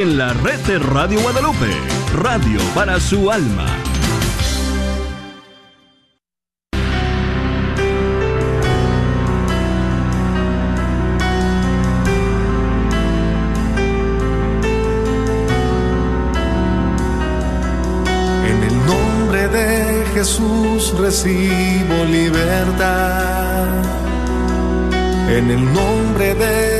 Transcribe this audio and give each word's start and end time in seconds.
En 0.00 0.16
la 0.16 0.32
red 0.32 0.58
de 0.60 0.78
Radio 0.78 1.20
Guadalupe, 1.20 1.68
radio 2.14 2.58
para 2.74 2.98
su 2.98 3.30
alma. 3.30 3.66
En 18.48 18.62
el 18.62 18.86
nombre 18.86 19.48
de 19.48 20.06
Jesús 20.14 20.94
recibo 20.98 22.04
libertad. 22.10 23.68
En 25.28 25.50
el 25.50 25.62
nombre 25.74 26.34
de 26.36 26.79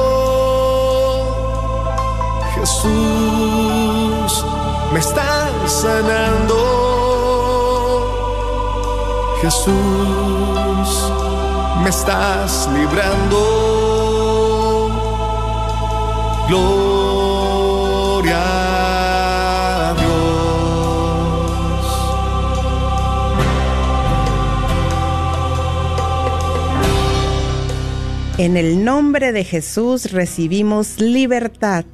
Jesús, 2.61 4.45
me 4.93 4.99
estás 4.99 5.71
sanando. 5.81 6.55
Jesús, 9.41 11.11
me 11.83 11.89
estás 11.89 12.69
librando. 12.71 13.39
Gloria 16.49 16.75
Dios. 19.97 21.31
En 28.37 28.55
el 28.55 28.85
nombre 28.85 29.31
de 29.31 29.43
Jesús 29.45 30.11
recibimos 30.11 30.99
libertad. 30.99 31.85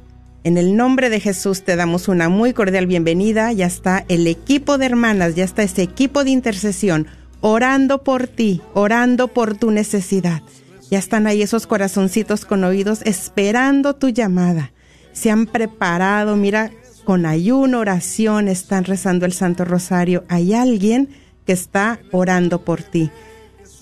En 0.44 0.56
el 0.56 0.76
nombre 0.76 1.10
de 1.10 1.18
Jesús 1.18 1.64
te 1.64 1.74
damos 1.74 2.06
una 2.06 2.28
muy 2.28 2.52
cordial 2.52 2.86
bienvenida. 2.86 3.52
Ya 3.52 3.66
está 3.66 4.04
el 4.08 4.26
equipo 4.26 4.78
de 4.78 4.86
hermanas, 4.86 5.34
ya 5.34 5.44
está 5.44 5.62
ese 5.64 5.82
equipo 5.82 6.22
de 6.22 6.30
intercesión 6.30 7.08
orando 7.40 8.02
por 8.02 8.28
ti, 8.28 8.62
orando 8.72 9.28
por 9.28 9.56
tu 9.56 9.70
necesidad. 9.70 10.42
Ya 10.90 10.98
están 10.98 11.26
ahí 11.26 11.42
esos 11.42 11.66
corazoncitos 11.66 12.44
con 12.44 12.64
oídos 12.64 13.02
esperando 13.02 13.94
tu 13.94 14.08
llamada. 14.08 14.72
Se 15.12 15.30
han 15.30 15.46
preparado, 15.46 16.36
mira, 16.36 16.70
con 17.04 17.26
ayuno, 17.26 17.80
oración, 17.80 18.48
están 18.48 18.84
rezando 18.84 19.26
el 19.26 19.32
Santo 19.32 19.64
Rosario. 19.64 20.24
Hay 20.28 20.54
alguien 20.54 21.08
que 21.46 21.52
está 21.52 21.98
orando 22.12 22.64
por 22.64 22.82
ti. 22.82 23.10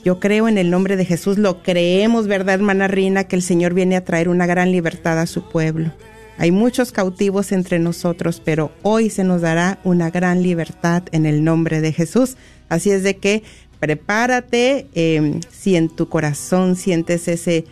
Yo 0.05 0.21
creo 0.21 0.49
en 0.49 0.57
el 0.57 0.71
nombre 0.71 0.97
de 0.97 1.05
Jesús, 1.05 1.37
lo 1.37 1.63
creemos, 1.63 2.29
¿verdad, 2.29 2.55
hermana 2.55 2.89
Rina? 2.89 3.25
Que 3.25 3.37
el 3.37 3.43
Señor 3.43 3.75
viene 3.75 3.97
a 3.97 4.05
traer 4.05 4.29
una 4.29 4.47
gran 4.47 4.73
libertad 4.73 5.19
a 5.19 5.27
su 5.27 5.49
pueblo. 5.49 5.93
Hay 6.39 6.51
muchos 6.51 6.93
cautivos 6.93 7.53
entre 7.53 7.79
nosotros, 7.79 8.43
pero 8.45 8.71
hoy 8.83 9.09
se 9.11 9.25
nos 9.25 9.41
dará 9.41 9.79
una 9.85 10.11
gran 10.11 10.43
libertad 10.43 11.03
en 11.13 11.25
el 11.25 11.45
nombre 11.45 11.81
de 11.81 11.93
Jesús. 11.93 12.37
Así 12.69 12.91
es 12.91 13.03
de 13.03 13.17
que 13.17 13.43
prepárate, 13.81 14.87
eh, 14.95 15.41
si 15.51 15.77
en 15.77 15.89
tu 15.89 16.09
corazón 16.09 16.77
sientes 16.77 17.29
ese, 17.29 17.65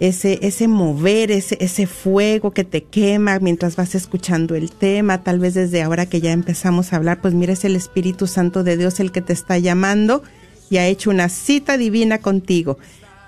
ese, 0.00 0.40
ese 0.42 0.66
mover, 0.66 1.30
ese, 1.30 1.58
ese 1.60 1.86
fuego 1.86 2.50
que 2.50 2.64
te 2.64 2.82
quema 2.82 3.38
mientras 3.38 3.76
vas 3.76 3.94
escuchando 3.94 4.54
el 4.56 4.72
tema, 4.72 5.22
tal 5.22 5.38
vez 5.38 5.54
desde 5.54 5.82
ahora 5.82 6.06
que 6.06 6.20
ya 6.20 6.32
empezamos 6.32 6.92
a 6.92 6.96
hablar, 6.96 7.20
pues 7.20 7.34
mira, 7.34 7.52
es 7.52 7.64
el 7.64 7.76
Espíritu 7.76 8.26
Santo 8.26 8.64
de 8.64 8.76
Dios 8.76 8.98
el 8.98 9.12
que 9.12 9.20
te 9.20 9.32
está 9.32 9.58
llamando 9.58 10.22
y 10.70 10.78
ha 10.78 10.86
hecho 10.86 11.10
una 11.10 11.28
cita 11.28 11.76
divina 11.76 12.18
contigo. 12.18 12.78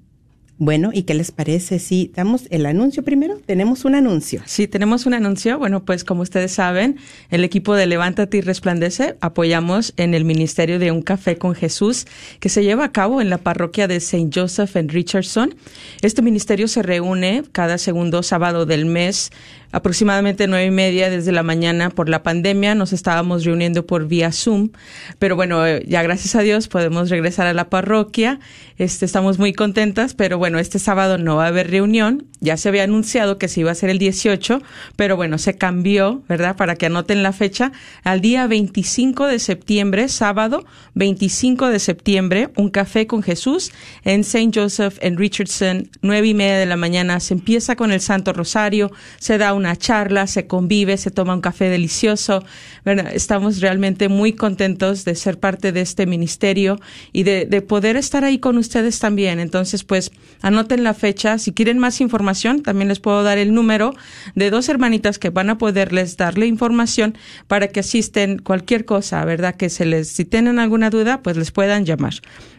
Bueno, 0.58 0.88
¿y 0.90 1.02
qué 1.02 1.12
les 1.12 1.32
parece 1.32 1.78
si 1.78 2.10
damos 2.14 2.44
el 2.48 2.64
anuncio 2.64 3.04
primero? 3.04 3.38
Tenemos 3.44 3.84
un 3.84 3.94
anuncio. 3.94 4.40
Sí, 4.46 4.66
tenemos 4.66 5.04
un 5.04 5.12
anuncio. 5.12 5.58
Bueno, 5.58 5.84
pues 5.84 6.02
como 6.02 6.22
ustedes 6.22 6.52
saben, 6.52 6.96
el 7.28 7.44
equipo 7.44 7.74
de 7.74 7.84
Levántate 7.84 8.38
y 8.38 8.40
Resplandece 8.40 9.16
apoyamos 9.20 9.92
en 9.98 10.14
el 10.14 10.24
Ministerio 10.24 10.78
de 10.78 10.92
Un 10.92 11.02
Café 11.02 11.36
con 11.36 11.54
Jesús 11.54 12.06
que 12.40 12.48
se 12.48 12.64
lleva 12.64 12.84
a 12.84 12.92
cabo 12.92 13.20
en 13.20 13.28
la 13.28 13.36
parroquia 13.36 13.86
de 13.86 13.96
St. 13.96 14.30
Joseph 14.34 14.76
en 14.76 14.88
Richardson. 14.88 15.54
Este 16.00 16.22
ministerio 16.22 16.68
se 16.68 16.82
reúne 16.82 17.42
cada 17.52 17.76
segundo 17.76 18.22
sábado 18.22 18.64
del 18.64 18.86
mes 18.86 19.32
aproximadamente 19.76 20.46
nueve 20.46 20.64
y 20.64 20.70
media 20.70 21.10
desde 21.10 21.32
la 21.32 21.42
mañana 21.42 21.90
por 21.90 22.08
la 22.08 22.22
pandemia. 22.22 22.74
Nos 22.74 22.94
estábamos 22.94 23.44
reuniendo 23.44 23.84
por 23.84 24.08
vía 24.08 24.32
Zoom, 24.32 24.70
pero 25.18 25.36
bueno, 25.36 25.66
eh, 25.66 25.84
ya 25.86 26.02
gracias 26.02 26.34
a 26.34 26.40
Dios 26.40 26.66
podemos 26.66 27.10
regresar 27.10 27.46
a 27.46 27.52
la 27.52 27.68
parroquia. 27.68 28.40
Este, 28.78 29.04
estamos 29.04 29.38
muy 29.38 29.52
contentas, 29.52 30.14
pero 30.14 30.38
bueno, 30.38 30.58
este 30.58 30.78
sábado 30.78 31.18
no 31.18 31.36
va 31.36 31.44
a 31.44 31.48
haber 31.48 31.70
reunión. 31.70 32.24
Ya 32.40 32.56
se 32.56 32.70
había 32.70 32.84
anunciado 32.84 33.36
que 33.36 33.48
se 33.48 33.60
iba 33.60 33.70
a 33.70 33.74
ser 33.74 33.90
el 33.90 33.98
18, 33.98 34.62
pero 34.96 35.16
bueno, 35.16 35.36
se 35.36 35.58
cambió, 35.58 36.22
¿verdad? 36.26 36.56
Para 36.56 36.76
que 36.76 36.86
anoten 36.86 37.22
la 37.22 37.32
fecha 37.32 37.72
al 38.02 38.22
día 38.22 38.46
25 38.46 39.26
de 39.26 39.38
septiembre, 39.38 40.08
sábado 40.08 40.64
25 40.94 41.68
de 41.68 41.78
septiembre, 41.80 42.48
un 42.56 42.70
café 42.70 43.06
con 43.06 43.22
Jesús 43.22 43.72
en 44.04 44.20
St. 44.20 44.50
Joseph 44.54 44.98
en 45.02 45.18
Richardson, 45.18 45.90
nueve 46.00 46.28
y 46.28 46.34
media 46.34 46.56
de 46.56 46.66
la 46.66 46.76
mañana. 46.76 47.20
Se 47.20 47.34
empieza 47.34 47.76
con 47.76 47.92
el 47.92 48.00
Santo 48.00 48.32
Rosario, 48.32 48.90
se 49.18 49.36
da 49.36 49.52
una 49.52 49.65
charla, 49.74 50.28
se 50.28 50.46
convive, 50.46 50.96
se 50.98 51.10
toma 51.10 51.34
un 51.34 51.40
café 51.40 51.68
delicioso. 51.68 52.44
Bueno, 52.84 53.02
estamos 53.10 53.60
realmente 53.60 54.08
muy 54.08 54.34
contentos 54.34 55.04
de 55.04 55.16
ser 55.16 55.40
parte 55.40 55.72
de 55.72 55.80
este 55.80 56.06
ministerio 56.06 56.78
y 57.12 57.24
de, 57.24 57.46
de 57.46 57.62
poder 57.62 57.96
estar 57.96 58.22
ahí 58.22 58.38
con 58.38 58.58
ustedes 58.58 59.00
también. 59.00 59.40
Entonces, 59.40 59.82
pues, 59.82 60.12
anoten 60.42 60.84
la 60.84 60.94
fecha. 60.94 61.38
Si 61.38 61.52
quieren 61.52 61.78
más 61.78 62.00
información, 62.00 62.62
también 62.62 62.88
les 62.88 63.00
puedo 63.00 63.22
dar 63.22 63.38
el 63.38 63.54
número 63.54 63.94
de 64.34 64.50
dos 64.50 64.68
hermanitas 64.68 65.18
que 65.18 65.30
van 65.30 65.50
a 65.50 65.58
poderles 65.58 66.16
darle 66.16 66.46
información 66.46 67.16
para 67.48 67.68
que 67.68 67.80
asisten 67.80 68.38
cualquier 68.38 68.84
cosa, 68.84 69.24
¿verdad? 69.24 69.56
Que 69.56 69.70
se 69.70 69.86
les, 69.86 70.08
si 70.08 70.24
tienen 70.24 70.58
alguna 70.58 70.90
duda, 70.90 71.22
pues 71.22 71.36
les 71.36 71.50
puedan 71.50 71.84
llamar. 71.86 72.14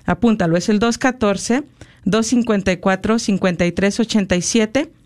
Apúntalo, 0.06 0.58
es 0.58 0.70
el 0.70 0.80
214 0.80 1.64
254 2.06 3.20
5387 3.20 4.97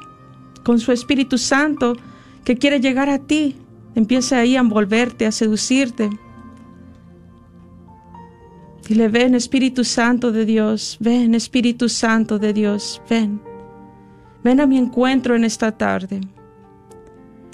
con 0.63 0.79
su 0.79 0.91
Espíritu 0.91 1.37
Santo, 1.37 1.95
que 2.43 2.57
quiere 2.57 2.79
llegar 2.79 3.09
a 3.09 3.19
ti, 3.19 3.55
empiece 3.95 4.35
ahí 4.35 4.55
a 4.55 4.61
envolverte, 4.61 5.25
a 5.25 5.31
seducirte. 5.31 6.09
Dile, 8.87 9.07
ven 9.07 9.33
Espíritu 9.33 9.83
Santo 9.83 10.31
de 10.31 10.45
Dios, 10.45 10.97
ven 10.99 11.33
Espíritu 11.33 11.89
Santo 11.89 12.37
de 12.37 12.53
Dios, 12.53 13.01
ven. 13.09 13.41
Ven 14.43 14.59
a 14.59 14.67
mi 14.67 14.77
encuentro 14.77 15.35
en 15.35 15.43
esta 15.43 15.71
tarde. 15.71 16.21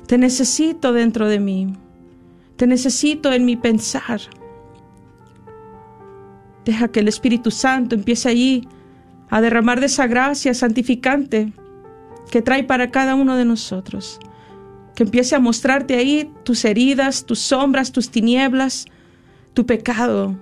Te 0.08 0.18
necesito 0.18 0.92
dentro 0.92 1.30
de 1.30 1.40
mí. 1.40 1.74
Te 2.58 2.68
necesito 2.68 3.32
en 3.32 3.46
mi 3.46 3.56
pensar. 3.56 4.20
Deja 6.66 6.90
que 6.90 7.00
el 7.00 7.08
Espíritu 7.08 7.52
Santo 7.52 7.96
empiece 7.96 8.30
allí 8.30 8.68
a 9.30 9.42
derramar 9.42 9.80
de 9.80 9.88
esa 9.88 10.08
gracia 10.08 10.54
santificante 10.54 11.54
que 12.30 12.42
trae 12.42 12.64
para 12.64 12.92
cada 12.92 13.16
uno 13.16 13.36
de 13.36 13.46
nosotros 13.46 14.20
que 14.96 15.04
empiece 15.04 15.36
a 15.36 15.40
mostrarte 15.40 15.96
ahí 15.96 16.32
tus 16.44 16.66
heridas, 16.66 17.26
tus 17.26 17.40
sombras, 17.40 17.92
tus 17.92 18.10
tinieblas, 18.10 18.86
tu 19.54 19.66
pecado. 19.66 20.38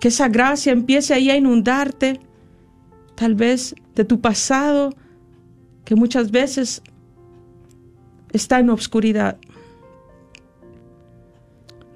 Que 0.00 0.08
esa 0.08 0.28
gracia 0.28 0.72
empiece 0.72 1.14
ahí 1.14 1.30
a 1.30 1.36
inundarte, 1.36 2.20
tal 3.14 3.34
vez 3.34 3.74
de 3.94 4.04
tu 4.04 4.20
pasado, 4.20 4.94
que 5.84 5.94
muchas 5.94 6.30
veces 6.30 6.82
está 8.32 8.60
en 8.60 8.70
obscuridad. 8.70 9.38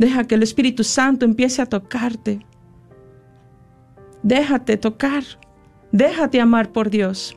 Deja 0.02 0.24
que 0.24 0.34
el 0.34 0.42
Espíritu 0.42 0.82
Santo 0.82 1.24
empiece 1.24 1.62
a 1.62 1.66
tocarte. 1.66 2.44
Déjate 4.24 4.76
tocar. 4.76 5.22
Déjate 5.92 6.40
amar 6.40 6.72
por 6.72 6.90
Dios. 6.90 7.36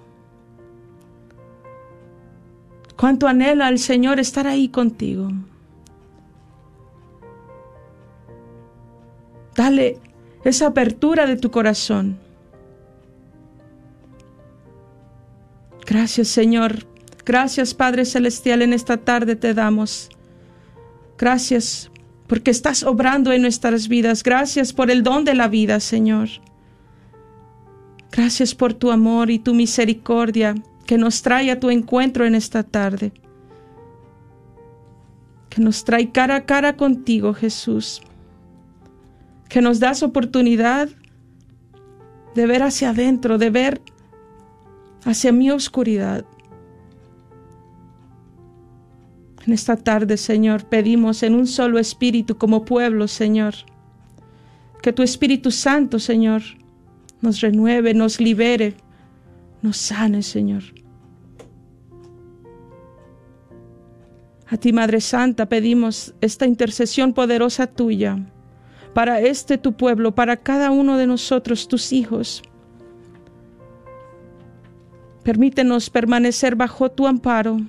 Cuánto 2.97 3.27
anhela 3.27 3.69
el 3.69 3.77
Señor 3.77 4.19
estar 4.19 4.47
ahí 4.47 4.69
contigo. 4.69 5.29
Dale 9.55 9.99
esa 10.43 10.65
apertura 10.65 11.27
de 11.27 11.37
tu 11.37 11.51
corazón. 11.51 12.17
Gracias 15.85 16.29
Señor. 16.29 16.87
Gracias 17.23 17.75
Padre 17.75 18.05
Celestial. 18.05 18.63
En 18.63 18.73
esta 18.73 18.97
tarde 18.97 19.35
te 19.35 19.53
damos. 19.53 20.09
Gracias 21.15 21.91
porque 22.27 22.51
estás 22.51 22.83
obrando 22.83 23.31
en 23.31 23.41
nuestras 23.41 23.87
vidas. 23.87 24.23
Gracias 24.23 24.73
por 24.73 24.89
el 24.89 25.03
don 25.03 25.25
de 25.25 25.35
la 25.35 25.47
vida, 25.47 25.79
Señor. 25.79 26.29
Gracias 28.11 28.55
por 28.55 28.73
tu 28.73 28.91
amor 28.91 29.29
y 29.29 29.39
tu 29.39 29.53
misericordia 29.53 30.55
que 30.85 30.97
nos 30.97 31.21
trae 31.21 31.51
a 31.51 31.59
tu 31.59 31.69
encuentro 31.69 32.25
en 32.25 32.35
esta 32.35 32.63
tarde, 32.63 33.11
que 35.49 35.61
nos 35.61 35.83
trae 35.83 36.11
cara 36.11 36.35
a 36.35 36.45
cara 36.45 36.77
contigo, 36.77 37.33
Jesús, 37.33 38.01
que 39.49 39.61
nos 39.61 39.79
das 39.79 40.03
oportunidad 40.03 40.89
de 42.35 42.45
ver 42.45 42.63
hacia 42.63 42.91
adentro, 42.91 43.37
de 43.37 43.49
ver 43.49 43.81
hacia 45.03 45.31
mi 45.31 45.51
oscuridad. 45.51 46.25
En 49.45 49.53
esta 49.53 49.75
tarde, 49.75 50.17
Señor, 50.17 50.65
pedimos 50.65 51.21
en 51.21 51.35
un 51.35 51.45
solo 51.45 51.77
espíritu 51.77 52.37
como 52.37 52.65
pueblo, 52.65 53.07
Señor, 53.07 53.53
que 54.81 54.91
tu 54.91 55.03
Espíritu 55.03 55.51
Santo, 55.51 55.99
Señor, 55.99 56.41
nos 57.21 57.41
renueve, 57.41 57.93
nos 57.93 58.19
libere, 58.19 58.75
nos 59.61 59.77
sane, 59.77 60.23
Señor. 60.23 60.63
A 64.47 64.57
ti, 64.57 64.73
Madre 64.73 65.01
Santa, 65.01 65.47
pedimos 65.47 66.13
esta 66.21 66.45
intercesión 66.45 67.13
poderosa 67.13 67.67
tuya 67.67 68.19
para 68.93 69.19
este 69.19 69.57
tu 69.57 69.73
pueblo, 69.73 70.15
para 70.15 70.37
cada 70.37 70.71
uno 70.71 70.97
de 70.97 71.07
nosotros, 71.07 71.67
tus 71.67 71.91
hijos. 71.91 72.43
Permítenos 75.23 75.89
permanecer 75.89 76.55
bajo 76.55 76.89
tu 76.91 77.07
amparo. 77.07 77.59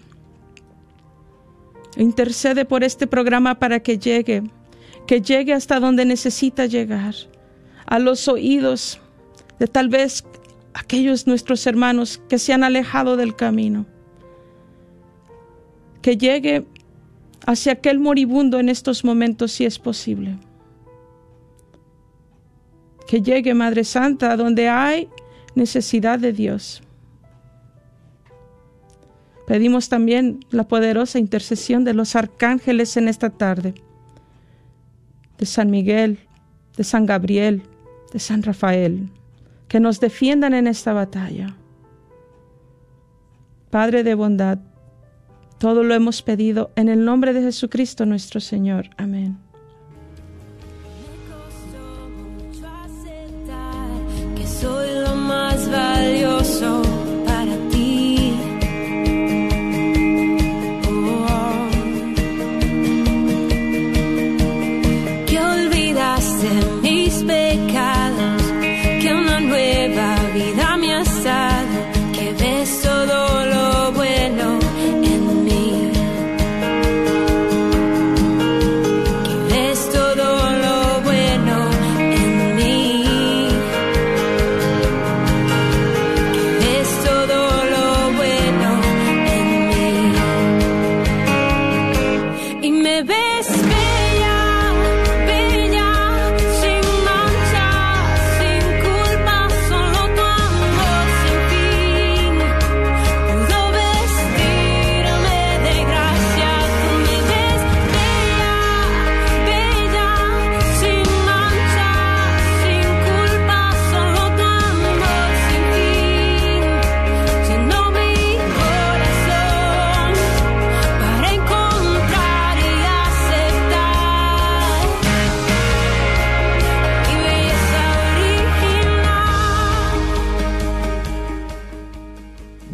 Intercede 1.96 2.64
por 2.64 2.84
este 2.84 3.06
programa 3.06 3.58
para 3.58 3.81
que 3.81 3.98
llegue, 3.98 4.43
que 5.06 5.20
llegue 5.20 5.54
hasta 5.54 5.81
donde 5.81 6.04
necesita 6.04 6.66
llegar, 6.66 7.14
a 7.87 7.98
los 7.98 8.28
oídos 8.28 9.00
de 9.58 9.66
tal 9.66 9.88
vez 9.88 10.25
aquellos 10.75 11.26
nuestros 11.26 11.66
hermanos 11.66 12.20
que 12.28 12.38
se 12.38 12.52
han 12.52 12.64
alejado 12.64 13.16
del 13.16 13.34
camino. 13.34 13.87
Que 16.02 16.16
llegue 16.16 16.66
hacia 17.46 17.72
aquel 17.72 17.98
moribundo 17.98 18.60
en 18.60 18.69
estos 18.69 19.04
momentos 19.04 19.52
si 19.52 19.64
es 19.64 19.78
posible. 19.78 20.37
Que 23.06 23.22
llegue, 23.22 23.54
Madre 23.54 23.84
Santa, 23.84 24.37
donde 24.37 24.69
hay 24.69 25.08
necesidad 25.54 26.19
de 26.19 26.32
Dios. 26.32 26.82
Pedimos 29.46 29.88
también 29.88 30.40
la 30.50 30.66
poderosa 30.66 31.19
intercesión 31.19 31.84
de 31.84 31.94
los 31.94 32.16
arcángeles 32.16 32.96
en 32.96 33.08
esta 33.08 33.31
tarde, 33.31 33.75
de 35.38 35.46
San 35.46 35.70
Miguel, 35.70 36.19
de 36.76 36.84
San 36.84 37.06
Gabriel, 37.06 37.62
de 38.12 38.19
San 38.19 38.43
Rafael 38.43 39.10
que 39.69 39.81
nos 39.81 40.00
defiendan 40.00 40.54
en 40.54 40.66
esta 40.66 40.93
batalla. 40.93 41.54
Padre 43.70 44.04
de 44.04 44.14
bondad, 44.14 44.58
todo 45.58 45.82
lo 45.82 45.94
hemos 45.94 46.22
pedido 46.22 46.70
en 46.76 46.88
el 46.88 47.04
nombre 47.04 47.32
de 47.32 47.43
Jesucristo 47.43 48.06
nuestro 48.06 48.40
Señor. 48.40 48.90
Amén. 48.96 49.38
Olvidaste 66.17 66.81
mis 66.82 67.23
pecados, 67.25 67.77
que 67.77 67.95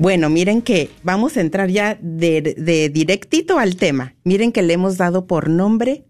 Bueno, 0.03 0.31
miren 0.31 0.63
que 0.63 0.91
vamos 1.05 1.37
a 1.37 1.41
entrar 1.41 1.71
ya 1.71 1.97
de, 2.03 2.57
de 2.59 2.89
directito 2.89 3.61
al 3.61 3.77
tema. 3.77 4.17
Miren 4.25 4.51
que 4.51 4.63
le 4.63 4.73
hemos 4.73 4.97
dado 4.97 5.29
por 5.29 5.49
nombre 5.49 6.05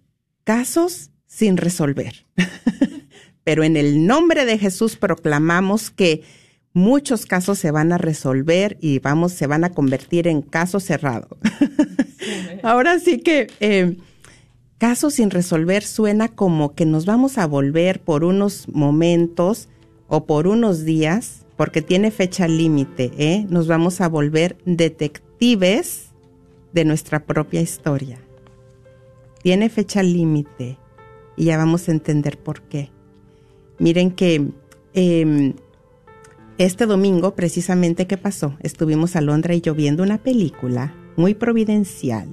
casos 0.44 1.10
sin 1.26 1.58
resolver. 1.58 2.24
Pero 3.44 3.64
en 3.64 3.76
el 3.76 4.06
nombre 4.06 4.46
de 4.46 4.56
Jesús 4.56 4.96
proclamamos 4.96 5.90
que 5.90 6.22
muchos 6.72 7.26
casos 7.26 7.58
se 7.58 7.70
van 7.70 7.92
a 7.92 7.98
resolver 7.98 8.78
y 8.80 8.98
vamos, 9.00 9.32
se 9.32 9.46
van 9.46 9.62
a 9.62 9.72
convertir 9.72 10.26
en 10.26 10.40
casos 10.40 10.84
cerrados. 10.84 11.36
Ahora 12.62 12.98
sí 12.98 13.18
que 13.18 13.48
eh, 13.60 13.98
casos 14.78 15.12
sin 15.16 15.28
resolver 15.28 15.82
suena 15.82 16.28
como 16.28 16.74
que 16.74 16.86
nos 16.86 17.04
vamos 17.04 17.36
a 17.36 17.46
volver 17.46 18.00
por 18.00 18.24
unos 18.24 18.70
momentos 18.70 19.68
o 20.08 20.24
por 20.24 20.46
unos 20.46 20.86
días, 20.86 21.41
porque 21.62 21.80
tiene 21.80 22.10
fecha 22.10 22.48
límite, 22.48 23.12
¿eh? 23.18 23.46
Nos 23.48 23.68
vamos 23.68 24.00
a 24.00 24.08
volver 24.08 24.58
detectives 24.64 26.10
de 26.72 26.84
nuestra 26.84 27.24
propia 27.24 27.60
historia. 27.60 28.18
Tiene 29.44 29.68
fecha 29.68 30.02
límite 30.02 30.76
y 31.36 31.44
ya 31.44 31.58
vamos 31.58 31.88
a 31.88 31.92
entender 31.92 32.36
por 32.36 32.62
qué. 32.62 32.90
Miren 33.78 34.10
que 34.10 34.48
eh, 34.94 35.54
este 36.58 36.86
domingo, 36.86 37.36
precisamente, 37.36 38.08
¿qué 38.08 38.16
pasó? 38.16 38.56
Estuvimos 38.58 39.14
a 39.14 39.20
Londra 39.20 39.54
y 39.54 39.60
yo 39.60 39.72
viendo 39.76 40.02
una 40.02 40.18
película 40.18 40.96
muy 41.14 41.34
providencial 41.34 42.26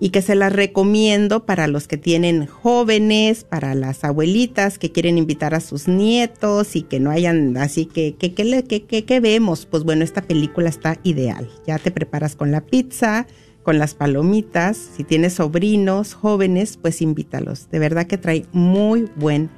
y 0.00 0.08
que 0.10 0.22
se 0.22 0.34
la 0.34 0.48
recomiendo 0.48 1.44
para 1.44 1.66
los 1.66 1.86
que 1.86 1.98
tienen 1.98 2.46
jóvenes, 2.46 3.44
para 3.44 3.74
las 3.74 4.02
abuelitas 4.02 4.78
que 4.78 4.90
quieren 4.90 5.18
invitar 5.18 5.54
a 5.54 5.60
sus 5.60 5.88
nietos 5.88 6.74
y 6.74 6.82
que 6.82 6.98
no 7.00 7.10
hayan, 7.10 7.56
así 7.58 7.84
que, 7.84 8.16
¿qué 8.18 8.32
que- 8.32 9.04
que 9.04 9.20
vemos? 9.20 9.66
Pues 9.66 9.84
bueno, 9.84 10.02
esta 10.02 10.22
película 10.22 10.70
está 10.70 10.98
ideal. 11.02 11.48
Ya 11.66 11.78
te 11.78 11.90
preparas 11.90 12.34
con 12.34 12.50
la 12.50 12.62
pizza, 12.62 13.26
con 13.62 13.78
las 13.78 13.94
palomitas. 13.94 14.78
Si 14.96 15.04
tienes 15.04 15.34
sobrinos 15.34 16.14
jóvenes, 16.14 16.78
pues 16.80 17.02
invítalos. 17.02 17.68
De 17.70 17.78
verdad 17.78 18.06
que 18.06 18.16
trae 18.16 18.46
muy 18.52 19.06
buen 19.16 19.50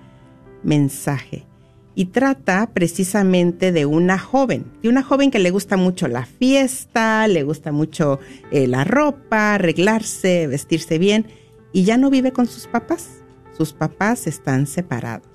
mensaje. 0.65 1.47
Y 1.95 2.07
trata 2.07 2.71
precisamente 2.73 3.71
de 3.71 3.85
una 3.85 4.19
joven, 4.19 4.65
de 4.83 4.89
una 4.89 5.03
joven 5.03 5.31
que 5.31 5.39
le 5.39 5.51
gusta 5.51 5.77
mucho 5.77 6.09
la 6.09 6.25
fiesta, 6.25 7.29
le 7.29 7.43
gusta 7.43 7.71
mucho 7.71 8.19
eh, 8.51 8.67
la 8.67 8.85
ropa, 8.85 9.55
arreglarse, 9.55 10.47
vestirse 10.47 10.99
bien, 10.99 11.27
y 11.73 11.85
ya 11.85 11.99
no 11.99 12.09
vive 12.09 12.33
con 12.33 12.47
sus 12.47 12.67
papás. 12.67 13.23
Sus 13.57 13.75
papás 13.75 14.27
están 14.27 14.67
separados. 14.67 15.29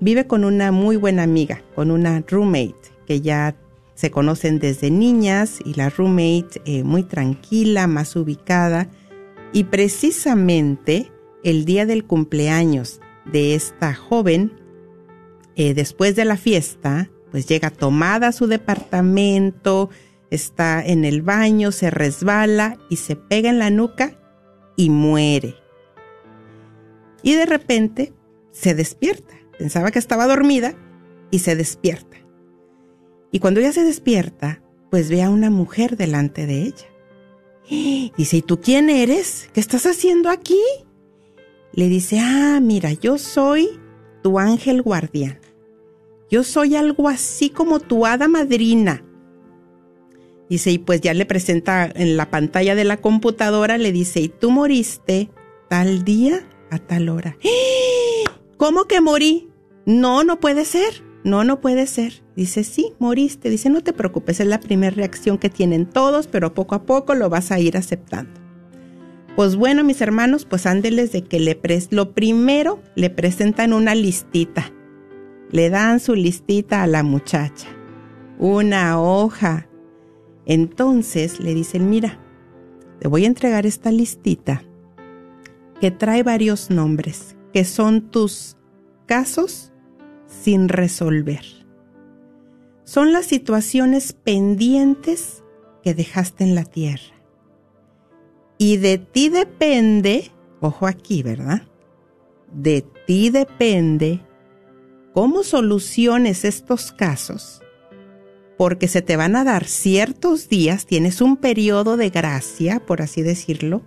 Vive 0.00 0.26
con 0.26 0.44
una 0.44 0.72
muy 0.72 0.96
buena 0.96 1.22
amiga, 1.22 1.62
con 1.74 1.90
una 1.90 2.22
roommate, 2.28 2.92
que 3.06 3.20
ya 3.20 3.56
se 3.94 4.10
conocen 4.10 4.58
desde 4.58 4.90
niñas, 4.90 5.58
y 5.64 5.74
la 5.74 5.88
roommate 5.88 6.60
eh, 6.66 6.84
muy 6.84 7.02
tranquila, 7.02 7.86
más 7.86 8.14
ubicada, 8.14 8.88
y 9.52 9.64
precisamente 9.64 11.10
el 11.42 11.64
día 11.64 11.86
del 11.86 12.04
cumpleaños 12.04 13.00
de 13.24 13.54
esta 13.54 13.94
joven, 13.94 14.52
eh, 15.58 15.74
después 15.74 16.14
de 16.14 16.24
la 16.24 16.36
fiesta, 16.36 17.10
pues 17.32 17.48
llega 17.48 17.70
tomada 17.70 18.28
a 18.28 18.32
su 18.32 18.46
departamento, 18.46 19.90
está 20.30 20.80
en 20.86 21.04
el 21.04 21.20
baño, 21.20 21.72
se 21.72 21.90
resbala 21.90 22.78
y 22.88 22.94
se 22.94 23.16
pega 23.16 23.50
en 23.50 23.58
la 23.58 23.68
nuca 23.68 24.20
y 24.76 24.88
muere. 24.88 25.56
Y 27.24 27.34
de 27.34 27.44
repente 27.44 28.14
se 28.52 28.76
despierta. 28.76 29.34
Pensaba 29.58 29.90
que 29.90 29.98
estaba 29.98 30.28
dormida 30.28 30.76
y 31.32 31.40
se 31.40 31.56
despierta. 31.56 32.18
Y 33.32 33.40
cuando 33.40 33.58
ella 33.58 33.72
se 33.72 33.82
despierta, 33.82 34.62
pues 34.92 35.10
ve 35.10 35.24
a 35.24 35.28
una 35.28 35.50
mujer 35.50 35.96
delante 35.96 36.46
de 36.46 36.62
ella. 36.62 38.12
Dice, 38.16 38.36
¿y 38.36 38.42
tú 38.42 38.60
quién 38.60 38.90
eres? 38.90 39.50
¿Qué 39.52 39.58
estás 39.58 39.86
haciendo 39.86 40.30
aquí? 40.30 40.62
Le 41.72 41.88
dice, 41.88 42.20
ah, 42.20 42.60
mira, 42.62 42.92
yo 42.92 43.18
soy 43.18 43.68
tu 44.22 44.38
ángel 44.38 44.82
guardián. 44.82 45.47
Yo 46.30 46.44
soy 46.44 46.76
algo 46.76 47.08
así 47.08 47.50
como 47.50 47.80
tu 47.80 48.06
hada 48.06 48.28
madrina. 48.28 49.04
Dice, 50.48 50.70
y 50.70 50.78
pues 50.78 51.00
ya 51.00 51.14
le 51.14 51.26
presenta 51.26 51.90
en 51.94 52.16
la 52.16 52.30
pantalla 52.30 52.74
de 52.74 52.84
la 52.84 52.98
computadora, 52.98 53.78
le 53.78 53.92
dice, 53.92 54.20
y 54.20 54.28
tú 54.28 54.50
moriste 54.50 55.30
tal 55.68 56.04
día 56.04 56.46
a 56.70 56.78
tal 56.78 57.08
hora. 57.08 57.36
¡Ah! 57.44 58.30
¿Cómo 58.56 58.84
que 58.86 59.00
morí? 59.00 59.48
No, 59.86 60.24
no 60.24 60.40
puede 60.40 60.64
ser. 60.64 61.06
No, 61.24 61.44
no 61.44 61.60
puede 61.60 61.86
ser. 61.86 62.22
Dice, 62.36 62.64
sí, 62.64 62.92
moriste. 62.98 63.50
Dice, 63.50 63.70
no 63.70 63.82
te 63.82 63.92
preocupes, 63.92 64.40
es 64.40 64.46
la 64.46 64.60
primera 64.60 64.94
reacción 64.94 65.38
que 65.38 65.50
tienen 65.50 65.86
todos, 65.86 66.26
pero 66.26 66.54
poco 66.54 66.74
a 66.74 66.84
poco 66.84 67.14
lo 67.14 67.28
vas 67.28 67.50
a 67.52 67.58
ir 67.58 67.76
aceptando. 67.76 68.40
Pues 69.36 69.54
bueno, 69.54 69.84
mis 69.84 70.00
hermanos, 70.00 70.46
pues 70.46 70.66
ándeles 70.66 71.12
de 71.12 71.22
que 71.22 71.38
le 71.38 71.54
pres 71.54 71.88
lo 71.90 72.12
primero 72.12 72.82
le 72.96 73.10
presentan 73.10 73.72
una 73.72 73.94
listita. 73.94 74.72
Le 75.50 75.70
dan 75.70 76.00
su 76.00 76.14
listita 76.14 76.82
a 76.82 76.86
la 76.86 77.02
muchacha. 77.02 77.68
Una 78.38 79.00
hoja. 79.00 79.68
Entonces 80.46 81.40
le 81.40 81.54
dicen, 81.54 81.88
mira, 81.90 82.18
te 83.00 83.08
voy 83.08 83.24
a 83.24 83.28
entregar 83.28 83.66
esta 83.66 83.90
listita 83.90 84.62
que 85.80 85.90
trae 85.90 86.22
varios 86.22 86.70
nombres, 86.70 87.36
que 87.52 87.64
son 87.64 88.10
tus 88.10 88.56
casos 89.06 89.72
sin 90.26 90.68
resolver. 90.68 91.44
Son 92.84 93.12
las 93.12 93.26
situaciones 93.26 94.12
pendientes 94.12 95.44
que 95.82 95.94
dejaste 95.94 96.44
en 96.44 96.54
la 96.54 96.64
tierra. 96.64 97.14
Y 98.58 98.78
de 98.78 98.98
ti 98.98 99.28
depende, 99.28 100.30
ojo 100.60 100.86
aquí, 100.86 101.22
¿verdad? 101.22 101.62
De 102.52 102.82
ti 103.06 103.30
depende 103.30 104.20
cómo 105.18 105.42
soluciones 105.42 106.44
estos 106.44 106.92
casos, 106.92 107.60
porque 108.56 108.86
se 108.86 109.02
te 109.02 109.16
van 109.16 109.34
a 109.34 109.42
dar 109.42 109.64
ciertos 109.64 110.48
días, 110.48 110.86
tienes 110.86 111.20
un 111.20 111.36
periodo 111.36 111.96
de 111.96 112.10
gracia, 112.10 112.78
por 112.86 113.02
así 113.02 113.22
decirlo, 113.22 113.82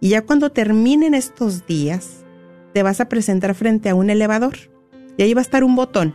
y 0.00 0.08
ya 0.08 0.22
cuando 0.22 0.50
terminen 0.50 1.14
estos 1.14 1.64
días, 1.64 2.24
te 2.74 2.82
vas 2.82 3.00
a 3.00 3.08
presentar 3.08 3.54
frente 3.54 3.88
a 3.88 3.94
un 3.94 4.10
elevador 4.10 4.56
y 5.16 5.22
ahí 5.22 5.32
va 5.32 5.42
a 5.42 5.42
estar 5.42 5.62
un 5.62 5.76
botón 5.76 6.12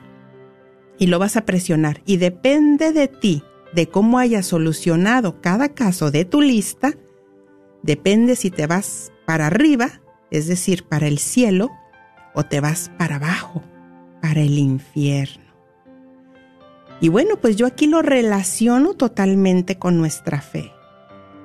y 1.00 1.07
lo 1.07 1.19
vas 1.19 1.38
a 1.38 1.46
presionar 1.46 2.01
y 2.05 2.17
depende 2.17 2.91
de 2.91 3.07
ti, 3.07 3.43
de 3.74 3.88
cómo 3.88 4.19
hayas 4.19 4.46
solucionado 4.46 5.39
cada 5.39 5.69
caso 5.69 6.12
de 6.12 6.25
tu 6.25 6.41
lista, 6.41 6.96
depende 7.81 8.36
si 8.36 8.51
te 8.51 8.67
vas 8.67 9.13
para 9.25 9.48
arriba, 9.48 10.01
es 10.31 10.48
decir, 10.48 10.84
para 10.84 11.07
el 11.07 11.17
cielo, 11.17 11.72
o 12.36 12.43
te 12.43 12.60
vas 12.60 12.91
para 12.98 13.15
abajo, 13.15 13.63
para 14.27 14.41
el 14.41 14.57
infierno. 14.60 15.46
Y 17.00 17.07
bueno, 17.07 17.38
pues 17.39 17.55
yo 17.55 17.65
aquí 17.65 17.88
lo 17.88 18.01
relaciono 18.01 18.93
totalmente 18.93 19.77
con 19.77 19.98
nuestra 19.98 20.41
fe. 20.41 20.74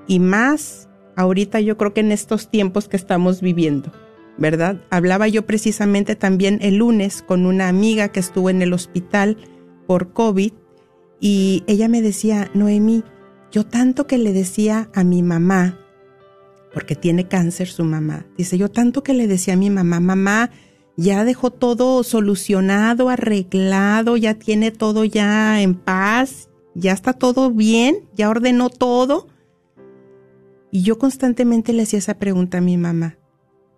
Y 0.08 0.18
más 0.18 0.88
ahorita 1.14 1.60
yo 1.60 1.76
creo 1.76 1.94
que 1.94 2.00
en 2.00 2.10
estos 2.10 2.50
tiempos 2.50 2.88
que 2.88 2.96
estamos 2.96 3.40
viviendo, 3.40 3.92
¿verdad? 4.36 4.80
Hablaba 4.90 5.28
yo 5.28 5.46
precisamente 5.46 6.16
también 6.16 6.58
el 6.60 6.78
lunes 6.78 7.22
con 7.22 7.46
una 7.46 7.68
amiga 7.68 8.08
que 8.08 8.18
estuvo 8.18 8.50
en 8.50 8.62
el 8.62 8.72
hospital 8.72 9.36
por 9.86 10.12
COVID 10.12 10.52
y 11.20 11.62
ella 11.68 11.86
me 11.86 12.02
decía, 12.02 12.50
Noemí, 12.52 13.04
yo 13.52 13.64
tanto 13.64 14.08
que 14.08 14.18
le 14.18 14.32
decía 14.32 14.90
a 14.92 15.04
mi 15.04 15.22
mamá, 15.22 15.78
porque 16.74 16.96
tiene 16.96 17.28
cáncer 17.28 17.68
su 17.68 17.84
mamá, 17.84 18.26
dice, 18.36 18.58
yo 18.58 18.72
tanto 18.72 19.04
que 19.04 19.14
le 19.14 19.28
decía 19.28 19.54
a 19.54 19.58
mi 19.58 19.70
mamá, 19.70 20.00
mamá, 20.00 20.50
ya 20.96 21.24
dejó 21.24 21.50
todo 21.50 22.02
solucionado, 22.02 23.08
arreglado, 23.08 24.16
ya 24.16 24.34
tiene 24.34 24.70
todo 24.70 25.04
ya 25.04 25.62
en 25.62 25.74
paz, 25.74 26.50
ya 26.74 26.92
está 26.92 27.12
todo 27.12 27.50
bien, 27.50 28.08
ya 28.14 28.28
ordenó 28.28 28.70
todo. 28.70 29.28
Y 30.70 30.82
yo 30.82 30.98
constantemente 30.98 31.72
le 31.72 31.82
hacía 31.82 31.98
esa 31.98 32.18
pregunta 32.18 32.58
a 32.58 32.62
mi 32.62 32.76
mamá. 32.76 33.18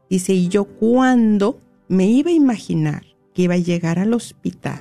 Dice, 0.08 0.32
¿y 0.32 0.48
yo 0.48 0.64
cuándo 0.64 1.60
me 1.88 2.06
iba 2.06 2.30
a 2.30 2.34
imaginar 2.34 3.04
que 3.32 3.42
iba 3.42 3.54
a 3.54 3.58
llegar 3.58 3.98
al 3.98 4.14
hospital 4.14 4.80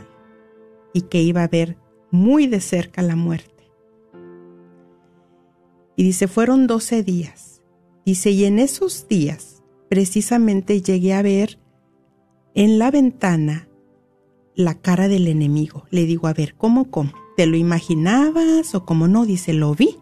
y 0.93 1.01
que 1.01 1.21
iba 1.21 1.43
a 1.43 1.47
ver 1.47 1.77
muy 2.11 2.47
de 2.47 2.61
cerca 2.61 3.01
la 3.01 3.15
muerte? 3.15 3.71
Y 5.95 6.03
dice, 6.03 6.27
fueron 6.27 6.67
12 6.67 7.03
días. 7.03 7.61
Dice, 8.05 8.31
y 8.31 8.45
en 8.45 8.59
esos 8.59 9.07
días 9.07 9.63
precisamente 9.89 10.81
llegué 10.81 11.13
a 11.13 11.21
ver 11.21 11.59
en 12.55 12.79
la 12.79 12.91
ventana 12.91 13.67
la 14.55 14.75
cara 14.75 15.07
del 15.07 15.27
enemigo. 15.27 15.85
Le 15.89 16.05
digo, 16.05 16.27
a 16.27 16.33
ver, 16.33 16.55
¿cómo, 16.55 16.91
cómo? 16.91 17.11
¿Te 17.35 17.45
lo 17.45 17.57
imaginabas 17.57 18.75
o 18.75 18.85
cómo 18.85 19.07
no? 19.07 19.25
Dice, 19.25 19.53
lo 19.53 19.73
vi. 19.73 19.97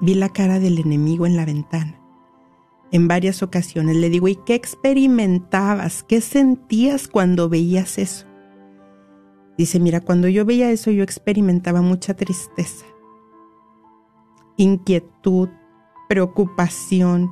Vi 0.00 0.14
la 0.14 0.28
cara 0.28 0.58
del 0.60 0.78
enemigo 0.78 1.26
en 1.26 1.36
la 1.36 1.44
ventana. 1.44 1.98
En 2.90 3.08
varias 3.08 3.42
ocasiones 3.42 3.96
le 3.96 4.10
digo, 4.10 4.28
¿y 4.28 4.36
qué 4.36 4.54
experimentabas? 4.54 6.02
¿Qué 6.02 6.20
sentías 6.20 7.08
cuando 7.08 7.48
veías 7.48 7.98
eso? 7.98 8.26
Dice, 9.56 9.80
mira, 9.80 10.00
cuando 10.00 10.28
yo 10.28 10.44
veía 10.44 10.70
eso 10.70 10.90
yo 10.90 11.02
experimentaba 11.02 11.82
mucha 11.82 12.14
tristeza, 12.14 12.84
inquietud, 14.56 15.48
preocupación, 16.08 17.30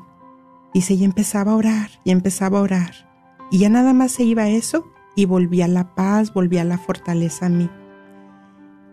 Dice, 0.73 0.95
y 0.95 1.05
empezaba 1.05 1.53
a 1.53 1.57
orar, 1.57 1.91
y 2.05 2.13
empezaba 2.13 2.59
a 2.59 2.63
orar. 2.63 3.10
Y 3.51 3.59
ya 3.59 3.69
nada 3.69 3.93
más 3.93 4.13
se 4.13 4.25
iba 4.25 4.49
eso 4.49 4.93
y 5.17 5.25
volvía 5.25 5.69
la 5.69 5.95
paz, 5.95 6.33
volvía 6.33 6.65
la 6.65 6.79
fortaleza 6.79 7.47
a 7.47 7.51
mí. 7.51 7.69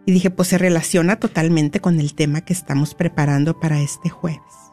Y 0.05 0.11
dije, 0.11 0.29
pues 0.29 0.47
se 0.47 0.57
relaciona 0.57 1.17
totalmente 1.17 1.79
con 1.79 1.99
el 1.99 2.13
tema 2.13 2.41
que 2.41 2.53
estamos 2.53 2.95
preparando 2.95 3.59
para 3.59 3.81
este 3.81 4.09
jueves. 4.09 4.67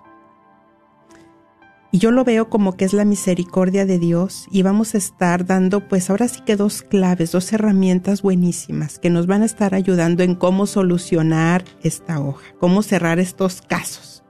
Y 1.94 1.98
yo 1.98 2.10
lo 2.10 2.24
veo 2.24 2.50
como 2.50 2.76
que 2.76 2.84
es 2.84 2.92
la 2.92 3.04
misericordia 3.04 3.86
de 3.86 4.00
Dios 4.00 4.48
y 4.50 4.62
vamos 4.62 4.96
a 4.96 4.98
estar 4.98 5.46
dando 5.46 5.86
pues 5.86 6.10
ahora 6.10 6.26
sí 6.26 6.40
que 6.44 6.56
dos 6.56 6.82
claves, 6.82 7.30
dos 7.30 7.52
herramientas 7.52 8.20
buenísimas 8.20 8.98
que 8.98 9.10
nos 9.10 9.28
van 9.28 9.42
a 9.42 9.44
estar 9.44 9.76
ayudando 9.76 10.24
en 10.24 10.34
cómo 10.34 10.66
solucionar 10.66 11.64
esta 11.84 12.18
hoja, 12.18 12.44
cómo 12.58 12.82
cerrar 12.82 13.20
estos 13.20 13.62
casos. 13.62 14.24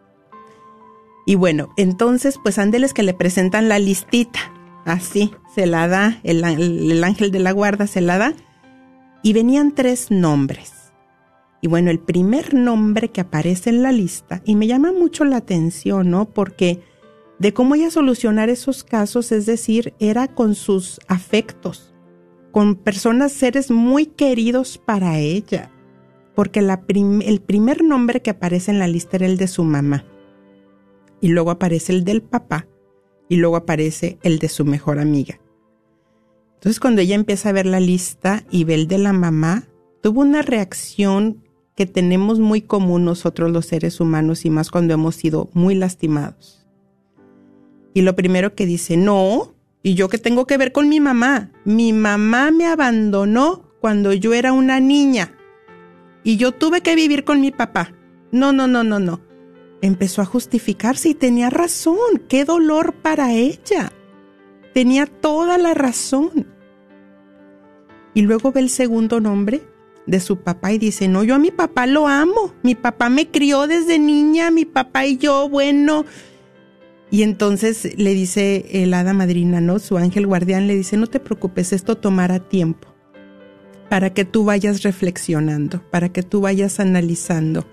Y 1.25 1.37
bueno, 1.37 1.71
entonces 1.79 2.39
pues 2.43 2.59
ándeles 2.59 2.93
que 2.93 3.03
le 3.03 3.15
presentan 3.15 3.71
la 3.71 3.79
listita, 3.79 4.41
así 4.85 5.33
se 5.55 5.67
la 5.67 5.89
da, 5.89 6.21
el, 6.25 6.45
el 6.45 7.05
ángel 7.05 7.31
de 7.31 7.39
la 7.39 7.53
guarda 7.53 7.87
se 7.87 8.01
la 8.01 8.19
da 8.19 8.35
y 9.23 9.33
venían 9.33 9.75
tres 9.75 10.11
nombres. 10.11 10.93
Y 11.63 11.67
bueno, 11.67 11.91
el 11.91 11.99
primer 11.99 12.53
nombre 12.53 13.09
que 13.09 13.23
aparece 13.23 13.71
en 13.71 13.83
la 13.83 13.91
lista, 13.91 14.43
y 14.45 14.55
me 14.55 14.67
llama 14.67 14.93
mucho 14.93 15.25
la 15.25 15.39
atención, 15.39 16.11
¿no? 16.11 16.27
Porque 16.27 16.83
de 17.39 17.55
cómo 17.55 17.75
ella 17.75 17.91
solucionar 17.91 18.51
esos 18.51 18.85
casos, 18.85 19.33
es 19.33 19.47
decir, 19.47 19.95
era 19.99 20.29
con 20.29 20.55
sus 20.55 21.01
afectos, 21.09 21.95
con 22.53 22.75
personas, 22.77 23.33
seres 23.33 23.71
muy 23.71 24.07
queridos 24.07 24.77
para 24.77 25.19
ella, 25.19 25.71
porque 26.35 26.61
el 26.61 27.41
primer 27.41 27.83
nombre 27.83 28.21
que 28.21 28.31
aparece 28.31 28.71
en 28.71 28.79
la 28.79 28.87
lista 28.87 29.17
era 29.17 29.27
el 29.27 29.39
de 29.39 29.49
su 29.49 29.65
mamá, 29.65 30.05
y 31.23 31.29
luego 31.29 31.51
aparece 31.51 31.93
el 31.93 32.05
del 32.05 32.21
papá, 32.21 32.67
y 33.29 33.37
luego 33.37 33.57
aparece 33.57 34.19
el 34.23 34.39
de 34.39 34.49
su 34.49 34.65
mejor 34.65 34.99
amiga. 34.99 35.41
Entonces 36.55 36.81
cuando 36.81 37.03
ella 37.03 37.15
empieza 37.15 37.51
a 37.51 37.53
ver 37.53 37.67
la 37.67 37.81
lista 37.81 38.45
y 38.51 38.65
ve 38.65 38.75
el 38.75 38.89
de 38.89 38.99
la 38.99 39.13
mamá, 39.13 39.65
tuvo 40.03 40.23
una 40.23 40.43
reacción 40.43 41.45
que 41.75 41.87
tenemos 41.87 42.39
muy 42.39 42.63
común 42.63 43.05
nosotros 43.05 43.51
los 43.51 43.67
seres 43.67 44.01
humanos 44.01 44.45
y 44.45 44.51
más 44.51 44.71
cuando 44.71 44.95
hemos 44.95 45.17
sido 45.17 45.51
muy 45.53 45.75
lastimados. 45.75 46.67
Y 47.93 48.03
lo 48.03 48.17
primero 48.17 48.55
que 48.55 48.67
dice, 48.67 48.97
no, 48.97 49.55
¿y 49.83 49.95
yo 49.95 50.09
qué 50.09 50.19
tengo 50.19 50.47
que 50.47 50.57
ver 50.57 50.73
con 50.73 50.89
mi 50.89 51.01
mamá? 51.01 51.53
Mi 51.65 51.93
mamá 51.93 52.51
me 52.51 52.67
abandonó 52.67 53.71
cuando 53.81 54.13
yo 54.13 54.35
era 54.35 54.53
una 54.53 54.81
niña 54.81 55.37
y 56.23 56.37
yo 56.37 56.53
tuve 56.53 56.81
que 56.81 56.97
vivir 56.97 57.25
con 57.25 57.41
mi 57.41 57.51
papá. 57.51 57.93
No, 58.33 58.53
no, 58.53 58.67
no, 58.67 58.83
no, 58.83 58.99
no. 58.99 59.21
Empezó 59.85 60.23
a 60.23 60.25
justificarse 60.25 61.11
y 61.11 61.15
tenía 61.15 61.51
razón. 61.51 62.23
Qué 62.27 62.47
dolor 62.47 62.95
para 62.95 63.35
ella. 63.35 63.93
Tenía 64.73 65.05
toda 65.05 65.59
la 65.59 65.75
razón. 65.75 66.47
Y 68.15 68.23
luego 68.23 68.51
ve 68.51 68.61
el 68.61 68.71
segundo 68.71 69.21
nombre 69.21 69.61
de 70.07 70.21
su 70.21 70.39
papá 70.39 70.73
y 70.73 70.79
dice, 70.79 71.07
no, 71.07 71.23
yo 71.23 71.35
a 71.35 71.39
mi 71.39 71.51
papá 71.51 71.87
lo 71.87 72.09
amo. 72.09 72.55
Mi 72.63 72.75
papá 72.75 73.11
me 73.11 73.29
crió 73.29 73.67
desde 73.67 73.99
niña, 73.99 74.51
mi 74.51 74.65
papá 74.65 75.05
y 75.05 75.19
yo, 75.19 75.51
bueno, 75.51 76.07
y 77.11 77.23
entonces 77.23 77.99
le 77.99 78.15
dice 78.15 78.65
el 78.71 78.95
hada 78.95 79.13
madrina, 79.13 79.61
¿no? 79.61 79.81
Su 79.81 79.99
ángel 79.99 80.27
guardián 80.27 80.67
le 80.67 80.77
dice, 80.77 80.97
no 80.97 81.09
te 81.09 81.21
preocupes, 81.21 81.75
esto 81.75 81.99
tomará 81.99 82.39
tiempo 82.39 82.89
para 83.91 84.15
que 84.15 84.25
tú 84.25 84.45
vayas 84.45 84.83
reflexionando, 84.83 85.83
para 85.91 86.09
que 86.09 86.23
tú 86.23 86.41
vayas 86.41 86.81
analizando. 86.81 87.67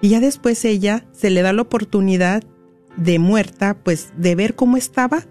Y 0.00 0.10
ya 0.10 0.20
después 0.20 0.64
ella 0.64 1.06
se 1.12 1.30
le 1.30 1.42
da 1.42 1.52
la 1.52 1.62
oportunidad 1.62 2.42
de 2.96 3.18
muerta, 3.18 3.76
pues 3.82 4.12
de 4.16 4.34
ver 4.34 4.54
cómo 4.54 4.76
estaba 4.76 5.26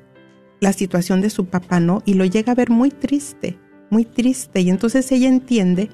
la 0.60 0.74
situación 0.74 1.22
de 1.22 1.30
su 1.30 1.46
papá, 1.46 1.80
¿no? 1.80 2.02
Y 2.06 2.14
lo 2.16 2.26
llega 2.26 2.52
a 2.52 2.56
ver 2.56 2.70
muy 2.70 2.92
triste, 2.92 3.58
muy 3.90 4.06
triste. 4.06 4.62
Y 4.62 4.70
entonces 4.70 5.12
ella 5.12 5.28
entiende 5.28 5.90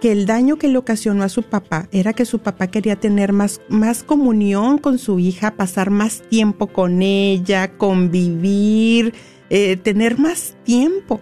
que 0.00 0.12
el 0.12 0.26
daño 0.26 0.56
que 0.56 0.68
le 0.68 0.78
ocasionó 0.78 1.24
a 1.24 1.28
su 1.28 1.42
papá 1.42 1.88
era 1.92 2.12
que 2.12 2.24
su 2.24 2.38
papá 2.38 2.68
quería 2.68 2.96
tener 2.96 3.32
más, 3.32 3.60
más 3.68 4.02
comunión 4.02 4.78
con 4.78 4.98
su 4.98 5.18
hija, 5.18 5.56
pasar 5.56 5.90
más 5.90 6.22
tiempo 6.28 6.68
con 6.68 7.02
ella, 7.02 7.72
convivir, 7.76 9.14
eh, 9.50 9.76
tener 9.76 10.18
más 10.18 10.56
tiempo. 10.64 11.20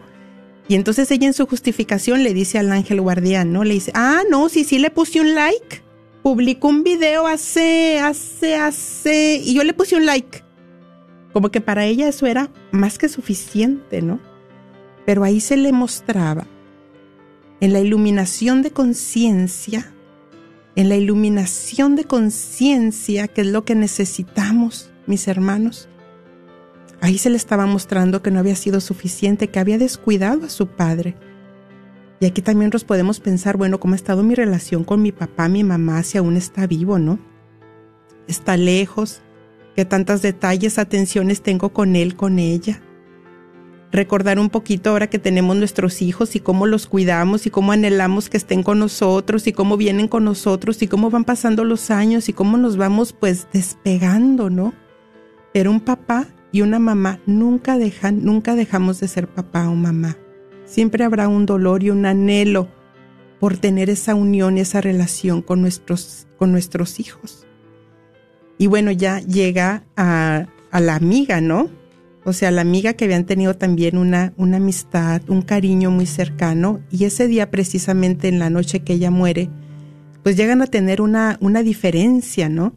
Y 0.69 0.75
entonces 0.75 1.11
ella 1.11 1.27
en 1.27 1.33
su 1.33 1.47
justificación 1.47 2.23
le 2.23 2.35
dice 2.35 2.59
al 2.59 2.73
ángel 2.73 3.01
guardián, 3.01 3.53
¿no? 3.53 3.65
Le 3.65 3.75
dice, 3.75 3.93
ah, 3.95 4.23
no, 4.31 4.49
sí, 4.49 4.65
sí 4.65 4.79
le 4.79 4.91
puse 4.91 5.21
un 5.21 5.35
like. 5.35 5.86
Publicó 6.27 6.67
un 6.67 6.83
video 6.83 7.29
hace, 7.29 8.01
hace, 8.01 8.57
hace, 8.57 9.37
y 9.37 9.55
yo 9.55 9.63
le 9.63 9.73
puse 9.73 9.95
un 9.95 10.07
like. 10.07 10.43
Como 11.33 11.53
que 11.53 11.61
para 11.61 11.85
ella 11.85 12.09
eso 12.09 12.27
era 12.27 12.51
más 12.73 12.99
que 12.99 13.09
suficiente, 13.09 14.03
¿no? 14.03 14.19
Pero 15.05 15.23
ahí 15.23 15.39
se 15.39 15.57
le 15.57 15.71
mostraba 15.71 16.45
en 17.61 17.73
la 17.73 17.79
iluminación 17.79 18.63
de 18.63 18.73
conciencia, 18.73 19.93
en 20.75 20.89
la 20.89 20.97
iluminación 20.97 21.95
de 21.95 22.07
conciencia, 22.07 23.29
que 23.29 23.43
es 23.43 23.47
lo 23.47 23.65
que 23.65 23.77
necesitamos, 23.77 24.91
mis 25.07 25.29
hermanos. 25.29 25.89
Ahí 27.01 27.19
se 27.19 27.31
le 27.31 27.37
estaba 27.37 27.67
mostrando 27.67 28.21
que 28.21 28.33
no 28.33 28.41
había 28.41 28.57
sido 28.57 28.81
suficiente, 28.81 29.47
que 29.47 29.61
había 29.61 29.79
descuidado 29.79 30.47
a 30.47 30.49
su 30.49 30.67
padre. 30.67 31.15
Y 32.21 32.27
aquí 32.27 32.43
también 32.43 32.71
nos 32.73 32.85
podemos 32.85 33.21
pensar, 33.21 33.57
bueno, 33.57 33.79
¿cómo 33.79 33.95
ha 33.95 33.97
estado 33.97 34.23
mi 34.23 34.35
relación 34.35 34.85
con 34.85 35.03
mi 35.03 35.13
papá, 35.13 35.49
mi 35.49 35.65
mamá, 35.65 36.03
si 36.03 36.19
aún 36.19 36.37
está 36.37 36.67
vivo, 36.67 36.99
no? 36.99 37.19
Está 38.27 38.57
lejos, 38.57 39.21
qué 39.75 39.85
tantos 39.85 40.23
detalles, 40.23 40.79
atenciones 40.79 41.43
tengo 41.43 41.71
con 41.73 41.95
él, 41.95 42.17
con 42.17 42.39
ella 42.39 42.81
recordar 43.93 44.39
un 44.39 44.51
poquito 44.51 44.91
ahora 44.91 45.09
que 45.09 45.19
tenemos 45.19 45.57
nuestros 45.57 46.03
hijos 46.03 46.37
y 46.37 46.41
cómo 46.41 46.67
los 46.67 46.87
cuidamos 46.87 47.47
y 47.47 47.51
cómo 47.51 47.73
anhelamos 47.73 48.29
que 48.29 48.37
estén 48.37 48.63
con 48.63 48.79
nosotros 48.79 49.47
y 49.47 49.53
cómo 49.53 49.77
vienen 49.77 50.09
con 50.09 50.25
nosotros 50.25 50.83
y 50.83 50.87
cómo 50.87 51.11
van 51.11 51.25
pasando 51.25 51.65
los 51.65 51.91
años 51.91 52.29
y 52.29 52.33
cómo 52.33 52.57
nos 52.57 52.77
vamos 52.77 53.13
pues 53.13 53.49
despegando, 53.53 54.51
¿no? 54.51 54.75
Pero 55.53 55.71
un 55.71 55.81
papá 55.81 56.27
y 56.53 56.61
una 56.61 56.79
mamá 56.79 57.21
nunca 57.27 57.79
dejan, 57.79 58.25
nunca 58.25 58.55
dejamos 58.55 59.01
de 59.01 59.09
ser 59.09 59.29
papá 59.29 59.69
o 59.69 59.75
mamá. 59.75 60.17
Siempre 60.67 61.05
habrá 61.05 61.29
un 61.29 61.47
dolor 61.47 61.83
y 61.83 61.91
un 61.91 62.05
anhelo 62.05 62.69
por 63.41 63.57
tener 63.57 63.89
esa 63.89 64.15
unión 64.15 64.59
esa 64.59 64.81
relación 64.81 65.41
con 65.41 65.63
nuestros, 65.63 66.27
con 66.39 66.53
nuestros 66.53 67.01
hijos. 67.01 67.47
Y 68.59 68.67
bueno, 68.67 68.91
ya 68.91 69.21
llega 69.21 69.85
a, 69.97 70.47
a 70.71 70.81
la 70.81 70.95
amiga, 70.95 71.41
¿no? 71.41 71.71
O 72.25 72.33
sea, 72.33 72.51
la 72.51 72.63
amiga 72.63 72.95
que 72.95 73.05
habían 73.05 73.25
tenido 73.25 73.55
también 73.55 73.97
una, 73.97 74.33
una 74.37 74.57
amistad, 74.57 75.23
un 75.29 75.43
cariño 75.43 75.91
muy 75.93 76.07
cercano, 76.07 76.81
y 76.91 77.05
ese 77.05 77.29
día 77.29 77.51
precisamente 77.51 78.27
en 78.27 78.41
la 78.41 78.51
noche 78.51 78.81
que 78.81 78.95
ella 78.95 79.13
muere, 79.13 79.49
pues 80.25 80.37
llegan 80.37 80.61
a 80.61 80.67
tener 80.67 81.01
una, 81.01 81.39
una 81.41 81.63
diferencia, 81.63 82.49
¿no? 82.49 82.75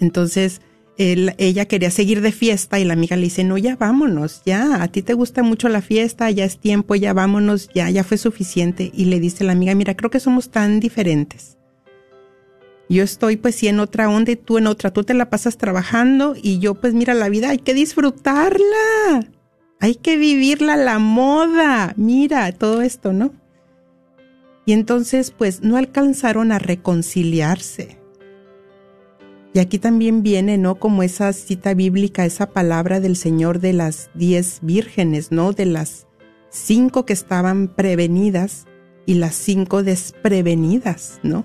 Entonces, 0.00 0.60
ella 0.98 1.66
quería 1.66 1.92
seguir 1.92 2.20
de 2.20 2.32
fiesta 2.32 2.80
y 2.80 2.84
la 2.84 2.94
amiga 2.94 3.14
le 3.14 3.22
dice, 3.22 3.44
no, 3.44 3.56
ya 3.56 3.76
vámonos, 3.76 4.42
ya, 4.44 4.82
a 4.82 4.88
ti 4.88 5.02
te 5.02 5.14
gusta 5.14 5.44
mucho 5.44 5.68
la 5.68 5.80
fiesta, 5.80 6.28
ya 6.30 6.44
es 6.44 6.58
tiempo, 6.58 6.96
ya 6.96 7.12
vámonos, 7.12 7.70
ya, 7.72 7.88
ya 7.88 8.02
fue 8.02 8.18
suficiente. 8.18 8.90
Y 8.92 9.04
le 9.04 9.20
dice 9.20 9.44
la 9.44 9.52
amiga, 9.52 9.74
mira, 9.76 9.96
creo 9.96 10.10
que 10.10 10.18
somos 10.18 10.50
tan 10.50 10.80
diferentes. 10.80 11.56
Yo 12.88 13.04
estoy 13.04 13.36
pues 13.36 13.54
sí 13.54 13.68
en 13.68 13.80
otra 13.80 14.08
onda 14.08 14.32
y 14.32 14.36
tú 14.36 14.58
en 14.58 14.66
otra. 14.66 14.92
Tú 14.92 15.04
te 15.04 15.14
la 15.14 15.30
pasas 15.30 15.56
trabajando 15.56 16.34
y 16.40 16.58
yo 16.58 16.74
pues 16.74 16.94
mira 16.94 17.14
la 17.14 17.28
vida, 17.28 17.50
hay 17.50 17.58
que 17.58 17.74
disfrutarla. 17.74 19.28
Hay 19.78 19.94
que 19.94 20.16
vivirla 20.16 20.76
la 20.76 20.98
moda. 20.98 21.92
Mira 21.96 22.50
todo 22.52 22.82
esto, 22.82 23.12
¿no? 23.12 23.32
Y 24.64 24.72
entonces 24.72 25.30
pues 25.30 25.62
no 25.62 25.76
alcanzaron 25.76 26.50
a 26.50 26.58
reconciliarse. 26.58 27.97
Y 29.54 29.60
aquí 29.60 29.78
también 29.78 30.22
viene, 30.22 30.58
¿no? 30.58 30.76
Como 30.76 31.02
esa 31.02 31.32
cita 31.32 31.74
bíblica, 31.74 32.24
esa 32.24 32.50
palabra 32.50 33.00
del 33.00 33.16
Señor 33.16 33.60
de 33.60 33.72
las 33.72 34.10
diez 34.14 34.58
vírgenes, 34.62 35.32
¿no? 35.32 35.52
De 35.52 35.66
las 35.66 36.06
cinco 36.50 37.06
que 37.06 37.12
estaban 37.12 37.68
prevenidas 37.68 38.66
y 39.06 39.14
las 39.14 39.34
cinco 39.34 39.82
desprevenidas, 39.82 41.20
¿no? 41.22 41.44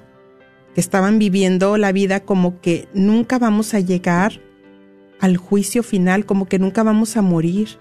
que 0.73 0.81
estaban 0.81 1.19
viviendo 1.19 1.77
la 1.77 1.91
vida 1.91 2.21
como 2.21 2.59
que 2.59 2.87
nunca 2.93 3.39
vamos 3.39 3.73
a 3.73 3.79
llegar 3.79 4.41
al 5.19 5.37
juicio 5.37 5.83
final, 5.83 6.25
como 6.25 6.47
que 6.47 6.59
nunca 6.59 6.83
vamos 6.83 7.15
a 7.15 7.21
morir. 7.21 7.77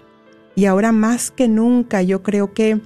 Y 0.55 0.65
ahora 0.65 0.91
más 0.91 1.31
que 1.31 1.47
nunca 1.47 2.01
yo 2.03 2.21
creo 2.21 2.53
que 2.53 2.79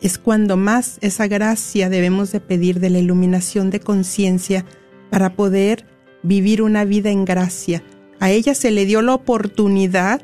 es 0.00 0.18
cuando 0.18 0.56
más 0.56 0.98
esa 1.00 1.26
gracia 1.26 1.88
debemos 1.88 2.30
de 2.30 2.40
pedir 2.40 2.78
de 2.78 2.90
la 2.90 2.98
iluminación 2.98 3.70
de 3.70 3.80
conciencia 3.80 4.64
para 5.10 5.34
poder 5.34 5.86
vivir 6.24 6.60
una 6.62 6.84
vida 6.84 7.10
en 7.10 7.24
gracia. 7.24 7.84
A 8.18 8.32
ella 8.32 8.56
se 8.56 8.72
le 8.72 8.86
dio 8.86 9.00
la 9.00 9.14
oportunidad 9.14 10.22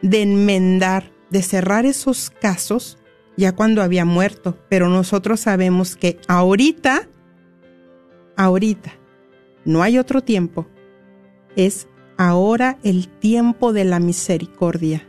de 0.00 0.22
enmendar, 0.22 1.12
de 1.30 1.42
cerrar 1.42 1.86
esos 1.86 2.30
casos 2.30 2.98
ya 3.36 3.52
cuando 3.52 3.82
había 3.82 4.04
muerto, 4.04 4.58
pero 4.68 4.88
nosotros 4.88 5.40
sabemos 5.40 5.94
que 5.94 6.18
ahorita 6.26 7.08
ahorita, 8.36 8.92
no 9.64 9.82
hay 9.82 9.98
otro 9.98 10.22
tiempo, 10.22 10.66
es 11.56 11.88
ahora 12.16 12.78
el 12.82 13.08
tiempo 13.08 13.72
de 13.72 13.84
la 13.84 14.00
misericordia, 14.00 15.06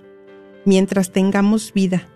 mientras 0.66 1.12
tengamos 1.12 1.74
vida, 1.74 2.08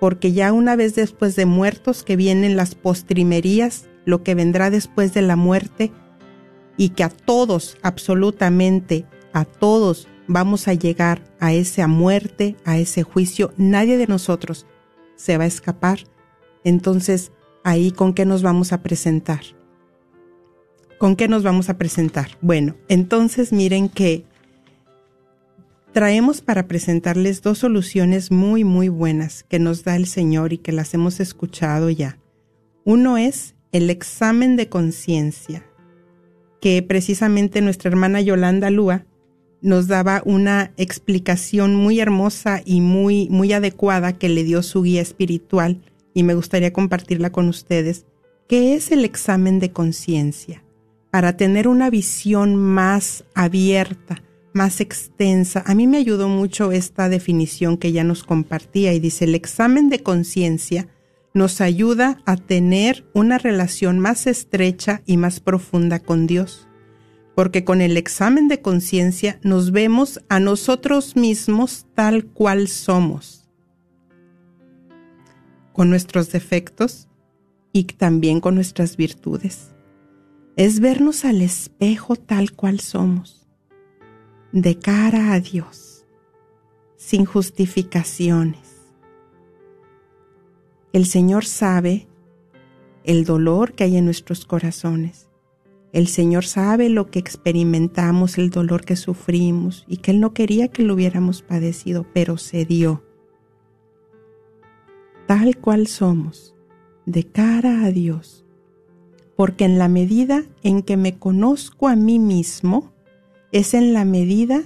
porque 0.00 0.32
ya 0.32 0.52
una 0.52 0.76
vez 0.76 0.94
después 0.94 1.36
de 1.36 1.46
muertos 1.46 2.02
que 2.02 2.16
vienen 2.16 2.56
las 2.56 2.74
postrimerías, 2.74 3.88
lo 4.04 4.22
que 4.22 4.34
vendrá 4.34 4.70
después 4.70 5.12
de 5.14 5.22
la 5.22 5.36
muerte, 5.36 5.92
y 6.78 6.90
que 6.90 7.04
a 7.04 7.10
todos, 7.10 7.76
absolutamente 7.82 9.04
a 9.34 9.44
todos, 9.44 10.08
vamos 10.26 10.68
a 10.68 10.74
llegar 10.74 11.22
a 11.40 11.52
esa 11.52 11.86
muerte, 11.88 12.56
a 12.64 12.78
ese 12.78 13.02
juicio, 13.02 13.52
nadie 13.58 13.98
de 13.98 14.06
nosotros 14.06 14.64
se 15.16 15.36
va 15.36 15.44
a 15.44 15.48
escapar. 15.48 15.98
Entonces, 16.64 17.32
ahí 17.64 17.90
con 17.90 18.14
qué 18.14 18.24
nos 18.24 18.42
vamos 18.42 18.72
a 18.72 18.82
presentar. 18.82 19.40
¿Con 20.98 21.16
qué 21.16 21.28
nos 21.28 21.42
vamos 21.42 21.68
a 21.68 21.78
presentar? 21.78 22.30
Bueno, 22.40 22.76
entonces 22.88 23.52
miren 23.52 23.88
que 23.88 24.24
traemos 25.92 26.40
para 26.40 26.66
presentarles 26.66 27.42
dos 27.42 27.58
soluciones 27.58 28.30
muy, 28.30 28.64
muy 28.64 28.88
buenas 28.88 29.44
que 29.44 29.58
nos 29.58 29.84
da 29.84 29.96
el 29.96 30.06
Señor 30.06 30.52
y 30.52 30.58
que 30.58 30.72
las 30.72 30.94
hemos 30.94 31.20
escuchado 31.20 31.90
ya. 31.90 32.18
Uno 32.84 33.16
es 33.16 33.54
el 33.72 33.90
examen 33.90 34.56
de 34.56 34.68
conciencia, 34.68 35.67
que 36.60 36.82
precisamente 36.82 37.60
nuestra 37.60 37.90
hermana 37.90 38.20
Yolanda 38.20 38.70
Lúa 38.70 39.04
nos 39.60 39.88
daba 39.88 40.22
una 40.24 40.72
explicación 40.76 41.74
muy 41.74 42.00
hermosa 42.00 42.62
y 42.64 42.80
muy, 42.80 43.28
muy 43.30 43.52
adecuada 43.52 44.12
que 44.12 44.28
le 44.28 44.44
dio 44.44 44.62
su 44.62 44.82
guía 44.82 45.02
espiritual 45.02 45.80
y 46.14 46.22
me 46.22 46.34
gustaría 46.34 46.72
compartirla 46.72 47.30
con 47.30 47.48
ustedes, 47.48 48.06
que 48.48 48.74
es 48.74 48.92
el 48.92 49.04
examen 49.04 49.58
de 49.58 49.72
conciencia 49.72 50.64
para 51.10 51.36
tener 51.36 51.68
una 51.68 51.90
visión 51.90 52.56
más 52.56 53.24
abierta, 53.34 54.22
más 54.52 54.80
extensa. 54.80 55.62
A 55.66 55.74
mí 55.74 55.86
me 55.86 55.98
ayudó 55.98 56.28
mucho 56.28 56.72
esta 56.72 57.08
definición 57.08 57.76
que 57.76 57.88
ella 57.88 58.04
nos 58.04 58.24
compartía 58.24 58.92
y 58.92 59.00
dice, 59.00 59.24
el 59.24 59.34
examen 59.34 59.88
de 59.88 60.02
conciencia 60.02 60.88
nos 61.38 61.60
ayuda 61.60 62.20
a 62.26 62.36
tener 62.36 63.06
una 63.14 63.38
relación 63.38 63.98
más 63.98 64.26
estrecha 64.26 65.02
y 65.06 65.16
más 65.16 65.40
profunda 65.40 66.00
con 66.00 66.26
Dios, 66.26 66.68
porque 67.34 67.64
con 67.64 67.80
el 67.80 67.96
examen 67.96 68.48
de 68.48 68.60
conciencia 68.60 69.38
nos 69.42 69.70
vemos 69.70 70.20
a 70.28 70.40
nosotros 70.40 71.16
mismos 71.16 71.86
tal 71.94 72.26
cual 72.26 72.68
somos, 72.68 73.48
con 75.72 75.88
nuestros 75.88 76.30
defectos 76.32 77.08
y 77.72 77.84
también 77.84 78.40
con 78.40 78.56
nuestras 78.56 78.96
virtudes. 78.96 79.74
Es 80.56 80.80
vernos 80.80 81.24
al 81.24 81.40
espejo 81.40 82.16
tal 82.16 82.52
cual 82.52 82.80
somos, 82.80 83.48
de 84.50 84.76
cara 84.78 85.32
a 85.32 85.40
Dios, 85.40 86.04
sin 86.96 87.24
justificaciones. 87.24 88.67
El 90.92 91.06
Señor 91.06 91.44
sabe 91.44 92.06
el 93.04 93.24
dolor 93.24 93.72
que 93.72 93.84
hay 93.84 93.96
en 93.96 94.04
nuestros 94.04 94.44
corazones. 94.44 95.28
El 95.92 96.08
Señor 96.08 96.44
sabe 96.44 96.88
lo 96.88 97.10
que 97.10 97.18
experimentamos, 97.18 98.38
el 98.38 98.50
dolor 98.50 98.84
que 98.84 98.96
sufrimos 98.96 99.84
y 99.88 99.98
que 99.98 100.10
Él 100.10 100.20
no 100.20 100.34
quería 100.34 100.68
que 100.68 100.82
lo 100.82 100.94
hubiéramos 100.94 101.42
padecido, 101.42 102.06
pero 102.12 102.36
se 102.36 102.64
dio. 102.64 103.02
Tal 105.26 105.56
cual 105.58 105.86
somos, 105.86 106.54
de 107.06 107.24
cara 107.24 107.84
a 107.84 107.90
Dios 107.90 108.44
porque 109.38 109.64
en 109.64 109.78
la 109.78 109.86
medida 109.86 110.42
en 110.64 110.82
que 110.82 110.96
me 110.96 111.16
conozco 111.16 111.86
a 111.86 111.94
mí 111.94 112.18
mismo, 112.18 112.92
es 113.52 113.72
en 113.72 113.92
la 113.92 114.04
medida 114.04 114.64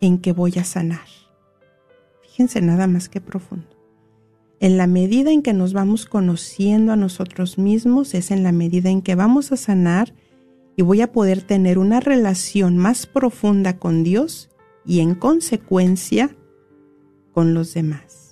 en 0.00 0.18
que 0.18 0.30
voy 0.30 0.52
a 0.60 0.64
sanar. 0.64 1.08
Fíjense 2.22 2.60
nada 2.60 2.86
más 2.86 3.08
que 3.08 3.20
profundo. 3.20 3.71
En 4.62 4.78
la 4.78 4.86
medida 4.86 5.30
en 5.30 5.42
que 5.42 5.52
nos 5.52 5.74
vamos 5.74 6.06
conociendo 6.06 6.92
a 6.92 6.96
nosotros 6.96 7.58
mismos, 7.58 8.14
es 8.14 8.30
en 8.30 8.42
la 8.42 8.52
medida 8.52 8.88
en 8.88 9.02
que 9.02 9.14
vamos 9.14 9.52
a 9.52 9.58
sanar 9.58 10.14
y 10.74 10.80
voy 10.80 11.02
a 11.02 11.12
poder 11.12 11.42
tener 11.42 11.78
una 11.78 12.00
relación 12.00 12.78
más 12.78 13.04
profunda 13.04 13.78
con 13.78 14.02
Dios 14.04 14.48
y 14.86 15.00
en 15.00 15.14
consecuencia 15.14 16.34
con 17.34 17.52
los 17.52 17.74
demás 17.74 18.22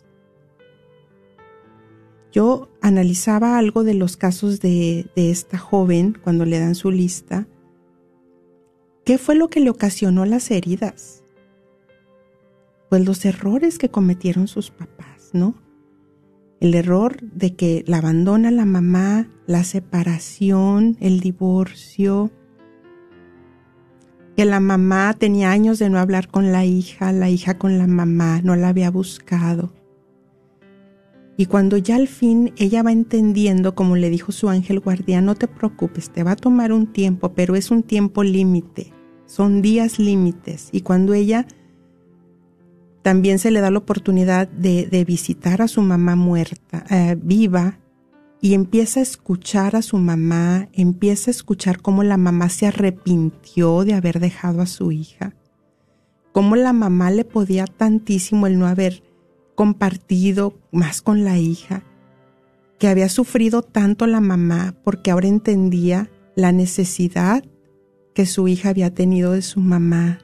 yo 2.33 2.69
analizaba 2.81 3.59
algo 3.59 3.85
de 3.85 3.95
los 3.95 4.17
casos 4.17 4.61
de, 4.61 5.11
esta 5.17 5.59
joven 5.59 6.17
cuando 6.23 6.45
le 6.45 6.59
dan 6.59 6.75
su 6.75 6.91
lista. 6.91 7.47
¿Qué 9.05 9.19
fue 9.19 9.35
lo 9.35 9.49
que 9.49 9.61
le 9.61 9.71
ocasionó 9.71 10.25
las 10.27 10.51
heridas? 10.51 11.25
Pues 12.89 13.05
los 13.05 13.25
errores 13.25 13.79
que 13.79 13.89
cometieron 13.89 14.47
sus 14.47 14.71
papás, 14.71 15.31
¿no? 15.33 15.55
El 16.61 16.75
error 16.75 17.21
de 17.21 17.57
que 17.57 17.85
la 17.87 17.99
abandona 17.99 18.51
la 18.51 18.67
mamá, 18.67 19.29
la 19.47 19.65
separación, 19.65 20.97
el 21.01 21.21
divorcio, 21.21 22.31
que 24.37 24.45
la 24.45 24.61
mamá 24.61 25.15
tenía 25.15 25.51
años 25.51 25.79
de 25.79 25.91
no 25.91 25.99
hablar 25.99 26.29
con 26.29 26.53
la 26.53 26.65
hija, 26.65 27.13
la 27.13 27.31
hija 27.31 27.59
con 27.59 27.79
la 27.79 27.87
mamá, 27.87 28.41
no 28.43 28.57
la 28.57 28.69
había 28.69 28.91
buscado 28.91 29.73
y 31.41 31.47
cuando 31.47 31.79
ya 31.79 31.97
al 31.97 32.07
fin 32.07 32.53
ella 32.59 32.83
va 32.83 32.93
entendiendo, 32.93 33.75
como 33.75 33.97
le 33.97 34.11
dijo 34.11 34.31
su 34.31 34.51
ángel 34.51 34.79
guardián, 34.79 35.25
no 35.25 35.37
te 35.37 35.49
preocupes, 35.49 36.11
te 36.11 36.23
va 36.23 36.33
a 36.33 36.37
tomar 36.37 36.71
un 36.71 36.93
tiempo, 36.93 37.33
pero 37.33 37.57
es 37.57 37.71
un 37.71 37.83
tiempo 37.83 38.23
límite, 38.23 38.93
son 39.25 39.63
días 39.63 39.99
límites. 39.99 40.69
Y 40.71 40.83
cuando 40.83 41.15
ella 41.15 41.47
también 43.03 43.39
se 43.39 43.51
le 43.51 43.61
da 43.61 43.71
la 43.71 43.79
oportunidad 43.79 44.49
de, 44.49 45.05
visitar 45.07 45.63
a 45.63 45.69
su 45.69 45.83
mamá 45.83 46.17
muerta, 46.17 46.85
eh, 46.91 47.17
viva, 47.21 47.79
y 48.43 48.55
empieza 48.55 49.01
a 49.01 49.03
escuchar 49.03 49.77
a 49.77 49.83
su 49.83 49.99
mamá, 49.99 50.69
empieza 50.73 51.31
a 51.31 51.33
escuchar 51.33 51.83
cómo 51.83 52.03
la 52.03 52.17
mamá 52.17 52.49
se 52.49 52.67
arrepintió 52.67 53.85
de 53.85 53.95
haber 53.95 54.19
dejado 54.19 54.63
a 54.63 54.67
su 54.67 54.93
hija, 54.93 55.35
cómo 56.33 56.57
la 56.57 56.73
mamá 56.73 57.11
le 57.11 57.25
podía 57.25 57.67
tantísimo 57.67 58.47
el 58.47 58.59
no 58.59 58.67
haber 58.67 59.03
compartido 59.55 60.55
más 60.71 61.03
con 61.03 61.25
la 61.25 61.39
hija, 61.39 61.83
que 62.79 62.89
había 62.89 63.11
sufrido 63.11 63.61
tanto 63.61 64.07
la 64.07 64.21
mamá 64.21 64.75
porque 64.83 65.11
ahora 65.11 65.29
entendía 65.29 66.11
la 66.35 66.51
necesidad 66.51 67.45
que 68.15 68.25
su 68.25 68.49
hija 68.49 68.71
había 68.71 68.95
tenido 68.95 69.33
de 69.33 69.43
su 69.43 69.61
mamá, 69.61 70.19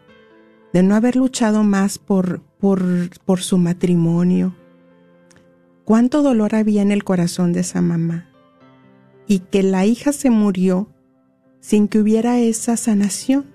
de 0.73 0.83
no 0.83 0.95
haber 0.95 1.17
luchado 1.17 1.65
más 1.65 1.99
por, 1.99 2.43
por, 3.25 3.41
su 3.41 3.59
matrimonio. 3.59 4.57
Cuánto 5.85 6.23
dolor 6.23 6.57
había 6.57 6.83
en 6.83 6.91
el 6.91 7.05
corazón 7.05 7.53
de 7.53 7.61
esa 7.61 7.81
mamá. 7.81 8.29
Y 9.29 9.41
que 9.41 9.63
la 9.63 9.87
hija 9.87 10.13
se 10.13 10.31
murió 10.31 10.89
sin 11.61 11.87
que 11.87 12.01
hubiera 12.01 12.39
esa 12.39 12.77
sanación, 12.77 13.47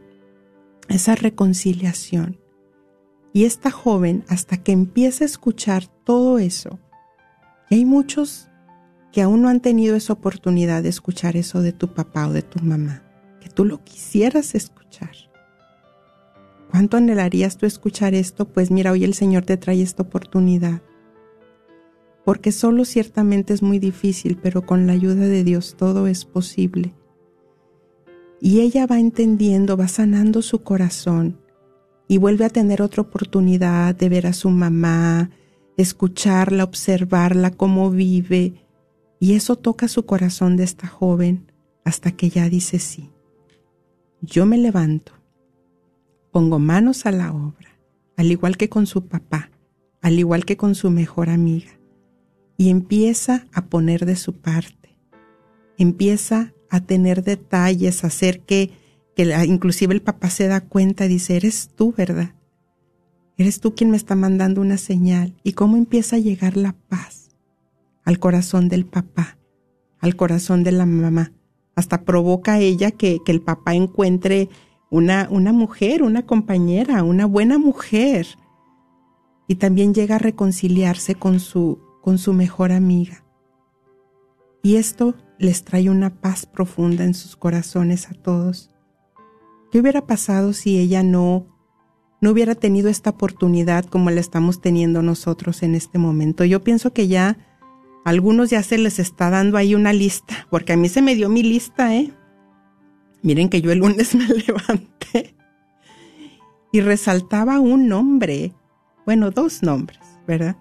esa 0.87 1.15
reconciliación. 1.15 2.39
Y 3.33 3.45
esta 3.45 3.71
joven, 3.71 4.23
hasta 4.27 4.57
que 4.57 4.71
empieza 4.71 5.23
a 5.23 5.27
escuchar 5.27 5.87
todo 5.87 6.39
eso, 6.39 6.79
y 7.69 7.75
hay 7.75 7.85
muchos 7.85 8.49
que 9.13 9.21
aún 9.21 9.41
no 9.41 9.49
han 9.49 9.61
tenido 9.61 9.95
esa 9.95 10.13
oportunidad 10.13 10.83
de 10.83 10.89
escuchar 10.89 11.37
eso 11.37 11.61
de 11.61 11.71
tu 11.71 11.93
papá 11.93 12.27
o 12.27 12.33
de 12.33 12.41
tu 12.41 12.59
mamá, 12.59 13.03
que 13.39 13.49
tú 13.49 13.63
lo 13.65 13.83
quisieras 13.83 14.55
escuchar. 14.55 15.30
¿Cuánto 16.71 16.95
anhelarías 16.95 17.57
tú 17.57 17.65
escuchar 17.65 18.15
esto? 18.15 18.47
Pues 18.47 18.71
mira, 18.71 18.93
hoy 18.93 19.03
el 19.03 19.13
Señor 19.13 19.43
te 19.43 19.57
trae 19.57 19.81
esta 19.81 20.03
oportunidad. 20.03 20.81
Porque 22.23 22.53
solo 22.53 22.85
ciertamente 22.85 23.53
es 23.53 23.61
muy 23.61 23.77
difícil, 23.77 24.37
pero 24.41 24.65
con 24.65 24.87
la 24.87 24.93
ayuda 24.93 25.27
de 25.27 25.43
Dios 25.43 25.75
todo 25.77 26.07
es 26.07 26.23
posible. 26.23 26.93
Y 28.39 28.61
ella 28.61 28.87
va 28.87 28.99
entendiendo, 28.99 29.75
va 29.75 29.89
sanando 29.89 30.41
su 30.41 30.63
corazón 30.63 31.37
y 32.07 32.17
vuelve 32.17 32.45
a 32.45 32.49
tener 32.49 32.81
otra 32.81 33.01
oportunidad 33.01 33.93
de 33.93 34.09
ver 34.09 34.27
a 34.27 34.33
su 34.33 34.49
mamá, 34.49 35.29
escucharla, 35.77 36.63
observarla, 36.63 37.51
cómo 37.51 37.91
vive, 37.91 38.53
y 39.19 39.33
eso 39.33 39.55
toca 39.55 39.87
su 39.87 40.05
corazón 40.05 40.57
de 40.57 40.63
esta 40.63 40.87
joven 40.87 41.51
hasta 41.83 42.11
que 42.11 42.29
ya 42.29 42.49
dice 42.49 42.79
sí. 42.79 43.11
Yo 44.21 44.45
me 44.45 44.57
levanto, 44.57 45.13
pongo 46.31 46.59
manos 46.59 47.05
a 47.05 47.11
la 47.11 47.33
obra, 47.33 47.79
al 48.17 48.31
igual 48.31 48.57
que 48.57 48.69
con 48.69 48.87
su 48.87 49.05
papá, 49.07 49.51
al 50.01 50.17
igual 50.19 50.45
que 50.45 50.57
con 50.57 50.75
su 50.75 50.89
mejor 50.89 51.29
amiga, 51.29 51.79
y 52.57 52.69
empieza 52.69 53.47
a 53.53 53.65
poner 53.65 54.05
de 54.05 54.15
su 54.15 54.33
parte, 54.33 54.97
empieza 55.77 56.53
a 56.69 56.79
tener 56.79 57.23
detalles, 57.23 58.03
a 58.03 58.07
hacer 58.07 58.41
que 58.41 58.71
que 59.15 59.23
inclusive 59.45 59.93
el 59.93 60.01
papá 60.01 60.29
se 60.29 60.47
da 60.47 60.61
cuenta 60.61 61.05
y 61.05 61.09
dice, 61.09 61.35
eres 61.35 61.69
tú, 61.75 61.93
¿verdad? 61.95 62.33
Eres 63.37 63.59
tú 63.59 63.75
quien 63.75 63.91
me 63.91 63.97
está 63.97 64.15
mandando 64.15 64.61
una 64.61 64.77
señal. 64.77 65.35
¿Y 65.43 65.53
cómo 65.53 65.77
empieza 65.77 66.15
a 66.15 66.19
llegar 66.19 66.57
la 66.57 66.75
paz 66.89 67.29
al 68.03 68.19
corazón 68.19 68.69
del 68.69 68.85
papá, 68.85 69.37
al 69.99 70.15
corazón 70.15 70.63
de 70.63 70.71
la 70.71 70.85
mamá? 70.85 71.31
Hasta 71.75 72.03
provoca 72.03 72.59
ella 72.59 72.91
que, 72.91 73.19
que 73.25 73.31
el 73.31 73.41
papá 73.41 73.73
encuentre 73.73 74.49
una, 74.91 75.27
una 75.31 75.53
mujer, 75.53 76.03
una 76.03 76.27
compañera, 76.27 77.01
una 77.03 77.25
buena 77.25 77.57
mujer. 77.57 78.27
Y 79.47 79.55
también 79.55 79.95
llega 79.95 80.17
a 80.17 80.19
reconciliarse 80.19 81.15
con 81.15 81.39
su, 81.39 81.79
con 82.01 82.19
su 82.19 82.33
mejor 82.33 82.71
amiga. 82.71 83.23
Y 84.61 84.75
esto 84.75 85.15
les 85.39 85.63
trae 85.63 85.89
una 85.89 86.21
paz 86.21 86.45
profunda 86.45 87.03
en 87.03 87.15
sus 87.15 87.35
corazones 87.35 88.09
a 88.09 88.13
todos. 88.13 88.69
¿Qué 89.71 89.79
hubiera 89.79 90.05
pasado 90.05 90.53
si 90.53 90.77
ella 90.77 91.01
no, 91.03 91.47
no 92.19 92.31
hubiera 92.31 92.53
tenido 92.53 92.89
esta 92.89 93.11
oportunidad 93.11 93.85
como 93.85 94.11
la 94.11 94.19
estamos 94.19 94.61
teniendo 94.61 95.01
nosotros 95.01 95.63
en 95.63 95.73
este 95.73 95.97
momento? 95.97 96.43
Yo 96.43 96.63
pienso 96.63 96.91
que 96.91 97.07
ya 97.07 97.37
a 98.03 98.09
algunos 98.09 98.49
ya 98.49 98.61
se 98.61 98.77
les 98.77 98.99
está 98.99 99.29
dando 99.29 99.57
ahí 99.57 99.73
una 99.73 99.93
lista, 99.93 100.47
porque 100.49 100.73
a 100.73 100.77
mí 100.77 100.89
se 100.89 101.01
me 101.01 101.15
dio 101.15 101.29
mi 101.29 101.43
lista, 101.43 101.95
¿eh? 101.95 102.13
Miren 103.23 103.49
que 103.49 103.61
yo 103.61 103.71
el 103.71 103.79
lunes 103.79 104.15
me 104.15 104.27
levanté 104.27 105.35
y 106.71 106.81
resaltaba 106.81 107.59
un 107.59 107.87
nombre, 107.87 108.53
bueno, 109.05 109.31
dos 109.31 109.61
nombres, 109.61 109.99
¿verdad? 110.27 110.55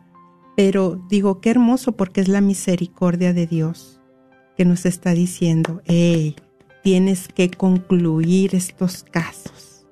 Pero 0.57 1.01
digo, 1.09 1.41
qué 1.41 1.51
hermoso 1.51 1.93
porque 1.93 2.21
es 2.21 2.29
la 2.29 2.41
misericordia 2.41 3.33
de 3.33 3.47
Dios 3.47 4.01
que 4.57 4.65
nos 4.65 4.85
está 4.85 5.13
diciendo, 5.13 5.81
hey, 5.87 6.37
tienes 6.83 7.29
que 7.29 7.51
concluir 7.51 8.55
estos 8.55 9.05
casos. 9.05 9.87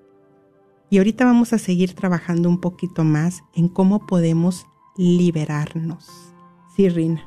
Y 0.91 0.99
ahorita 0.99 1.25
vamos 1.25 1.53
a 1.53 1.59
seguir 1.59 1.95
trabajando 1.95 2.49
un 2.49 2.61
poquito 2.61 3.05
más 3.05 3.43
en 3.55 3.69
cómo 3.69 4.07
podemos 4.07 4.67
liberarnos. 4.97 6.07
Sí, 6.75 6.89
Rina. 6.89 7.25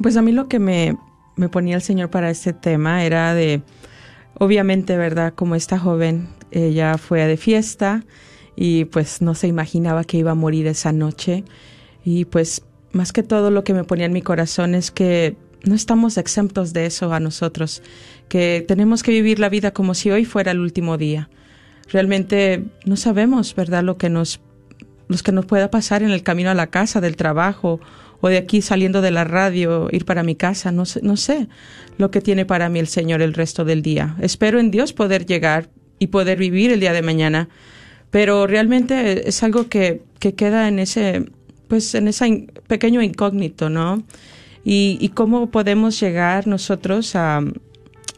Pues 0.00 0.16
a 0.16 0.22
mí 0.22 0.32
lo 0.32 0.48
que 0.48 0.58
me, 0.58 0.96
me 1.36 1.48
ponía 1.48 1.76
el 1.76 1.82
Señor 1.82 2.10
para 2.10 2.30
este 2.30 2.52
tema 2.52 3.04
era 3.04 3.34
de, 3.34 3.62
obviamente, 4.38 4.96
¿verdad? 4.96 5.34
Como 5.34 5.54
esta 5.54 5.78
joven, 5.78 6.28
ella 6.50 6.98
fue 6.98 7.26
de 7.26 7.36
fiesta 7.36 8.04
y 8.56 8.84
pues 8.86 9.22
no 9.22 9.34
se 9.34 9.48
imaginaba 9.48 10.04
que 10.04 10.18
iba 10.18 10.32
a 10.32 10.36
morir 10.36 10.66
esa 10.66 10.92
noche. 10.92 11.44
Y 12.04 12.26
pues 12.26 12.62
más 12.92 13.12
que 13.12 13.22
todo 13.22 13.50
lo 13.50 13.64
que 13.64 13.74
me 13.74 13.84
ponía 13.84 14.06
en 14.06 14.12
mi 14.12 14.22
corazón 14.22 14.74
es 14.74 14.90
que 14.90 15.36
no 15.64 15.74
estamos 15.74 16.18
exentos 16.18 16.72
de 16.72 16.86
eso 16.86 17.12
a 17.12 17.20
nosotros, 17.20 17.82
que 18.28 18.64
tenemos 18.66 19.02
que 19.02 19.12
vivir 19.12 19.38
la 19.38 19.48
vida 19.48 19.72
como 19.72 19.94
si 19.94 20.10
hoy 20.10 20.24
fuera 20.24 20.52
el 20.52 20.60
último 20.60 20.98
día. 20.98 21.30
Realmente 21.90 22.64
no 22.84 22.96
sabemos, 22.96 23.54
¿verdad?, 23.54 23.82
lo 23.82 23.96
que 23.96 24.10
nos 24.10 24.40
los 25.14 25.22
que 25.22 25.30
nos 25.30 25.46
pueda 25.46 25.70
pasar 25.70 26.02
en 26.02 26.10
el 26.10 26.24
camino 26.24 26.50
a 26.50 26.54
la 26.54 26.66
casa, 26.66 27.00
del 27.00 27.14
trabajo 27.14 27.78
o 28.20 28.28
de 28.28 28.36
aquí 28.36 28.62
saliendo 28.62 29.00
de 29.00 29.12
la 29.12 29.22
radio, 29.22 29.86
ir 29.92 30.04
para 30.04 30.24
mi 30.24 30.34
casa, 30.34 30.72
no 30.72 30.86
sé, 30.86 30.98
no 31.04 31.16
sé 31.16 31.46
lo 31.98 32.10
que 32.10 32.20
tiene 32.20 32.44
para 32.44 32.68
mí 32.68 32.80
el 32.80 32.88
Señor 32.88 33.22
el 33.22 33.32
resto 33.32 33.64
del 33.64 33.80
día. 33.80 34.16
Espero 34.20 34.58
en 34.58 34.72
Dios 34.72 34.92
poder 34.92 35.24
llegar 35.24 35.68
y 36.00 36.08
poder 36.08 36.36
vivir 36.36 36.72
el 36.72 36.80
día 36.80 36.92
de 36.92 37.02
mañana, 37.02 37.48
pero 38.10 38.48
realmente 38.48 39.28
es 39.28 39.40
algo 39.44 39.68
que, 39.68 40.02
que 40.18 40.34
queda 40.34 40.66
en 40.66 40.80
ese, 40.80 41.26
pues 41.68 41.94
en 41.94 42.08
ese 42.08 42.48
pequeño 42.66 43.00
incógnito, 43.00 43.70
¿no? 43.70 44.02
Y, 44.64 44.98
y 45.00 45.10
cómo 45.10 45.52
podemos 45.52 46.00
llegar 46.00 46.48
nosotros 46.48 47.14
a, 47.14 47.40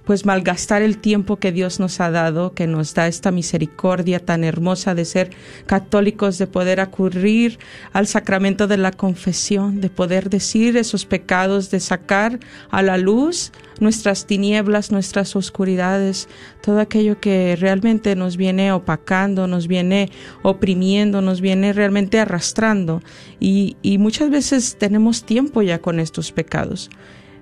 pues 0.07 0.25
malgastar 0.25 0.83
el 0.83 0.99
tiempo 0.99 1.37
que 1.37 1.51
Dios 1.51 1.81
nos 1.81 2.01
ha 2.01 2.13
dado, 2.13 2.55
que 2.55 2.69
nos 2.69 2.95
da 2.95 3.09
esta 3.09 3.33
misericordia 3.33 4.21
tan 4.21 4.45
hermosa 4.45 4.95
de 4.95 5.05
ser 5.05 5.31
católicos, 5.67 6.39
de 6.39 6.47
poder 6.47 6.79
acudir 6.79 7.59
al 7.93 8.07
sacramento 8.07 8.69
de 8.69 8.77
la 8.77 8.93
confesión, 8.93 9.81
de 9.81 9.91
poder 9.91 10.31
decir 10.31 10.77
esos 10.77 11.05
pecados, 11.07 11.73
de 11.73 11.81
sacar 11.81 12.39
a 12.71 12.83
la 12.83 12.99
luz 12.99 13.51
nuestras 13.81 14.27
tinieblas, 14.27 14.93
nuestras 14.93 15.35
oscuridades, 15.35 16.29
todo 16.63 16.79
aquello 16.79 17.21
que 17.21 17.57
realmente 17.57 18.15
nos 18.15 18.37
viene 18.37 18.71
opacando, 18.71 19.49
nos 19.49 19.67
viene 19.67 20.11
oprimiendo, 20.43 21.21
nos 21.21 21.41
viene 21.41 21.73
realmente 21.73 22.21
arrastrando. 22.21 23.03
Y, 23.41 23.77
y 23.83 23.99
muchas 23.99 24.31
veces 24.31 24.77
tenemos 24.79 25.25
tiempo 25.25 25.63
ya 25.63 25.81
con 25.81 25.99
estos 25.99 26.31
pecados. 26.31 26.91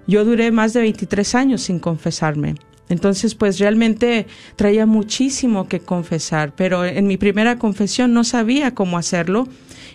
Yo 0.07 0.25
duré 0.25 0.51
más 0.51 0.73
de 0.73 0.81
23 0.81 1.35
años 1.35 1.62
sin 1.62 1.79
confesarme. 1.79 2.55
Entonces, 2.88 3.35
pues 3.35 3.59
realmente 3.59 4.27
traía 4.57 4.85
muchísimo 4.85 5.69
que 5.69 5.81
confesar, 5.81 6.55
pero 6.55 6.85
en 6.85 7.07
mi 7.07 7.17
primera 7.17 7.59
confesión 7.59 8.12
no 8.12 8.25
sabía 8.25 8.75
cómo 8.75 8.99
hacerlo. 8.99 9.49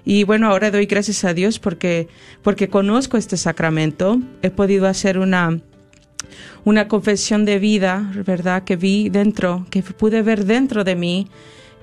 Y 0.05 0.23
bueno, 0.23 0.49
ahora 0.49 0.71
doy 0.71 0.85
gracias 0.85 1.23
a 1.23 1.33
Dios 1.33 1.59
porque, 1.59 2.07
porque 2.41 2.67
conozco 2.69 3.17
este 3.17 3.37
sacramento. 3.37 4.19
He 4.41 4.49
podido 4.49 4.87
hacer 4.87 5.19
una, 5.19 5.59
una 6.65 6.87
confesión 6.87 7.45
de 7.45 7.59
vida, 7.59 8.11
¿verdad? 8.25 8.63
Que 8.63 8.75
vi 8.75 9.09
dentro, 9.09 9.67
que 9.69 9.83
pude 9.83 10.23
ver 10.23 10.45
dentro 10.45 10.83
de 10.83 10.95
mí, 10.95 11.27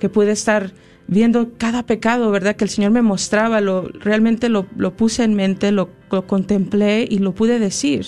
que 0.00 0.08
pude 0.08 0.32
estar 0.32 0.72
viendo 1.08 1.52
cada 1.56 1.84
pecado, 1.84 2.30
¿verdad? 2.30 2.56
Que 2.56 2.64
el 2.64 2.70
Señor 2.70 2.90
me 2.90 3.02
mostraba, 3.02 3.60
lo, 3.60 3.82
realmente 3.82 4.48
lo, 4.48 4.66
puse 4.96 5.24
en 5.24 5.34
mente, 5.34 5.70
lo, 5.72 5.90
lo 6.10 6.26
contemplé 6.26 7.06
y 7.08 7.18
lo 7.18 7.34
pude 7.34 7.58
decir. 7.58 8.06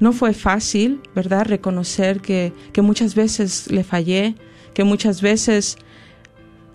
No 0.00 0.12
fue 0.12 0.34
fácil, 0.34 1.00
¿verdad? 1.14 1.46
Reconocer 1.46 2.20
que, 2.20 2.52
que 2.72 2.82
muchas 2.82 3.14
veces 3.14 3.70
le 3.70 3.84
fallé, 3.84 4.34
que 4.74 4.84
muchas 4.84 5.22
veces 5.22 5.76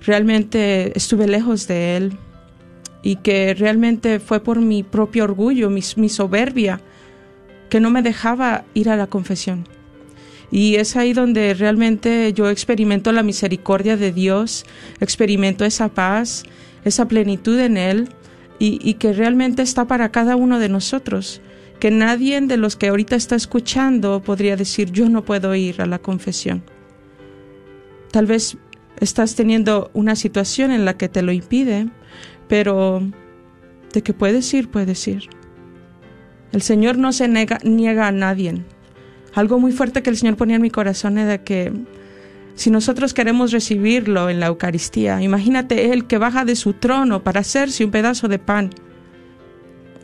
realmente 0.02 0.98
estuve 0.98 1.28
lejos 1.28 1.68
de 1.68 1.98
Él 1.98 2.18
y 3.02 3.18
que 3.18 3.54
realmente 3.54 4.20
fue 4.20 4.40
por 4.40 4.62
mi 4.62 4.84
propio 4.84 5.26
orgullo, 5.26 5.70
mi, 5.70 5.82
mi 5.98 6.10
soberbia, 6.10 6.80
que 7.70 7.80
no 7.80 7.90
me 7.90 8.02
dejaba 8.02 8.64
ir 8.74 8.90
a 8.90 8.96
la 8.96 9.08
confesión. 9.08 9.68
Y 10.52 10.76
es 10.76 10.96
ahí 10.96 11.14
donde 11.14 11.54
realmente 11.54 12.32
yo 12.34 12.50
experimento 12.50 13.12
la 13.12 13.24
misericordia 13.24 13.98
de 13.98 14.12
Dios, 14.12 14.66
experimento 15.00 15.66
esa 15.66 15.90
paz, 15.90 16.44
esa 16.86 17.08
plenitud 17.08 17.60
en 17.60 17.78
Él 17.78 18.10
y, 18.60 18.96
que 18.96 19.14
realmente 19.14 19.62
está 19.62 19.86
para 19.86 20.10
cada 20.12 20.36
uno 20.36 20.60
de 20.60 20.70
nosotros. 20.70 21.42
Que 21.80 21.92
nadie 21.92 22.40
de 22.42 22.58
los 22.58 22.76
que 22.76 22.88
ahorita 22.88 23.16
está 23.16 23.36
escuchando 23.36 24.22
podría 24.24 24.56
decir 24.56 24.92
yo 24.92 25.10
no 25.10 25.24
puedo 25.24 25.54
ir 25.54 25.82
a 25.82 25.86
la 25.86 26.00
confesión. 26.00 26.64
Tal 28.12 28.26
vez 28.26 28.58
estás 29.00 29.36
teniendo 29.36 29.92
una 29.94 30.16
situación 30.16 30.72
en 30.72 30.86
la 30.86 30.98
que 30.98 31.08
te 31.08 31.22
lo 31.22 31.32
impide, 31.32 31.90
pero 32.48 33.02
de 33.94 34.02
que 34.02 34.14
puedes 34.14 34.52
ir, 34.54 34.70
puedes 34.70 35.08
ir. 35.08 35.30
El 36.52 36.62
Señor 36.62 36.98
no 36.98 37.12
se 37.12 37.28
niega 37.28 38.08
a 38.08 38.12
nadie. 38.12 38.64
Algo 39.38 39.60
muy 39.60 39.72
fuerte 39.72 40.02
que 40.02 40.10
el 40.10 40.18
Señor 40.18 40.36
ponía 40.36 40.56
en 40.56 40.64
mi 40.64 40.72
corazón 40.72 41.14
de 41.14 41.44
que 41.44 41.72
si 42.56 42.72
nosotros 42.72 43.14
queremos 43.14 43.52
recibirlo 43.52 44.32
en 44.32 44.40
la 44.40 44.48
Eucaristía, 44.48 45.22
imagínate 45.22 45.94
Él 45.94 46.08
que 46.08 46.18
baja 46.18 46.44
de 46.44 46.56
su 46.56 46.74
trono 46.74 47.22
para 47.22 47.42
hacerse 47.42 47.86
un 47.86 47.92
pedazo 47.92 48.28
de 48.28 48.40
pan, 48.40 48.72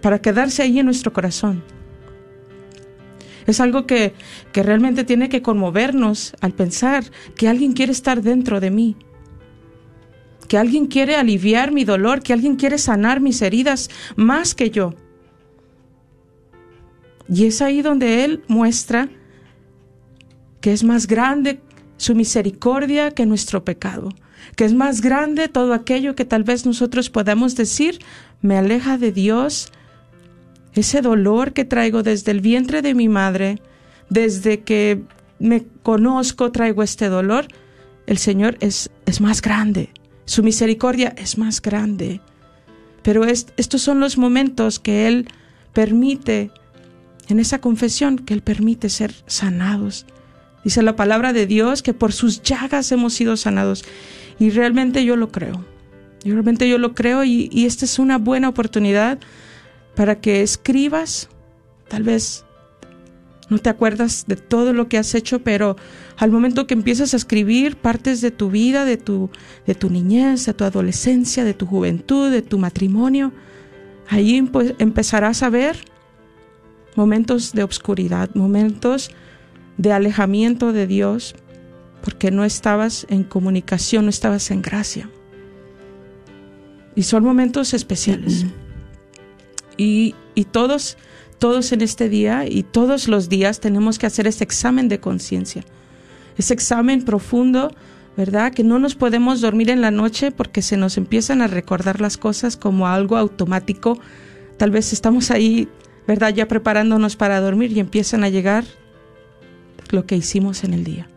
para 0.04 0.22
quedarse 0.22 0.62
ahí 0.62 0.78
en 0.78 0.86
nuestro 0.86 1.14
corazón. 1.14 1.64
Es 3.48 3.60
algo 3.60 3.88
que, 3.88 4.14
que 4.52 4.62
realmente 4.62 5.04
tiene 5.04 5.30
que 5.30 5.42
conmovernos 5.42 6.36
al 6.40 6.54
pensar 6.54 7.04
que 7.36 7.48
alguien 7.48 7.74
quiere 7.74 7.92
estar 7.92 8.22
dentro 8.22 8.60
de 8.60 8.70
mí, 8.70 8.96
que 10.48 10.60
alguien 10.60 10.86
quiere 10.86 11.16
aliviar 11.16 11.72
mi 11.72 11.86
dolor, 11.86 12.22
que 12.22 12.34
alguien 12.34 12.56
quiere 12.56 12.78
sanar 12.78 13.20
mis 13.20 13.42
heridas 13.42 13.90
más 14.16 14.54
que 14.54 14.70
yo. 14.70 14.94
Y 17.28 17.46
es 17.46 17.64
ahí 17.64 17.82
donde 17.82 18.26
Él 18.26 18.44
muestra 18.48 19.10
que 20.64 20.72
es 20.72 20.86
más 20.86 21.08
grande 21.08 21.60
su 21.98 22.16
misericordia 22.16 23.12
que 23.12 23.26
nuestro 23.26 23.66
pecado, 23.66 24.14
que 24.56 24.64
es 24.64 24.74
más 24.74 25.02
grande 25.02 25.50
todo 25.50 25.74
aquello 25.74 26.16
que 26.16 26.24
tal 26.24 26.46
vez 26.46 26.66
nosotros 26.66 27.10
podamos 27.10 27.58
decir, 27.58 28.00
me 28.42 28.58
aleja 28.58 28.98
de 28.98 29.12
Dios, 29.12 29.74
ese 30.74 31.02
dolor 31.02 31.52
que 31.52 31.66
traigo 31.66 32.02
desde 32.02 32.32
el 32.32 32.40
vientre 32.40 32.82
de 32.82 32.94
mi 32.94 33.10
madre, 33.10 33.62
desde 34.10 34.62
que 34.62 35.04
me 35.38 35.66
conozco 35.84 36.54
traigo 36.54 36.82
este 36.82 37.10
dolor, 37.10 37.46
el 38.08 38.18
Señor 38.18 38.56
es, 38.62 38.90
es 39.06 39.20
más 39.20 39.42
grande, 39.42 39.90
su 40.24 40.44
misericordia 40.44 41.14
es 41.18 41.38
más 41.38 41.62
grande. 41.62 42.22
Pero 43.02 43.26
es, 43.26 43.48
estos 43.58 43.82
son 43.82 44.00
los 44.00 44.18
momentos 44.18 44.80
que 44.80 45.08
Él 45.08 45.28
permite, 45.74 46.52
en 47.28 47.42
esa 47.42 47.60
confesión, 47.60 48.18
que 48.18 48.34
Él 48.34 48.42
permite 48.42 48.88
ser 48.88 49.14
sanados. 49.28 50.06
Dice 50.64 50.82
la 50.82 50.96
palabra 50.96 51.34
de 51.34 51.46
Dios 51.46 51.82
que 51.82 51.94
por 51.94 52.14
sus 52.14 52.42
llagas 52.42 52.92
hemos 52.92 53.14
sido 53.14 53.36
sanados. 53.38 53.84
Y 54.40 54.50
realmente 54.50 55.04
yo 55.04 55.16
lo 55.16 55.32
creo. 55.32 55.64
Realmente 56.24 56.70
yo 56.70 56.78
lo 56.78 56.94
creo 56.94 57.24
y, 57.24 57.66
esta 57.66 57.86
es 57.86 58.00
una 58.00 58.18
buena 58.18 58.50
oportunidad 58.50 59.20
para 59.96 60.22
que 60.22 60.42
escribas. 60.42 61.30
Tal 61.90 62.04
vez 62.04 62.46
no 63.50 63.60
te 63.60 63.70
acuerdas 63.70 64.24
de 64.26 64.38
todo 64.38 64.72
lo 64.72 64.88
que 64.88 64.98
has 64.98 65.14
hecho, 65.16 65.44
pero 65.44 65.76
al 66.18 66.32
momento 66.32 66.66
que 66.66 66.74
empiezas 66.74 67.14
a 67.14 67.18
escribir 67.18 67.76
partes 67.76 68.22
de 68.22 68.32
tu 68.32 68.50
vida, 68.50 68.86
de 68.86 68.96
tu, 68.98 69.30
de 69.68 69.76
tu 69.76 69.90
niñez, 69.90 70.46
de 70.46 70.54
tu 70.54 70.64
adolescencia, 70.64 71.44
de 71.44 71.54
tu 71.54 71.66
juventud, 71.66 72.32
de 72.32 72.42
tu 72.42 72.58
matrimonio, 72.58 73.34
ahí 74.08 74.50
empezarás 74.80 75.44
a 75.44 75.50
ver 75.50 75.78
momentos 76.96 77.52
de 77.52 77.64
obscuridad, 77.64 78.30
momentos 78.34 79.12
de 79.78 79.92
alejamiento 79.92 80.74
de 80.74 80.88
Dios, 80.88 81.36
porque 82.04 82.32
no 82.32 82.44
estabas 82.44 83.06
en 83.10 83.24
comunicación, 83.24 84.06
no 84.06 84.10
estabas 84.10 84.52
en 84.52 84.62
gracia. 84.62 85.10
Y 86.96 87.04
son 87.04 87.24
momentos 87.24 87.74
especiales. 87.74 88.46
Y, 89.78 90.14
y 90.36 90.46
todos, 90.46 90.98
todos 91.40 91.72
en 91.72 91.82
este 91.82 92.10
día 92.10 92.46
y 92.48 92.64
todos 92.64 93.08
los 93.08 93.30
días 93.30 93.60
tenemos 93.60 93.98
que 93.98 94.06
hacer 94.06 94.28
ese 94.28 94.44
examen 94.44 94.90
de 94.90 95.00
conciencia. 95.00 95.64
Ese 96.38 96.54
examen 96.54 97.04
profundo, 97.04 97.74
¿verdad? 98.18 98.54
Que 98.54 98.64
no 98.64 98.80
nos 98.80 98.96
podemos 98.96 99.42
dormir 99.42 99.70
en 99.70 99.82
la 99.82 99.92
noche 99.92 100.32
porque 100.32 100.62
se 100.62 100.78
nos 100.78 100.98
empiezan 100.98 101.42
a 101.42 101.48
recordar 101.48 102.02
las 102.02 102.18
cosas 102.18 102.58
como 102.58 102.88
algo 102.88 103.18
automático. 103.18 103.98
Tal 104.58 104.72
vez 104.72 104.94
estamos 104.94 105.32
ahí, 105.32 105.68
¿verdad? 106.08 106.34
Ya 106.34 106.48
preparándonos 106.48 107.16
para 107.16 107.40
dormir 107.40 107.72
y 107.72 107.80
empiezan 107.80 108.24
a 108.24 108.30
llegar 108.30 108.66
lo 109.94 110.06
que 110.06 110.18
hicimos 110.18 110.64
en 110.64 110.74
el 110.74 110.84
día. 110.84 111.08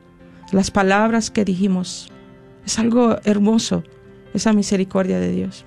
Las 0.53 0.71
palabras 0.71 1.31
que 1.31 1.45
dijimos. 1.45 2.13
Es 2.65 2.79
algo 2.79 3.17
hermoso, 3.25 3.85
esa 4.35 4.53
misericordia 4.53 5.19
de 5.21 5.33
Dios. 5.33 5.65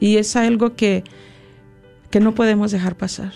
Y 0.00 0.16
es 0.16 0.36
algo 0.36 0.74
que, 0.74 1.04
que 2.10 2.20
no 2.20 2.34
podemos 2.34 2.70
dejar 2.70 2.96
pasar. 2.96 3.32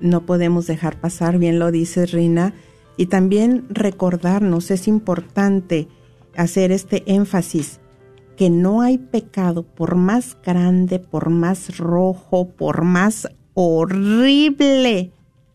no 0.00 0.24
podemos 0.24 0.66
dejar 0.66 0.98
pasar, 0.98 1.38
bien 1.38 1.58
lo 1.58 1.70
dice 1.70 2.06
Rina, 2.06 2.54
y 2.96 3.06
también 3.06 3.66
recordarnos, 3.68 4.70
es 4.70 4.88
importante 4.88 5.88
hacer 6.36 6.72
este 6.72 7.02
énfasis, 7.06 7.80
que 8.36 8.48
no 8.48 8.80
hay 8.80 8.96
pecado, 8.96 9.62
por 9.62 9.96
más 9.96 10.38
grande, 10.44 10.98
por 10.98 11.28
más 11.28 11.76
rojo, 11.76 12.48
por 12.48 12.84
más 12.84 13.28
horrible 13.54 15.12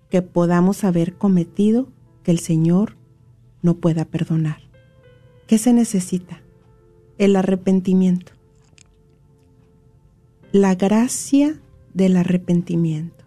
que 0.10 0.22
podamos 0.22 0.84
haber 0.84 1.16
cometido, 1.16 1.88
que 2.26 2.32
el 2.32 2.40
Señor 2.40 2.98
no 3.62 3.76
pueda 3.78 4.04
perdonar. 4.04 4.58
¿Qué 5.48 5.58
se 5.60 5.72
necesita? 5.72 6.42
El 7.18 7.36
arrepentimiento. 7.36 8.34
La 10.52 10.76
gracia 10.76 11.62
del 11.94 12.18
arrepentimiento. 12.18 13.24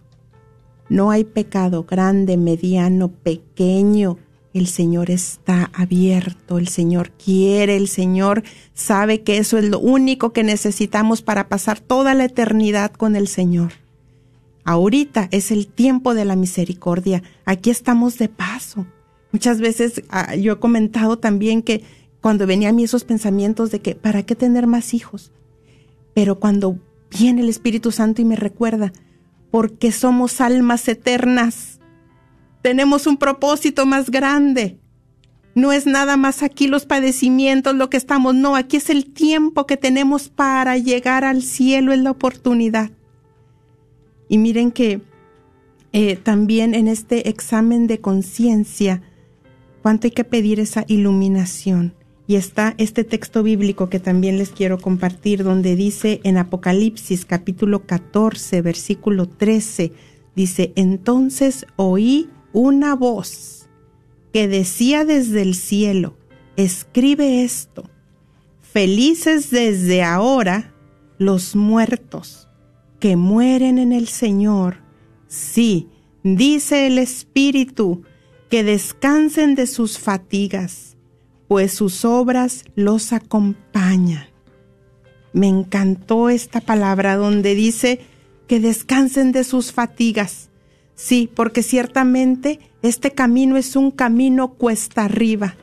No 0.88 1.11
hay 1.11 1.24
pecado 1.24 1.84
grande, 1.84 2.37
mediano, 2.37 3.08
pequeño. 3.08 4.18
El 4.52 4.66
Señor 4.66 5.11
está 5.11 5.70
abierto, 5.72 6.58
el 6.58 6.68
Señor 6.68 7.12
quiere, 7.12 7.76
el 7.76 7.87
Señor 7.87 8.42
sabe 8.74 9.22
que 9.22 9.38
eso 9.38 9.58
es 9.58 9.64
lo 9.68 9.78
único 9.78 10.32
que 10.32 10.42
necesitamos 10.42 11.22
para 11.22 11.48
pasar 11.48 11.78
toda 11.78 12.14
la 12.14 12.24
eternidad 12.24 12.90
con 12.90 13.14
el 13.14 13.28
Señor. 13.28 13.72
Ahorita 14.68 15.28
es 15.31 15.50
el 15.50 15.66
tiempo 15.66 16.12
de 16.12 16.26
la 16.26 16.37
misericordia. 16.37 17.22
Aquí 17.46 17.70
estamos 17.70 18.18
de 18.18 18.28
paso. 18.28 18.87
Muchas 19.33 19.62
veces 19.62 20.02
ah, 20.11 20.35
yo 20.35 20.52
he 20.52 20.59
comentado 20.59 21.18
también 21.18 21.62
que 21.62 21.85
cuando 22.20 22.46
venía 22.46 22.68
a 22.68 22.72
mí 22.72 22.85
esos 22.85 23.04
pensamientos 23.04 23.70
de 23.70 23.81
que 23.81 23.94
¿para 23.94 24.24
qué 24.24 24.35
tener 24.35 24.66
más 24.66 24.92
hijos? 24.92 25.33
Pero 26.12 26.38
cuando 26.38 26.78
viene 27.11 27.40
el 27.40 27.48
Espíritu 27.48 27.92
Santo 27.92 28.20
y 28.20 28.26
me 28.26 28.37
recuerda, 28.37 28.92
porque 29.50 29.90
somos 29.90 30.38
almas 30.42 30.87
eternas. 30.87 31.81
Tenemos 32.61 33.07
un 33.07 33.16
propósito 33.16 33.87
más 33.87 34.11
grande. 34.11 34.78
No 35.54 35.72
es 35.72 35.87
nada 35.87 36.18
más 36.18 36.42
aquí 36.42 36.66
los 36.66 36.85
padecimientos, 36.85 37.74
lo 37.74 37.88
que 37.88 37.96
estamos, 37.96 38.35
no, 38.35 38.54
aquí 38.54 38.76
es 38.76 38.90
el 38.90 39.14
tiempo 39.14 39.64
que 39.64 39.78
tenemos 39.78 40.28
para 40.28 40.76
llegar 40.76 41.24
al 41.24 41.40
cielo, 41.40 41.94
es 41.94 42.00
la 42.00 42.11
oportunidad. 42.11 42.90
Y 44.28 44.38
miren 44.38 44.70
que 44.70 45.00
eh, 45.92 46.16
también 46.16 46.74
en 46.74 46.86
este 46.86 47.28
examen 47.30 47.86
de 47.86 48.00
conciencia, 48.00 49.02
cuánto 49.82 50.06
hay 50.06 50.10
que 50.10 50.24
pedir 50.24 50.60
esa 50.60 50.84
iluminación. 50.86 51.94
Y 52.26 52.36
está 52.36 52.74
este 52.76 53.04
texto 53.04 53.42
bíblico 53.42 53.88
que 53.88 54.00
también 54.00 54.36
les 54.36 54.50
quiero 54.50 54.78
compartir, 54.78 55.44
donde 55.44 55.76
dice 55.76 56.20
en 56.24 56.36
Apocalipsis 56.36 57.24
capítulo 57.24 57.86
14, 57.86 58.60
versículo 58.60 59.26
13, 59.26 59.92
dice, 60.36 60.72
entonces 60.76 61.66
oí 61.76 62.28
una 62.52 62.94
voz 62.94 63.70
que 64.34 64.46
decía 64.46 65.06
desde 65.06 65.40
el 65.40 65.54
cielo, 65.54 66.18
escribe 66.56 67.44
esto, 67.44 67.88
felices 68.60 69.50
desde 69.50 70.02
ahora 70.02 70.74
los 71.16 71.56
muertos 71.56 72.47
que 73.00 73.16
mueren 73.16 73.78
en 73.78 73.92
el 73.92 74.08
Señor. 74.08 74.78
Sí, 75.26 75.88
dice 76.22 76.87
el 76.87 76.98
Espíritu, 76.98 78.02
que 78.50 78.64
descansen 78.64 79.54
de 79.54 79.66
sus 79.66 79.98
fatigas 79.98 80.88
pues 81.48 81.72
sus 81.72 82.04
obras 82.04 82.64
los 82.76 83.12
acompañan. 83.12 84.26
Me 85.32 85.48
encantó 85.48 86.28
esta 86.28 86.61
palabra 86.61 87.16
donde 87.16 87.54
dice 87.54 88.00
que 88.46 88.61
descansen 88.61 89.32
de 89.32 89.44
sus 89.44 89.72
fatigas. 89.72 90.50
Sí, 90.94 91.30
porque 91.34 91.62
ciertamente 91.62 92.61
este 92.82 93.12
camino 93.12 93.56
es 93.56 93.76
un 93.76 93.90
camino 93.90 94.54
cuesta 94.54 95.04
arriba. 95.04 95.56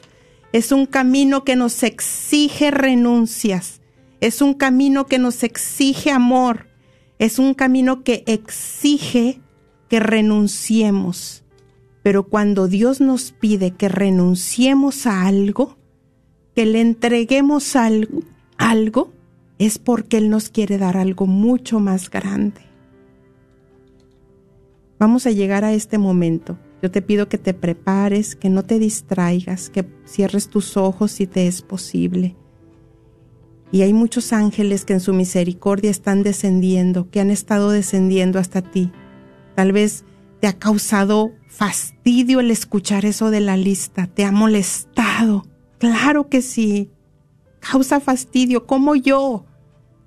Es 0.51 0.71
un 0.71 0.85
camino 0.85 1.43
que 1.43 1.55
nos 1.55 1.83
exige 1.83 2.71
renuncias. 2.71 3.81
Es 4.21 4.41
un 4.41 4.53
camino 4.53 5.05
que 5.05 5.19
nos 5.19 5.43
exige 5.43 6.09
amor. 6.11 6.67
Es 7.19 7.39
un 7.39 7.53
camino 7.53 8.03
que 8.03 8.23
exige 8.27 9.41
que 9.89 9.99
renunciemos. 9.99 11.43
Pero 12.03 12.23
cuando 12.27 12.67
Dios 12.67 13.01
nos 13.01 13.31
pide 13.31 13.71
que 13.71 13.89
renunciemos 13.89 15.07
a 15.07 15.25
algo, 15.25 15.77
que 16.55 16.65
le 16.65 16.81
entreguemos 16.81 17.75
algo, 17.75 18.21
algo, 18.57 19.13
es 19.57 19.79
porque 19.79 20.17
Él 20.17 20.29
nos 20.29 20.49
quiere 20.49 20.77
dar 20.77 20.97
algo 20.97 21.25
mucho 21.25 21.79
más 21.79 22.09
grande. 22.09 22.61
Vamos 24.99 25.25
a 25.25 25.31
llegar 25.31 25.63
a 25.63 25.73
este 25.73 25.97
momento. 25.97 26.57
Yo 26.81 26.91
te 26.91 27.01
pido 27.01 27.27
que 27.27 27.37
te 27.37 27.53
prepares, 27.53 28.35
que 28.35 28.49
no 28.49 28.63
te 28.63 28.79
distraigas, 28.79 29.69
que 29.69 29.85
cierres 30.05 30.49
tus 30.49 30.77
ojos 30.77 31.11
si 31.11 31.27
te 31.27 31.47
es 31.47 31.61
posible. 31.61 32.35
Y 33.71 33.81
hay 33.81 33.93
muchos 33.93 34.31
ángeles 34.33 34.85
que 34.85 34.93
en 34.93 34.99
su 34.99 35.13
misericordia 35.13 35.91
están 35.91 36.23
descendiendo, 36.23 37.09
que 37.09 37.19
han 37.19 37.29
estado 37.29 37.71
descendiendo 37.71 38.39
hasta 38.39 38.61
ti. 38.61 38.91
Tal 39.55 39.71
vez 39.71 40.05
te 40.39 40.47
ha 40.47 40.53
causado 40.53 41.31
fastidio 41.47 42.39
el 42.39 42.51
escuchar 42.51 43.05
eso 43.05 43.31
de 43.31 43.39
la 43.39 43.57
lista, 43.57 44.07
te 44.07 44.25
ha 44.25 44.31
molestado. 44.31 45.45
Claro 45.79 46.29
que 46.29 46.41
sí. 46.41 46.91
Causa 47.59 47.99
fastidio. 47.99 48.65
¿Cómo 48.65 48.95
yo? 48.95 49.45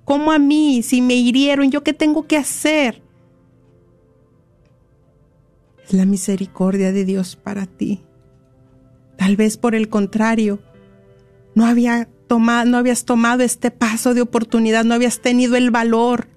¿Cómo 0.05 0.31
a 0.31 0.39
mí? 0.39 0.81
Si 0.81 1.01
me 1.01 1.15
hirieron, 1.15 1.69
¿yo 1.71 1.83
qué 1.83 1.93
tengo 1.93 2.25
que 2.25 2.37
hacer? 2.37 3.03
Es 5.83 5.93
la 5.93 6.05
misericordia 6.05 6.91
de 6.91 7.05
Dios 7.05 7.35
para 7.35 7.65
ti. 7.65 8.03
Tal 9.17 9.35
vez 9.35 9.57
por 9.57 9.75
el 9.75 9.89
contrario, 9.89 10.59
no, 11.55 11.65
había 11.65 12.09
no 12.37 12.77
habías 12.77 13.05
tomado 13.05 13.41
este 13.43 13.71
paso 13.71 14.13
de 14.13 14.21
oportunidad, 14.21 14.83
no 14.85 14.93
habías 14.93 15.19
tenido 15.19 15.55
el 15.55 15.71
valor. 15.71 16.27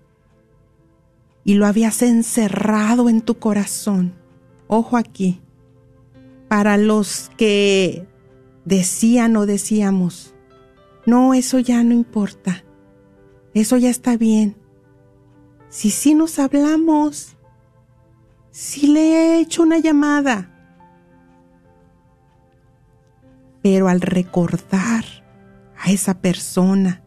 Y 1.45 1.55
lo 1.55 1.67
habías 1.67 2.03
encerrado 2.03 3.09
en 3.09 3.21
tu 3.21 3.39
corazón. 3.39 4.15
Ojo 4.69 4.97
aquí, 4.97 5.41
para 6.49 6.79
los 6.79 7.31
que 7.37 8.07
decían 8.65 9.37
o 9.37 9.45
decíamos, 9.45 10.35
no, 11.05 11.35
eso 11.35 11.59
ya 11.59 11.83
no 11.83 11.93
importa, 11.93 12.65
eso 13.55 13.77
ya 13.77 13.91
está 13.91 14.17
bien. 14.17 14.57
Si 15.69 15.91
sí 15.91 16.15
nos 16.15 16.39
hablamos, 16.39 17.37
si 18.51 18.87
le 18.87 19.01
he 19.01 19.41
hecho 19.41 19.63
una 19.63 19.79
llamada, 19.79 20.49
pero 23.63 23.89
al 23.89 24.01
recordar 24.01 25.22
a 25.83 25.91
esa 25.91 26.21
persona 26.21 27.03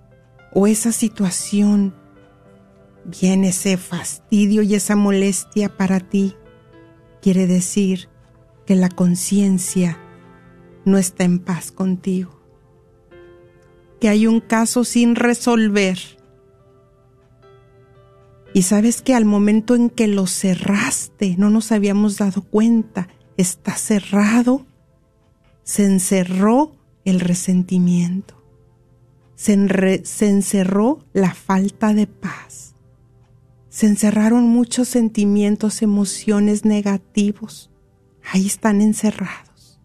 o 0.53 0.67
esa 0.67 0.91
situación, 0.91 1.95
viene 3.05 3.49
ese 3.49 3.77
fastidio 3.77 4.61
y 4.63 4.75
esa 4.75 4.95
molestia 4.95 5.77
para 5.77 5.99
ti. 6.01 6.35
Quiere 7.21 7.47
decir 7.47 8.09
que 8.65 8.75
la 8.75 8.89
conciencia 8.89 9.97
no 10.83 10.97
está 10.97 11.23
en 11.23 11.39
paz 11.39 11.71
contigo, 11.71 12.41
que 13.99 14.09
hay 14.09 14.27
un 14.27 14.41
caso 14.41 14.83
sin 14.83 15.15
resolver. 15.15 15.97
Y 18.53 18.63
sabes 18.63 19.01
que 19.01 19.13
al 19.13 19.25
momento 19.25 19.75
en 19.75 19.89
que 19.89 20.07
lo 20.07 20.27
cerraste, 20.27 21.35
no 21.37 21.49
nos 21.49 21.71
habíamos 21.71 22.17
dado 22.17 22.41
cuenta, 22.41 23.07
está 23.37 23.75
cerrado, 23.75 24.65
se 25.63 25.85
encerró 25.85 26.75
el 27.05 27.19
resentimiento, 27.19 28.44
se, 29.35 29.53
encerró 29.53 30.99
la 31.13 31.33
falta 31.33 31.93
de 31.93 32.07
paz, 32.07 32.75
se 33.69 33.87
encerraron 33.87 34.45
muchos 34.45 34.87
sentimientos, 34.87 35.81
emociones 35.81 36.65
negativos, 36.65 37.69
ahí 38.31 38.47
están 38.47 38.81
encerrados 38.81 39.79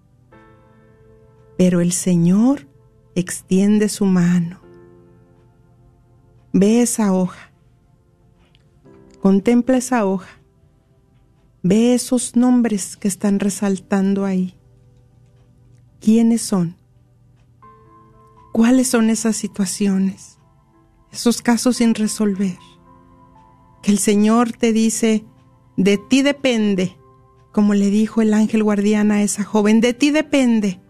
Pero 1.58 1.80
el 1.80 1.92
Señor 1.92 2.68
extiende 3.14 3.88
su 3.88 4.06
mano. 4.06 4.60
Ve 6.52 6.82
esa 6.82 7.12
hoja. 7.12 7.52
Contempla 9.20 9.76
esa 9.76 10.06
hoja. 10.06 10.40
Ve 11.62 11.94
esos 11.94 12.34
nombres 12.34 12.96
que 12.96 13.08
están 13.08 13.38
resaltando 13.40 14.24
ahí. 14.24 14.54
¿Quiénes 16.00 16.40
son? 16.40 16.79
¿Cuáles 18.52 18.88
son 18.88 19.10
esas 19.10 19.36
situaciones? 19.36 20.38
Esos 21.12 21.42
casos 21.42 21.76
sin 21.76 21.94
resolver. 21.94 22.58
Que 23.82 23.92
el 23.92 23.98
Señor 23.98 24.52
te 24.52 24.72
dice, 24.72 25.24
de 25.76 25.98
ti 25.98 26.22
depende, 26.22 26.96
como 27.52 27.74
le 27.74 27.90
dijo 27.90 28.22
el 28.22 28.34
ángel 28.34 28.62
guardián 28.62 29.12
a 29.12 29.22
esa 29.22 29.44
joven, 29.44 29.80
de 29.80 29.94
ti 29.94 30.10
depende. 30.10 30.80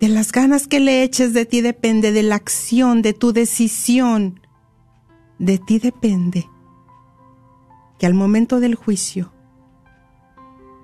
De 0.00 0.08
las 0.08 0.32
ganas 0.32 0.68
que 0.68 0.80
le 0.80 1.02
eches 1.02 1.32
de 1.32 1.46
ti 1.46 1.60
depende, 1.60 2.12
de 2.12 2.22
la 2.22 2.36
acción, 2.36 3.02
de 3.02 3.12
tu 3.12 3.32
decisión. 3.32 4.40
De 5.38 5.58
ti 5.58 5.78
depende 5.78 6.48
que 7.98 8.06
al 8.06 8.14
momento 8.14 8.60
del 8.60 8.74
juicio, 8.74 9.32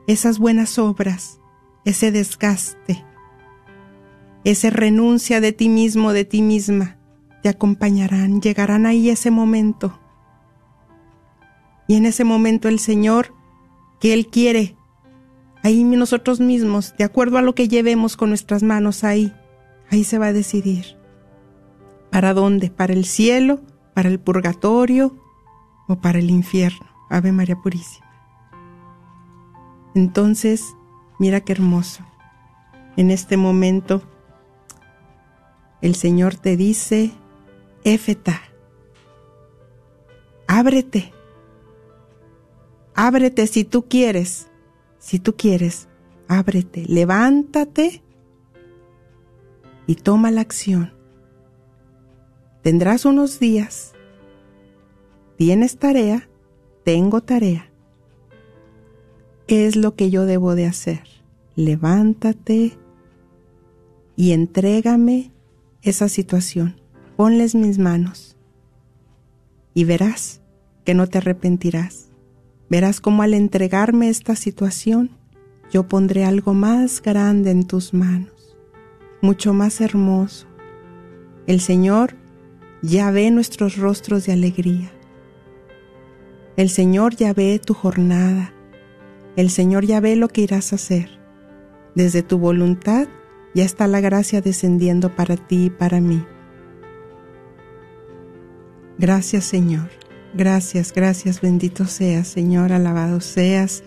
esas 0.07 0.39
buenas 0.39 0.79
obras, 0.79 1.41
ese 1.85 2.11
desgaste, 2.11 3.05
ese 4.45 4.70
renuncia 4.70 5.40
de 5.40 5.53
ti 5.53 5.68
mismo, 5.68 6.12
de 6.12 6.24
ti 6.24 6.43
misma, 6.43 6.99
te 7.43 7.49
acompañarán, 7.49 8.40
llegarán 8.40 8.86
ahí 8.86 9.11
ese 9.11 9.30
momento. 9.30 9.99
Y 11.88 11.97
en 11.97 12.07
ese 12.07 12.24
momento 12.24 12.68
el 12.68 12.78
Señor, 12.78 13.34
que 14.01 14.14
Él 14.14 14.26
quiere, 14.28 14.76
ahí 15.62 15.84
nosotros 15.84 16.40
mismos, 16.40 16.95
de 16.97 17.05
acuerdo 17.05 17.38
a 17.38 17.43
lo 17.43 17.55
que 17.55 17.68
llevemos 17.68 18.16
con 18.16 18.30
nuestras 18.30 18.62
manos 18.62 19.05
ahí, 19.05 19.32
ahí 19.90 20.05
se 20.05 20.18
va 20.18 20.26
a 20.26 20.32
decidir. 20.32 20.97
¿Para 22.11 22.34
dónde? 22.34 22.70
¿Para 22.70 22.93
el 22.93 23.05
cielo? 23.05 23.61
¿Para 23.95 24.09
el 24.09 24.20
purgatorio? 24.20 25.16
¿O 25.88 25.97
para 26.01 26.18
el 26.18 26.30
infierno? 26.30 26.86
Ave 27.11 27.32
María 27.32 27.57
Purísima. 27.57 28.07
Entonces, 29.95 30.74
mira 31.18 31.40
qué 31.40 31.53
hermoso. 31.53 32.05
En 32.97 33.11
este 33.11 33.36
momento, 33.36 34.03
el 35.83 35.97
Señor 35.97 36.37
te 36.37 36.57
dice, 36.57 37.11
Éfeta, 37.85 38.41
ábrete, 40.47 41.12
ábrete 42.95 43.49
si 43.49 43.64
tú 43.64 43.89
quieres, 43.89 44.47
si 44.99 45.18
tú 45.18 45.35
quieres, 45.37 45.89
ábrete, 46.28 46.85
levántate 46.87 48.03
y 49.89 49.97
toma 49.97 50.30
la 50.30 50.41
acción. 50.43 50.95
Tendrás 52.62 53.05
unos 53.05 53.41
días, 53.41 53.93
tienes 55.37 55.78
tarea, 55.78 56.28
tengo 56.85 57.22
tarea. 57.22 57.68
¿Qué 59.49 59.66
es 59.66 59.74
lo 59.74 59.97
que 59.97 60.11
yo 60.11 60.26
debo 60.26 60.55
de 60.55 60.66
hacer? 60.66 61.03
Levántate 61.57 62.78
y 64.14 64.30
entrégame 64.30 65.33
esa 65.83 66.09
situación. 66.09 66.80
Ponles 67.16 67.55
mis 67.55 67.78
manos 67.78 68.37
y 69.74 69.85
verás 69.85 70.41
que 70.85 70.95
no 70.95 71.07
te 71.07 71.18
arrepentirás. 71.18 72.11
Verás 72.68 73.01
cómo 73.01 73.22
al 73.22 73.35
entregarme 73.35 74.09
esta 74.09 74.35
situación, 74.35 75.11
yo 75.70 75.89
pondré 75.89 76.24
algo 76.24 76.55
más 76.55 77.03
grande 77.03 77.51
en 77.51 77.66
tus 77.66 77.95
manos, 77.95 78.57
mucho 79.20 79.53
más 79.53 79.80
hermoso. 79.80 80.47
El 81.47 81.61
Señor 81.61 82.16
ya 82.83 83.11
ve 83.11 83.30
nuestros 83.30 83.76
rostros 83.76 84.26
de 84.26 84.33
alegría. 84.33 84.91
El 86.57 86.68
Señor 86.68 87.16
ya 87.16 87.33
ve 87.33 87.59
tu 87.59 87.74
jornada. 87.74 88.53
El 89.37 89.51
Señor 89.51 89.87
ya 89.87 90.01
ve 90.01 90.16
lo 90.16 90.28
que 90.28 90.43
irás 90.43 90.72
a 90.72 90.76
hacer. 90.76 91.18
Desde 91.95 92.22
tu 92.22 92.39
voluntad 92.39 93.09
ya 93.55 93.65
está 93.65 93.87
la 93.87 94.01
gracia 94.01 94.41
descendiendo 94.41 95.15
para 95.15 95.37
ti 95.37 95.67
y 95.67 95.71
para 95.71 96.01
mí. 96.01 96.25
Gracias 98.99 99.45
Señor. 99.45 99.89
Gracias, 100.35 100.93
gracias. 100.93 101.41
Bendito 101.41 101.87
seas 101.87 102.29
Señor. 102.29 102.73
Alabado 102.73 103.21
seas. 103.21 103.83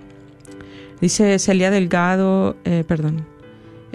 Dice 1.02 1.40
Celia 1.40 1.72
Delgado, 1.72 2.56
eh, 2.64 2.84
perdón, 2.88 3.26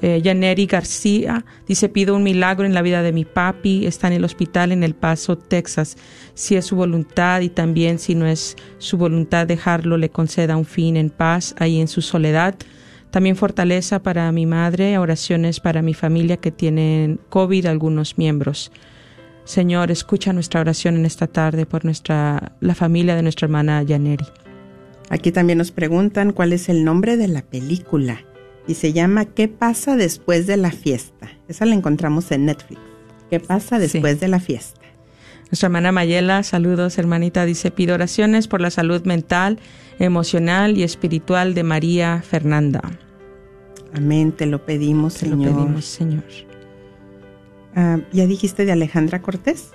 eh, 0.03 0.67
García, 0.69 1.45
dice, 1.67 1.89
pido 1.89 2.17
un 2.17 2.23
milagro 2.23 2.65
en 2.65 2.75
la 2.75 2.83
vida 2.83 3.03
de 3.03 3.13
mi 3.13 3.25
papi, 3.25 3.87
está 3.87 4.07
en 4.07 4.15
el 4.15 4.25
hospital 4.25 4.73
en 4.73 4.83
El 4.83 4.95
Paso, 4.95 5.37
Texas. 5.37 5.97
Si 6.35 6.57
es 6.57 6.67
su 6.67 6.77
voluntad 6.77 7.41
y 7.41 7.49
también 7.49 7.99
si 7.99 8.15
no 8.15 8.27
es 8.27 8.57
su 8.79 8.97
voluntad 8.97 9.47
dejarlo, 9.47 9.97
le 9.97 10.11
conceda 10.11 10.57
un 10.57 10.65
fin 10.65 10.97
en 10.97 11.11
paz 11.11 11.55
ahí 11.59 11.81
en 11.81 11.89
su 11.89 12.03
soledad. 12.03 12.55
También 13.11 13.37
fortaleza 13.37 14.03
para 14.03 14.31
mi 14.33 14.47
madre, 14.47 14.97
oraciones 14.99 15.61
para 15.61 15.83
mi 15.83 15.95
familia 15.95 16.37
que 16.37 16.53
tienen 16.53 17.21
COVID, 17.29 17.67
algunos 17.67 18.17
miembros. 18.19 18.71
Señor, 19.45 19.91
escucha 19.91 20.33
nuestra 20.33 20.61
oración 20.61 20.97
en 20.97 21.07
esta 21.07 21.27
tarde 21.27 21.67
por 21.67 21.85
nuestra, 21.85 22.53
la 22.61 22.75
familia 22.75 23.17
de 23.17 23.23
nuestra 23.23 23.47
hermana 23.47 23.83
Yaneri. 23.83 24.27
Aquí 25.09 25.33
también 25.33 25.59
nos 25.59 25.73
preguntan 25.73 26.33
cuál 26.33 26.53
es 26.53 26.69
el 26.69 26.85
nombre 26.85 27.17
de 27.17 27.27
la 27.27 27.43
película 27.43 28.21
y 28.71 28.75
se 28.75 28.93
llama 28.93 29.25
¿Qué 29.25 29.49
pasa 29.49 29.97
después 29.97 30.47
de 30.47 30.57
la 30.57 30.71
fiesta? 30.71 31.29
Esa 31.49 31.67
la 31.67 31.75
encontramos 31.75 32.31
en 32.31 32.47
Netflix. 32.47 32.81
¿Qué 33.29 33.41
pasa 33.41 33.81
después 33.81 34.15
sí. 34.15 34.21
de 34.21 34.29
la 34.29 34.39
fiesta? 34.39 34.81
Nuestra 35.51 35.67
hermana 35.67 35.91
Mayela, 35.91 36.45
saludos 36.45 36.97
hermanita, 36.97 37.45
dice, 37.45 37.73
pido 37.73 37.95
oraciones 37.95 38.47
por 38.47 38.61
la 38.61 38.71
salud 38.71 39.05
mental, 39.05 39.59
emocional 39.99 40.79
y 40.79 40.85
espiritual 40.85 41.55
de 41.55 41.65
María 41.65 42.23
Fernanda. 42.23 42.81
Amén, 43.93 44.31
te 44.31 44.47
lo 44.47 44.65
pedimos, 44.65 45.15
te 45.15 45.27
Señor. 45.27 45.39
Te 45.39 45.45
lo 45.47 45.57
pedimos, 45.57 45.85
Señor. 45.85 46.25
Uh, 47.75 48.03
¿Ya 48.13 48.27
dijiste 48.27 48.65
de 48.65 48.71
Alejandra 48.71 49.21
Cortés? 49.21 49.71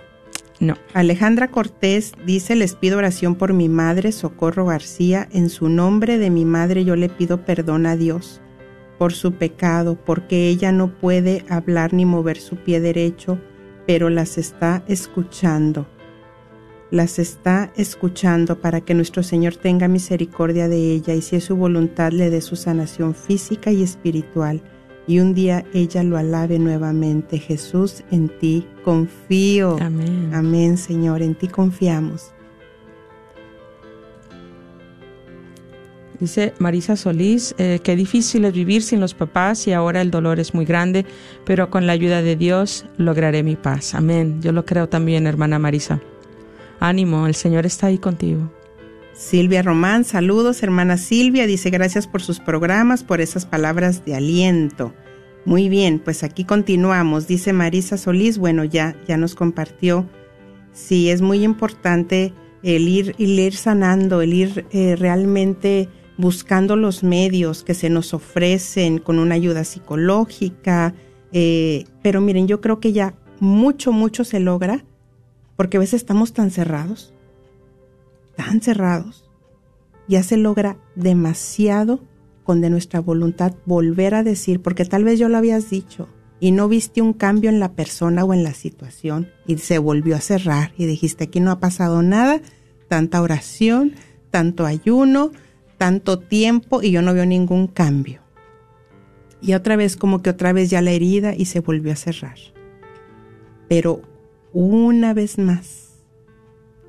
No. 0.62 0.78
Alejandra 0.94 1.50
Cortés 1.50 2.14
dice, 2.26 2.56
les 2.56 2.76
pido 2.76 2.98
oración 2.98 3.36
por 3.36 3.52
mi 3.52 3.68
madre, 3.68 4.14
Socorro 4.14 4.66
García. 4.66 5.28
En 5.34 5.50
su 5.50 5.68
nombre 5.68 6.18
de 6.18 6.30
mi 6.30 6.46
madre 6.46 6.86
yo 6.86 6.96
le 6.96 7.10
pido 7.10 7.44
perdón 7.44 7.88
a 7.88 7.98
Dios 7.98 8.40
por 8.98 9.14
su 9.14 9.34
pecado, 9.34 9.98
porque 10.06 10.48
ella 10.50 10.72
no 10.72 10.94
puede 11.00 11.46
hablar 11.50 11.94
ni 11.94 12.06
mover 12.06 12.38
su 12.38 12.56
pie 12.56 12.80
derecho, 12.80 13.40
pero 13.88 14.10
las 14.10 14.38
está 14.38 14.84
escuchando. 14.88 15.88
Las 16.92 17.20
está 17.20 17.72
escuchando 17.76 18.62
para 18.62 18.82
que 18.82 18.94
nuestro 18.94 19.24
Señor 19.24 19.56
tenga 19.56 19.88
misericordia 19.88 20.68
de 20.68 20.94
ella 20.94 21.14
y 21.14 21.22
si 21.22 21.36
es 21.36 21.46
su 21.46 21.56
voluntad 21.56 22.12
le 22.12 22.30
dé 22.30 22.42
su 22.42 22.56
sanación 22.56 23.16
física 23.16 23.72
y 23.72 23.82
espiritual. 23.84 24.62
Y 25.08 25.20
un 25.20 25.34
día 25.34 25.66
ella 25.74 26.04
lo 26.04 26.18
alabe 26.18 26.58
nuevamente. 26.58 27.38
Jesús, 27.38 28.04
en 28.12 28.30
ti 28.40 28.68
confío. 28.84 29.78
Amén. 29.80 30.32
Amén, 30.34 30.78
Señor, 30.78 31.22
en 31.22 31.36
ti 31.36 31.48
confiamos. 31.48 32.35
Dice 36.20 36.54
Marisa 36.60 36.96
Solís, 36.96 37.56
eh, 37.58 37.80
qué 37.84 37.96
difícil 37.96 38.46
es 38.46 38.54
vivir 38.54 38.84
sin 38.84 39.00
los 39.00 39.14
papás 39.14 39.68
y 39.68 39.74
ahora 39.74 40.02
el 40.02 40.12
dolor 40.12 40.40
es 40.40 40.54
muy 40.54 40.66
grande, 40.66 41.06
pero 41.46 41.70
con 41.70 41.88
la 41.88 41.94
ayuda 41.94 42.22
de 42.22 42.36
Dios 42.36 42.86
lograré 42.98 43.44
mi 43.44 43.56
paz. 43.56 43.96
Amén. 43.96 44.42
Yo 44.42 44.52
lo 44.52 44.66
creo 44.66 44.88
también, 44.88 45.28
hermana 45.28 45.60
Marisa. 45.60 46.02
Ánimo, 46.80 47.28
el 47.28 47.36
Señor 47.36 47.66
está 47.66 47.88
ahí 47.88 47.98
contigo. 47.98 48.52
Silvia 49.14 49.62
Román, 49.62 50.04
saludos, 50.04 50.62
hermana 50.62 50.98
Silvia, 50.98 51.48
dice 51.48 51.70
gracias 51.70 52.06
por 52.06 52.22
sus 52.22 52.40
programas, 52.40 53.04
por 53.04 53.22
esas 53.22 53.46
palabras 53.46 54.04
de 54.04 54.16
aliento. 54.16 54.94
Muy 55.46 55.70
bien, 55.70 56.00
pues 56.00 56.24
aquí 56.24 56.44
continuamos, 56.44 57.28
dice 57.28 57.54
Marisa 57.54 57.98
Solís, 57.98 58.38
bueno, 58.38 58.66
ya, 58.66 58.96
ya 59.08 59.16
nos 59.16 59.36
compartió. 59.36 60.10
Sí, 60.74 61.10
es 61.10 61.22
muy 61.22 61.44
importante 61.44 62.34
el 62.62 62.88
ir, 62.90 63.16
el 63.18 63.40
ir 63.40 63.56
sanando, 63.56 64.22
el 64.22 64.34
ir 64.34 64.66
eh, 64.72 64.96
realmente 64.98 65.88
buscando 66.18 66.76
los 66.76 67.04
medios 67.04 67.64
que 67.64 67.74
se 67.74 67.90
nos 67.90 68.14
ofrecen 68.14 69.00
con 69.00 69.20
una 69.20 69.36
ayuda 69.36 69.64
psicológica. 69.64 70.94
eh, 71.32 71.86
pero 72.02 72.22
miren, 72.22 72.48
yo 72.48 72.62
creo 72.62 72.80
que 72.80 72.94
ya 72.94 73.16
mucho, 73.40 73.92
mucho 73.92 74.24
se 74.24 74.40
logra 74.40 74.86
porque 75.56 75.78
a 75.78 75.80
veces 75.80 76.02
estamos 76.02 76.34
tan 76.34 76.52
cerrados, 76.52 77.14
tan 78.36 78.62
cerrados. 78.62 79.30
Ya 80.08 80.22
se 80.24 80.38
logra 80.38 80.78
demasiado 80.96 82.00
con 82.44 82.62
de 82.62 82.70
nuestra 82.70 83.00
voluntad 83.00 83.56
volver 83.66 84.14
a 84.14 84.24
decir, 84.24 84.62
porque 84.62 84.86
tal 84.86 85.04
vez 85.04 85.18
yo 85.18 85.30
lo 85.30 85.38
habías 85.38 85.70
dicho 85.70 86.08
y 86.40 86.52
no 86.52 86.68
viste 86.68 87.02
un 87.02 87.14
cambio 87.14 87.50
en 87.50 87.60
la 87.60 87.74
persona 87.74 88.24
o 88.24 88.34
en 88.34 88.44
la 88.44 88.54
situación 88.54 89.30
y 89.48 89.58
se 89.58 89.80
volvió 89.80 90.16
a 90.16 90.22
cerrar 90.22 90.74
y 90.78 90.86
dijiste 90.86 91.24
aquí 91.26 91.40
no 91.40 91.52
ha 91.52 91.60
pasado 91.60 92.04
nada, 92.04 92.42
tanta 92.88 93.22
oración, 93.22 93.94
tanto 94.30 94.66
ayuno, 94.66 95.32
tanto 95.78 96.20
tiempo 96.20 96.82
y 96.82 96.92
yo 96.92 97.02
no 97.02 97.14
veo 97.14 97.26
ningún 97.26 97.68
cambio. 97.68 98.22
Y 99.42 99.54
otra 99.54 99.76
vez 99.76 99.96
como 99.96 100.22
que 100.22 100.30
otra 100.30 100.54
vez 100.54 100.70
ya 100.70 100.82
la 100.82 100.92
herida 100.92 101.36
y 101.36 101.46
se 101.46 101.60
volvió 101.60 101.92
a 101.92 101.96
cerrar. 101.96 102.38
Pero 103.68 104.02
una 104.54 105.14
vez 105.14 105.38
más, 105.38 105.86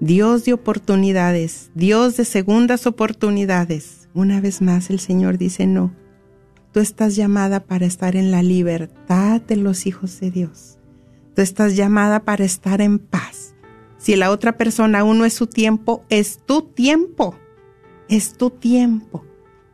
Dios 0.00 0.44
de 0.44 0.52
oportunidades, 0.52 1.70
Dios 1.74 2.16
de 2.16 2.24
segundas 2.24 2.86
oportunidades. 2.86 4.08
Una 4.14 4.40
vez 4.40 4.62
más 4.62 4.90
el 4.90 5.00
Señor 5.00 5.38
dice, 5.38 5.66
no, 5.66 5.94
tú 6.72 6.80
estás 6.80 7.16
llamada 7.16 7.60
para 7.60 7.86
estar 7.86 8.16
en 8.16 8.30
la 8.30 8.42
libertad 8.42 9.40
de 9.40 9.56
los 9.56 9.86
hijos 9.86 10.20
de 10.20 10.30
Dios. 10.30 10.78
Tú 11.34 11.42
estás 11.42 11.76
llamada 11.76 12.24
para 12.24 12.44
estar 12.44 12.80
en 12.80 12.98
paz. 12.98 13.54
Si 13.98 14.16
la 14.16 14.30
otra 14.30 14.56
persona 14.56 15.00
aún 15.00 15.18
no 15.18 15.24
es 15.24 15.32
su 15.32 15.46
tiempo, 15.46 16.04
es 16.08 16.38
tu 16.44 16.62
tiempo. 16.62 17.36
Es 18.08 18.34
tu 18.34 18.50
tiempo. 18.50 19.24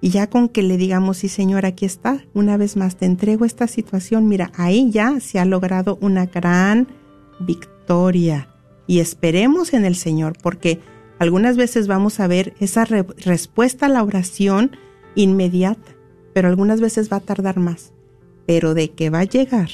Y 0.01 0.11
ya 0.11 0.29
con 0.29 0.49
que 0.49 0.63
le 0.63 0.77
digamos, 0.77 1.19
sí 1.19 1.29
Señor, 1.29 1.65
aquí 1.65 1.85
está, 1.85 2.25
una 2.35 2.57
vez 2.57 2.77
más 2.77 2.97
te 2.97 3.07
entrego 3.07 3.45
esta 3.45 3.69
situación, 3.69 4.27
mira, 4.27 4.51
ahí 4.57 4.91
ya 4.91 5.21
se 5.21 5.39
ha 5.39 5.45
logrado 5.45 5.97
una 6.01 6.27
gran 6.27 6.89
victoria. 7.39 8.49
Y 8.89 8.99
esperemos 8.99 9.75
en 9.75 9.85
el 9.85 9.95
Señor, 9.95 10.37
porque 10.43 10.81
algunas 11.21 11.57
veces 11.57 11.87
vamos 11.87 12.19
a 12.19 12.27
ver 12.27 12.55
esa 12.59 12.85
re- 12.85 13.07
respuesta 13.19 13.87
a 13.87 13.89
la 13.89 14.03
oración 14.03 14.73
inmediata, 15.15 15.95
pero 16.35 16.49
algunas 16.49 16.81
veces 16.81 17.13
va 17.13 17.19
a 17.19 17.21
tardar 17.21 17.61
más. 17.61 17.93
Pero 18.45 18.75
de 18.75 18.91
que 18.91 19.09
va 19.09 19.21
a 19.21 19.25
llegar, 19.25 19.69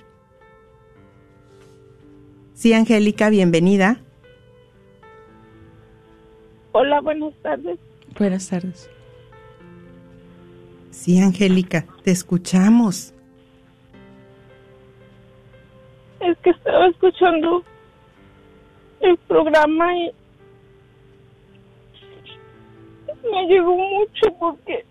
Sí, 2.55 2.72
Angélica, 2.72 3.28
bienvenida. 3.28 4.01
Hola, 6.72 7.01
buenas 7.01 7.35
tardes. 7.43 7.81
Buenas 8.16 8.49
tardes. 8.49 8.89
Sí, 10.91 11.18
Angélica, 11.18 11.85
te 12.05 12.12
escuchamos. 12.12 13.12
Es 16.21 16.39
que 16.39 16.51
estaba 16.51 16.87
escuchando 16.89 17.64
el 19.01 19.16
programa 19.29 19.97
y 19.97 20.12
me 23.31 23.47
llegó 23.47 23.75
mucho 23.75 24.33
porque 24.39 24.85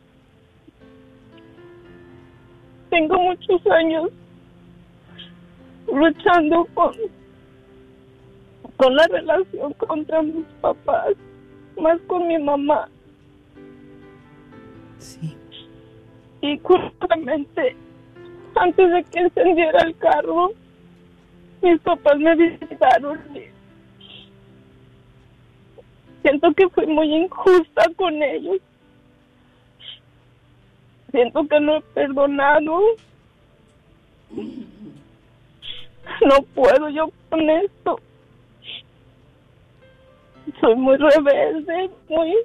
tengo 2.90 3.18
muchos 3.20 3.68
años 3.68 4.10
luchando 5.88 6.66
con 6.74 6.94
con 8.78 8.96
la 8.96 9.06
relación 9.08 9.74
contra 9.74 10.22
mis 10.22 10.46
papás, 10.62 11.14
más 11.82 12.00
con 12.08 12.26
mi 12.28 12.38
mamá. 12.38 12.88
Sí. 15.00 15.36
y 16.42 16.60
justamente 16.60 17.76
antes 18.56 18.92
de 18.92 19.04
que 19.06 19.20
encendiera 19.20 19.82
el 19.82 19.98
carro, 19.98 20.52
mis 21.62 21.80
papás 21.82 22.18
me 22.18 22.36
visitaron 22.36 23.20
siento 26.22 26.54
que 26.54 26.70
fui 26.70 26.86
muy 26.86 27.16
injusta 27.16 27.84
con 27.96 28.22
ellos. 28.22 28.58
Siento 31.12 31.48
que 31.48 31.60
no 31.60 31.78
he 31.78 31.82
perdonado. 31.82 32.82
No 34.32 34.64
puedo 36.54 36.90
yo 36.90 37.10
con 37.30 37.50
esto. 37.50 38.00
Soy 40.60 40.76
muy 40.76 40.98
rebelde, 40.98 41.90
muy 42.10 42.36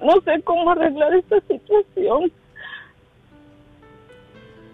no 0.00 0.20
sé 0.20 0.40
cómo 0.42 0.70
arreglar 0.70 1.12
esta 1.14 1.40
situación. 1.40 2.30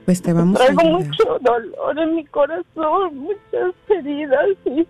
Pues 0.04 0.20
te 0.22 0.32
vamos 0.32 0.60
a 0.60 0.64
Traigo 0.64 0.80
ayudar. 0.82 1.06
mucho 1.06 1.38
dolor 1.40 1.98
en 1.98 2.16
mi 2.16 2.24
corazón, 2.26 3.16
muchas 3.16 3.74
heridas 3.88 4.46
y, 4.66 4.86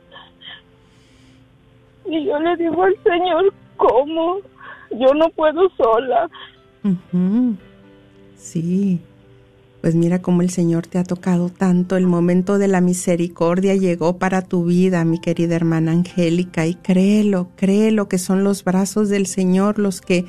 y 2.06 2.26
yo 2.26 2.38
le 2.40 2.56
digo 2.56 2.82
al 2.82 2.94
Señor, 3.04 3.52
¿cómo? 3.76 4.38
Yo 4.90 5.14
no 5.14 5.28
puedo 5.30 5.68
sola. 5.76 6.28
Ujú. 6.82 7.56
Sí. 8.36 9.00
Pues 9.80 9.94
mira 9.94 10.22
cómo 10.22 10.40
el 10.42 10.48
Señor 10.50 10.86
te 10.86 10.98
ha 10.98 11.04
tocado 11.04 11.50
tanto. 11.50 11.96
El 11.96 12.06
momento 12.06 12.56
de 12.58 12.68
la 12.68 12.80
misericordia 12.80 13.74
llegó 13.74 14.16
para 14.18 14.40
tu 14.42 14.64
vida, 14.64 15.04
mi 15.04 15.18
querida 15.20 15.56
hermana 15.56 15.92
Angélica. 15.92 16.66
Y 16.66 16.74
créelo, 16.74 17.48
créelo 17.56 18.08
que 18.08 18.18
son 18.18 18.44
los 18.44 18.64
brazos 18.64 19.10
del 19.10 19.26
Señor 19.26 19.78
los 19.78 20.00
que 20.00 20.24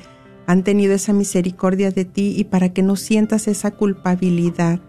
han 0.46 0.62
tenido 0.62 0.94
esa 0.94 1.12
misericordia 1.12 1.90
de 1.90 2.04
ti 2.04 2.34
y 2.36 2.44
para 2.44 2.72
que 2.72 2.82
no 2.82 2.96
sientas 2.96 3.48
esa 3.48 3.72
culpabilidad, 3.72 4.80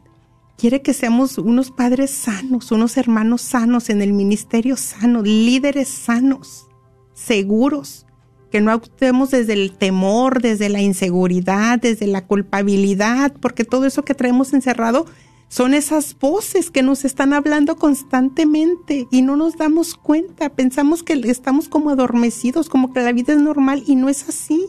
Quiere 0.58 0.82
que 0.82 0.94
seamos 0.94 1.38
unos 1.38 1.72
padres 1.72 2.12
sanos, 2.12 2.72
unos 2.72 2.98
hermanos 2.98 3.42
sanos 3.42 3.90
en 3.90 4.02
el 4.02 4.12
ministerio 4.12 4.76
sano, 4.76 5.22
líderes 5.24 5.88
sanos, 5.88 6.68
seguros. 7.14 8.06
Que 8.52 8.62
no 8.62 8.72
actuemos 8.72 9.32
desde 9.32 9.54
el 9.54 9.78
temor, 9.78 10.42
desde 10.42 10.70
la 10.70 10.82
inseguridad, 10.82 11.80
desde 11.80 12.08
la 12.08 12.26
culpabilidad, 12.26 13.34
porque 13.40 13.64
todo 13.64 13.86
eso 13.86 14.04
que 14.04 14.16
traemos 14.16 14.54
encerrado 14.54 15.06
son 15.50 15.74
esas 15.74 16.18
voces 16.18 16.70
que 16.70 16.84
nos 16.84 17.06
están 17.06 17.34
hablando 17.34 17.76
constantemente 17.76 19.08
y 19.12 19.24
no 19.24 19.36
nos 19.36 19.58
damos 19.58 19.96
cuenta. 19.96 20.50
Pensamos 20.50 21.04
que 21.04 21.14
estamos 21.14 21.70
como 21.70 21.90
adormecidos, 21.90 22.70
como 22.70 22.94
que 22.94 23.02
la 23.02 23.12
vida 23.14 23.34
es 23.34 23.42
normal 23.42 23.84
y 23.88 23.96
no 23.96 24.10
es 24.10 24.30
así. 24.30 24.68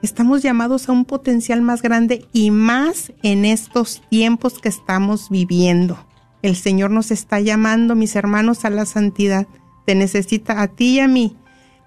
Estamos 0.00 0.42
llamados 0.42 0.88
a 0.88 0.92
un 0.92 1.04
potencial 1.04 1.60
más 1.60 1.82
grande 1.82 2.24
y 2.32 2.52
más 2.52 3.12
en 3.22 3.44
estos 3.44 4.00
tiempos 4.08 4.60
que 4.60 4.68
estamos 4.68 5.28
viviendo. 5.28 5.98
El 6.42 6.54
Señor 6.54 6.92
nos 6.92 7.10
está 7.10 7.40
llamando, 7.40 7.96
mis 7.96 8.14
hermanos, 8.14 8.64
a 8.64 8.70
la 8.70 8.86
santidad. 8.86 9.48
Te 9.86 9.96
necesita 9.96 10.62
a 10.62 10.68
ti 10.68 10.96
y 10.96 11.00
a 11.00 11.08
mí. 11.08 11.36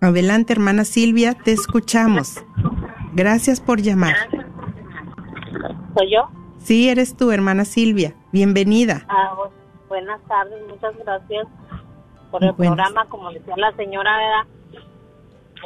Adelante, 0.00 0.52
hermana 0.52 0.84
Silvia, 0.84 1.34
te 1.34 1.50
escuchamos. 1.52 2.44
Gracias 3.14 3.60
por 3.60 3.82
llamar. 3.82 4.14
¿Soy 5.96 6.12
yo? 6.12 6.28
Sí, 6.58 6.88
eres 6.88 7.16
tú, 7.16 7.32
hermana 7.32 7.64
Silvia. 7.64 8.14
Bienvenida. 8.32 9.06
Ah, 9.08 9.34
buenas 9.92 10.22
tardes, 10.22 10.58
muchas 10.68 10.96
gracias 11.04 11.46
por 12.30 12.42
el 12.42 12.52
Buenas. 12.52 12.76
programa. 12.76 13.04
Como 13.10 13.30
decía 13.30 13.54
la 13.58 13.72
señora, 13.72 14.16
¿verdad? 14.16 14.46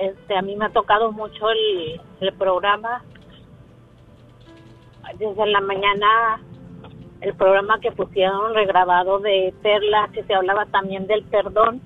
este, 0.03 0.37
a 0.37 0.43
mí 0.43 0.57
me 0.57 0.65
ha 0.65 0.71
tocado 0.71 1.13
mucho 1.13 1.49
el, 1.49 2.01
el 2.21 2.33
programa. 2.33 3.05
Desde 5.17 5.47
la 5.47 5.61
mañana, 5.61 6.41
el 7.21 7.35
programa 7.35 7.79
que 7.79 7.93
pusieron 7.93 8.53
regrabado 8.53 9.21
de 9.21 9.55
Perla, 9.63 10.11
que 10.13 10.25
se 10.25 10.35
hablaba 10.35 10.67
también 10.67 11.07
del 11.07 11.23
perdón. 11.23 11.81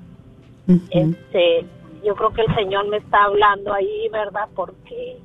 Este, 0.89 1.67
yo 2.03 2.15
creo 2.15 2.33
que 2.33 2.41
el 2.41 2.55
Señor 2.55 2.89
me 2.89 2.97
está 2.97 3.25
hablando 3.25 3.75
ahí, 3.75 4.09
¿verdad? 4.11 4.49
Porque 4.57 5.19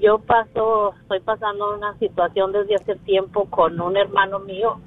yo 0.00 0.20
paso, 0.20 0.94
estoy 1.02 1.18
pasando 1.18 1.74
una 1.74 1.98
situación 1.98 2.52
desde 2.52 2.76
hace 2.76 2.94
tiempo 2.96 3.46
con 3.46 3.80
un 3.80 3.96
hermano 3.96 4.38
mío 4.38 4.78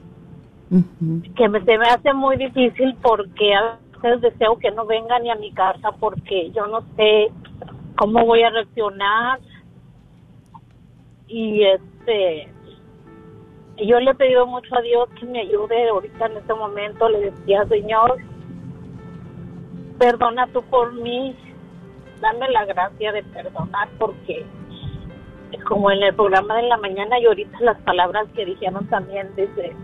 Que 1.36 1.48
me, 1.48 1.64
se 1.64 1.78
me 1.78 1.88
hace 1.88 2.14
muy 2.14 2.38
difícil 2.38 2.96
porque 3.02 3.54
a 3.54 3.78
veces 4.02 4.22
deseo 4.22 4.58
que 4.58 4.72
no 4.72 4.86
venga 4.86 5.20
ni 5.20 5.30
a 5.30 5.36
mi 5.36 5.52
casa 5.52 5.92
porque 6.00 6.52
yo 6.52 6.66
no 6.68 6.82
sé 6.96 7.32
cómo 7.98 8.26
voy 8.26 8.44
a 8.44 8.50
reaccionar. 8.50 9.40
Y 11.28 11.64
este 11.64 12.50
yo 13.78 14.00
le 14.00 14.12
he 14.12 14.16
pedido 14.16 14.48
mucho 14.48 14.74
a 14.76 14.82
Dios 14.82 15.10
que 15.20 15.26
me 15.26 15.42
ayude 15.42 15.90
ahorita 15.90 16.28
en 16.28 16.38
este 16.38 16.54
momento. 16.54 17.10
Le 17.10 17.32
decía 17.32 17.66
Señor 17.66 18.18
perdona 20.00 20.48
tú 20.48 20.62
por 20.64 20.94
mí. 20.94 21.36
Dame 22.22 22.50
la 22.50 22.66
gracia 22.66 23.12
de 23.12 23.24
perdonar 23.24 23.90
porque 24.00 24.46
como 25.68 25.92
en 25.92 26.04
el 26.04 26.14
programa 26.14 26.58
de 26.58 26.64
la 26.64 26.78
mañana 26.78 27.20
y 27.20 27.26
ahorita 27.26 27.58
las 27.62 27.80
palabras 27.82 28.28
que 28.36 28.46
dijeron 28.46 28.88
también 28.88 29.30
desde 29.36 29.76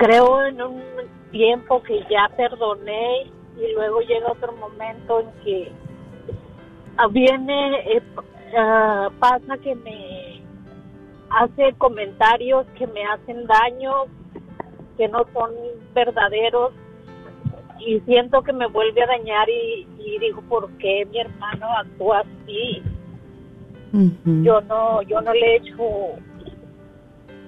creo 0.00 0.42
en 0.46 0.62
un 0.62 0.82
tiempo 1.30 1.82
que 1.82 2.00
ya 2.10 2.30
perdoné 2.34 3.30
y 3.58 3.74
luego 3.74 4.00
llega 4.00 4.32
otro 4.32 4.52
momento 4.52 5.20
en 5.20 5.44
que 5.44 5.72
ah, 6.96 7.06
viene, 7.08 7.96
eh, 7.96 8.02
ah, 8.56 9.10
pasa 9.18 9.58
que 9.58 9.74
me 9.74 10.42
hace 11.28 11.74
comentarios 11.76 12.66
que 12.78 12.86
me 12.86 13.04
hacen 13.04 13.46
daño, 13.46 14.06
que 14.96 15.06
no 15.08 15.26
son 15.34 15.52
verdaderos 15.94 16.72
y 17.78 18.00
siento 18.00 18.42
que 18.42 18.54
me 18.54 18.68
vuelve 18.68 19.02
a 19.02 19.06
dañar 19.06 19.50
y, 19.50 19.86
y 19.98 20.18
digo, 20.18 20.40
¿por 20.48 20.70
qué 20.78 21.06
mi 21.10 21.20
hermano 21.20 21.66
actúa 21.76 22.20
así? 22.20 22.82
Yo 23.92 24.60
no, 24.62 25.02
yo 25.02 25.20
no 25.20 25.34
le 25.34 25.40
he 25.40 25.56
hecho 25.56 25.76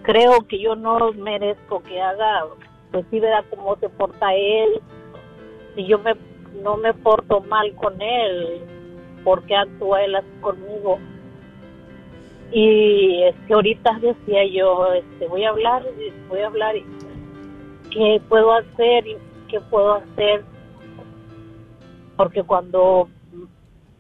creo 0.03 0.47
que 0.49 0.59
yo 0.59 0.75
no 0.75 1.13
merezco 1.13 1.83
que 1.83 2.01
haga, 2.01 2.45
pues 2.91 3.07
sí, 3.11 3.21
verá 3.21 3.45
cómo 3.51 3.77
se 3.77 3.89
porta 3.89 4.35
él. 4.35 4.81
Si 5.75 5.87
yo 5.87 5.99
me, 5.99 6.15
no 6.63 6.77
me 6.77 6.93
porto 6.93 7.41
mal 7.41 7.75
con 7.77 8.01
él, 8.01 8.61
¿por 9.25 9.43
qué 9.45 9.57
actúa 9.57 10.05
él 10.05 10.17
así 10.17 10.29
conmigo? 10.41 10.99
Y 12.53 13.23
este, 13.23 13.55
ahorita 13.55 13.99
decía 14.01 14.45
yo, 14.47 14.93
este, 14.93 15.27
voy 15.29 15.45
a 15.45 15.51
hablar, 15.51 15.85
voy 16.29 16.41
a 16.41 16.47
hablar, 16.47 16.75
¿qué 17.91 18.21
puedo 18.29 18.53
hacer? 18.53 19.07
y 19.07 19.17
¿Qué 19.49 19.61
puedo 19.61 19.95
hacer? 19.95 20.45
Porque 22.17 22.43
cuando 22.43 23.09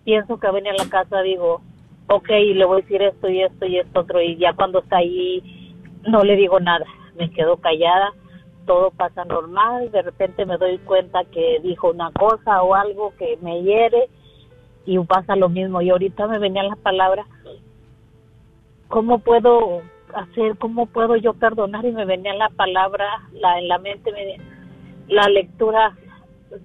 pienso 0.04 0.38
que 0.38 0.50
venir 0.50 0.72
a 0.72 0.84
la 0.84 0.90
casa 0.90 1.22
digo, 1.22 1.62
ok, 2.08 2.28
le 2.28 2.64
voy 2.64 2.80
a 2.80 2.82
decir 2.82 3.00
esto 3.00 3.28
y 3.28 3.42
esto 3.42 3.64
y 3.64 3.78
esto 3.78 4.00
otro, 4.00 4.20
y 4.20 4.36
ya 4.36 4.52
cuando 4.52 4.80
está 4.80 4.98
ahí 4.98 5.61
no 6.06 6.22
le 6.22 6.36
digo 6.36 6.60
nada, 6.60 6.84
me 7.16 7.30
quedo 7.30 7.56
callada, 7.58 8.12
todo 8.66 8.90
pasa 8.90 9.24
normal, 9.24 9.90
de 9.90 10.02
repente 10.02 10.46
me 10.46 10.56
doy 10.56 10.78
cuenta 10.78 11.24
que 11.24 11.60
dijo 11.62 11.90
una 11.90 12.10
cosa 12.12 12.62
o 12.62 12.74
algo 12.74 13.12
que 13.18 13.38
me 13.42 13.62
hiere 13.62 14.08
y 14.86 14.98
pasa 15.00 15.36
lo 15.36 15.48
mismo. 15.48 15.80
Y 15.82 15.90
ahorita 15.90 16.26
me 16.26 16.38
venían 16.38 16.68
las 16.68 16.78
palabras, 16.78 17.26
¿cómo 18.88 19.18
puedo 19.18 19.82
hacer, 20.14 20.56
cómo 20.58 20.86
puedo 20.86 21.16
yo 21.16 21.34
perdonar? 21.34 21.84
Y 21.84 21.92
me 21.92 22.04
venía 22.04 22.34
la 22.34 22.50
palabra, 22.50 23.06
la, 23.32 23.58
en 23.58 23.68
la 23.68 23.78
mente, 23.78 24.12
me, 24.12 24.36
la 25.08 25.28
lectura 25.28 25.96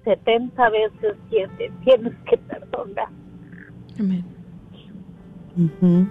70 0.04 0.70
veces 0.70 1.16
siete, 1.30 1.72
tienes 1.84 2.14
que 2.28 2.36
perdonar. 2.38 3.08
Amén. 3.98 4.24
Ujú. 5.56 6.06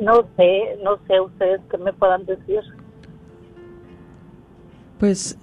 No 0.00 0.26
sé, 0.36 0.78
no 0.82 0.98
sé 1.06 1.20
ustedes 1.20 1.60
qué 1.70 1.78
me 1.78 1.92
puedan 1.92 2.24
decir. 2.24 2.60
Pues, 4.98 5.36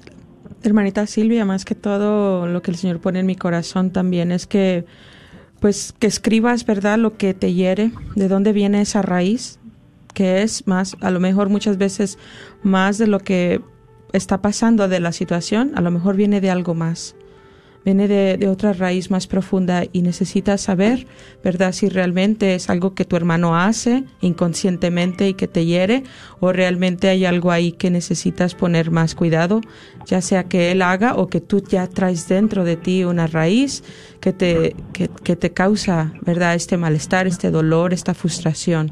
hermanita 0.63 1.05
Silvia, 1.07 1.45
más 1.45 1.65
que 1.65 1.75
todo 1.75 2.47
lo 2.47 2.61
que 2.61 2.71
el 2.71 2.77
Señor 2.77 2.99
pone 2.99 3.19
en 3.19 3.25
mi 3.25 3.35
corazón 3.35 3.91
también 3.91 4.31
es 4.31 4.47
que, 4.47 4.85
pues, 5.59 5.93
que 5.99 6.07
escribas, 6.07 6.65
¿verdad?, 6.65 6.97
lo 6.97 7.17
que 7.17 7.33
te 7.33 7.53
hiere, 7.53 7.91
de 8.15 8.27
dónde 8.27 8.53
viene 8.53 8.81
esa 8.81 9.01
raíz, 9.01 9.59
que 10.13 10.41
es 10.41 10.67
más, 10.67 10.97
a 11.01 11.11
lo 11.11 11.19
mejor 11.19 11.49
muchas 11.49 11.77
veces 11.77 12.17
más 12.63 12.97
de 12.97 13.07
lo 13.07 13.19
que 13.19 13.61
está 14.13 14.41
pasando 14.41 14.87
de 14.87 14.99
la 14.99 15.11
situación, 15.11 15.71
a 15.75 15.81
lo 15.81 15.91
mejor 15.91 16.15
viene 16.15 16.41
de 16.41 16.49
algo 16.49 16.73
más. 16.73 17.15
Viene 17.85 18.07
de, 18.07 18.37
de 18.37 18.47
otra 18.47 18.73
raíz 18.73 19.09
más 19.09 19.27
profunda 19.27 19.83
y 19.91 20.01
necesitas 20.01 20.61
saber, 20.61 21.07
¿verdad? 21.43 21.71
Si 21.71 21.89
realmente 21.89 22.55
es 22.55 22.69
algo 22.69 22.93
que 22.93 23.05
tu 23.05 23.15
hermano 23.15 23.57
hace 23.57 24.03
inconscientemente 24.21 25.29
y 25.29 25.33
que 25.33 25.47
te 25.47 25.65
hiere, 25.65 26.03
o 26.39 26.51
realmente 26.51 27.07
hay 27.09 27.25
algo 27.25 27.51
ahí 27.51 27.71
que 27.71 27.89
necesitas 27.89 28.53
poner 28.53 28.91
más 28.91 29.15
cuidado, 29.15 29.61
ya 30.05 30.21
sea 30.21 30.43
que 30.43 30.71
él 30.71 30.81
haga 30.81 31.15
o 31.15 31.27
que 31.27 31.41
tú 31.41 31.63
ya 31.63 31.87
traes 31.87 32.27
dentro 32.27 32.63
de 32.63 32.75
ti 32.75 33.03
una 33.03 33.27
raíz 33.27 33.83
que 34.19 34.33
te, 34.33 34.75
que, 34.93 35.09
que 35.23 35.35
te 35.35 35.51
causa, 35.51 36.13
¿verdad? 36.21 36.55
Este 36.55 36.77
malestar, 36.77 37.27
este 37.27 37.49
dolor, 37.49 37.93
esta 37.93 38.13
frustración. 38.13 38.91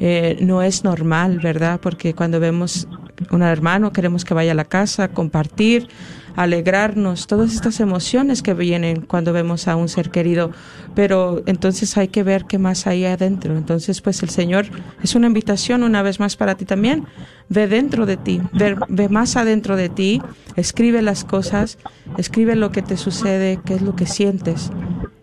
Eh, 0.00 0.36
no 0.40 0.62
es 0.62 0.84
normal, 0.84 1.40
¿verdad? 1.42 1.80
Porque 1.80 2.14
cuando 2.14 2.38
vemos 2.38 2.86
un 3.30 3.42
hermano, 3.42 3.92
queremos 3.92 4.24
que 4.24 4.34
vaya 4.34 4.52
a 4.52 4.54
la 4.54 4.64
casa, 4.64 5.08
compartir, 5.08 5.88
alegrarnos, 6.36 7.26
todas 7.26 7.52
estas 7.52 7.80
emociones 7.80 8.42
que 8.42 8.54
vienen 8.54 9.00
cuando 9.00 9.32
vemos 9.32 9.66
a 9.66 9.74
un 9.74 9.88
ser 9.88 10.10
querido, 10.10 10.52
pero 10.94 11.42
entonces 11.46 11.96
hay 11.96 12.08
que 12.08 12.22
ver 12.22 12.44
qué 12.44 12.58
más 12.58 12.86
hay 12.86 13.04
adentro. 13.06 13.56
Entonces, 13.56 14.00
pues 14.00 14.22
el 14.22 14.30
Señor 14.30 14.66
es 15.02 15.16
una 15.16 15.26
invitación 15.26 15.82
una 15.82 16.02
vez 16.02 16.20
más 16.20 16.36
para 16.36 16.54
ti 16.54 16.64
también. 16.64 17.06
Ve 17.48 17.66
dentro 17.66 18.06
de 18.06 18.16
ti, 18.16 18.40
ve, 18.52 18.76
ve 18.88 19.08
más 19.08 19.36
adentro 19.36 19.74
de 19.74 19.88
ti, 19.88 20.22
escribe 20.54 21.02
las 21.02 21.24
cosas, 21.24 21.78
escribe 22.18 22.54
lo 22.54 22.70
que 22.70 22.82
te 22.82 22.96
sucede, 22.96 23.58
qué 23.64 23.74
es 23.74 23.82
lo 23.82 23.96
que 23.96 24.06
sientes, 24.06 24.70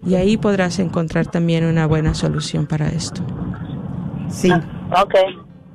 y 0.06 0.16
ahí 0.16 0.36
podrás 0.36 0.80
encontrar 0.80 1.28
también 1.28 1.66
una 1.66 1.86
buena 1.88 2.14
solución 2.14 2.68
para 2.68 2.90
esto. 2.90 3.22
Sí. 4.30 4.52
Ok, 4.52 5.16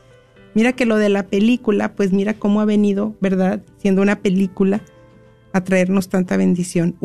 Mira 0.55 0.73
que 0.73 0.87
lo 0.87 0.97
de 0.97 1.09
la 1.09 1.27
película, 1.27 1.95
pues 1.95 2.13
mira 2.13 2.35
cómo 2.35 2.61
ha 2.61 2.65
venido, 2.65 3.17
¿verdad? 3.21 3.63
Siendo 3.79 4.03
una 4.03 4.21
película 4.21 4.83
a 5.53 5.65
traernos 5.65 6.09
tanta 6.09 6.37
bendición. 6.37 6.97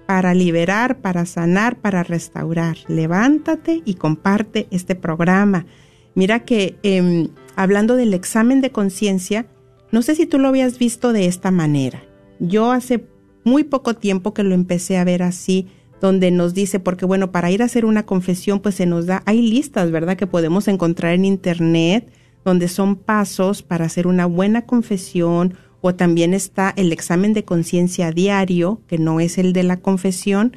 para 0.06 0.34
liberar, 0.34 0.98
para 0.98 1.26
sanar, 1.26 1.80
para 1.80 2.04
restaurar. 2.04 2.76
Levántate 2.86 3.82
y 3.84 3.94
comparte 3.94 4.68
este 4.70 4.94
programa. 4.94 5.66
Mira 6.14 6.40
que 6.40 6.76
eh, 6.82 7.28
hablando 7.56 7.96
del 7.96 8.14
examen 8.14 8.60
de 8.60 8.70
conciencia, 8.70 9.46
no 9.92 10.02
sé 10.02 10.14
si 10.14 10.26
tú 10.26 10.38
lo 10.38 10.48
habías 10.48 10.78
visto 10.78 11.12
de 11.12 11.26
esta 11.26 11.50
manera. 11.50 12.02
Yo 12.38 12.72
hace 12.72 13.04
muy 13.50 13.64
poco 13.64 13.94
tiempo 13.94 14.32
que 14.32 14.42
lo 14.42 14.54
empecé 14.54 14.96
a 14.96 15.04
ver 15.04 15.22
así, 15.22 15.66
donde 16.00 16.30
nos 16.30 16.54
dice, 16.54 16.80
porque 16.80 17.04
bueno, 17.04 17.30
para 17.32 17.50
ir 17.50 17.62
a 17.62 17.66
hacer 17.66 17.84
una 17.84 18.06
confesión, 18.06 18.60
pues 18.60 18.76
se 18.76 18.86
nos 18.86 19.06
da, 19.06 19.22
hay 19.26 19.42
listas, 19.42 19.90
¿verdad? 19.90 20.16
Que 20.16 20.26
podemos 20.26 20.68
encontrar 20.68 21.12
en 21.12 21.24
internet, 21.24 22.10
donde 22.44 22.68
son 22.68 22.96
pasos 22.96 23.62
para 23.62 23.84
hacer 23.84 24.06
una 24.06 24.26
buena 24.26 24.62
confesión, 24.62 25.54
o 25.82 25.94
también 25.94 26.32
está 26.32 26.72
el 26.76 26.92
examen 26.92 27.32
de 27.32 27.44
conciencia 27.44 28.12
diario, 28.12 28.80
que 28.86 28.98
no 28.98 29.20
es 29.20 29.36
el 29.36 29.52
de 29.52 29.64
la 29.64 29.78
confesión, 29.78 30.56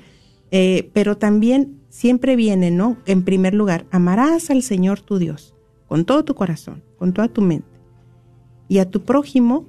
eh, 0.52 0.90
pero 0.94 1.18
también 1.18 1.80
siempre 1.90 2.36
viene, 2.36 2.72
¿no? 2.72 2.98
En 3.06 3.24
primer 3.24 3.54
lugar, 3.54 3.86
amarás 3.92 4.50
al 4.50 4.62
Señor 4.62 5.02
tu 5.02 5.18
Dios 5.18 5.54
con 5.88 6.06
todo 6.06 6.26
tu 6.26 6.36
corazón, 6.36 6.84
con 6.98 7.14
toda 7.14 7.28
tu 7.28 7.42
mente, 7.42 7.68
y 8.68 8.80
a 8.80 8.90
tu 8.90 9.04
prójimo, 9.04 9.68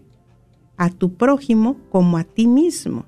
a 0.77 0.89
tu 0.91 1.15
prójimo 1.15 1.77
como 1.91 2.17
a 2.17 2.25
ti 2.25 2.47
mismo. 2.47 3.05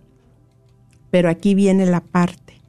Pero 1.17 1.31
aquí 1.31 1.55
viene 1.55 1.87
la 1.87 2.05
parte 2.05 2.61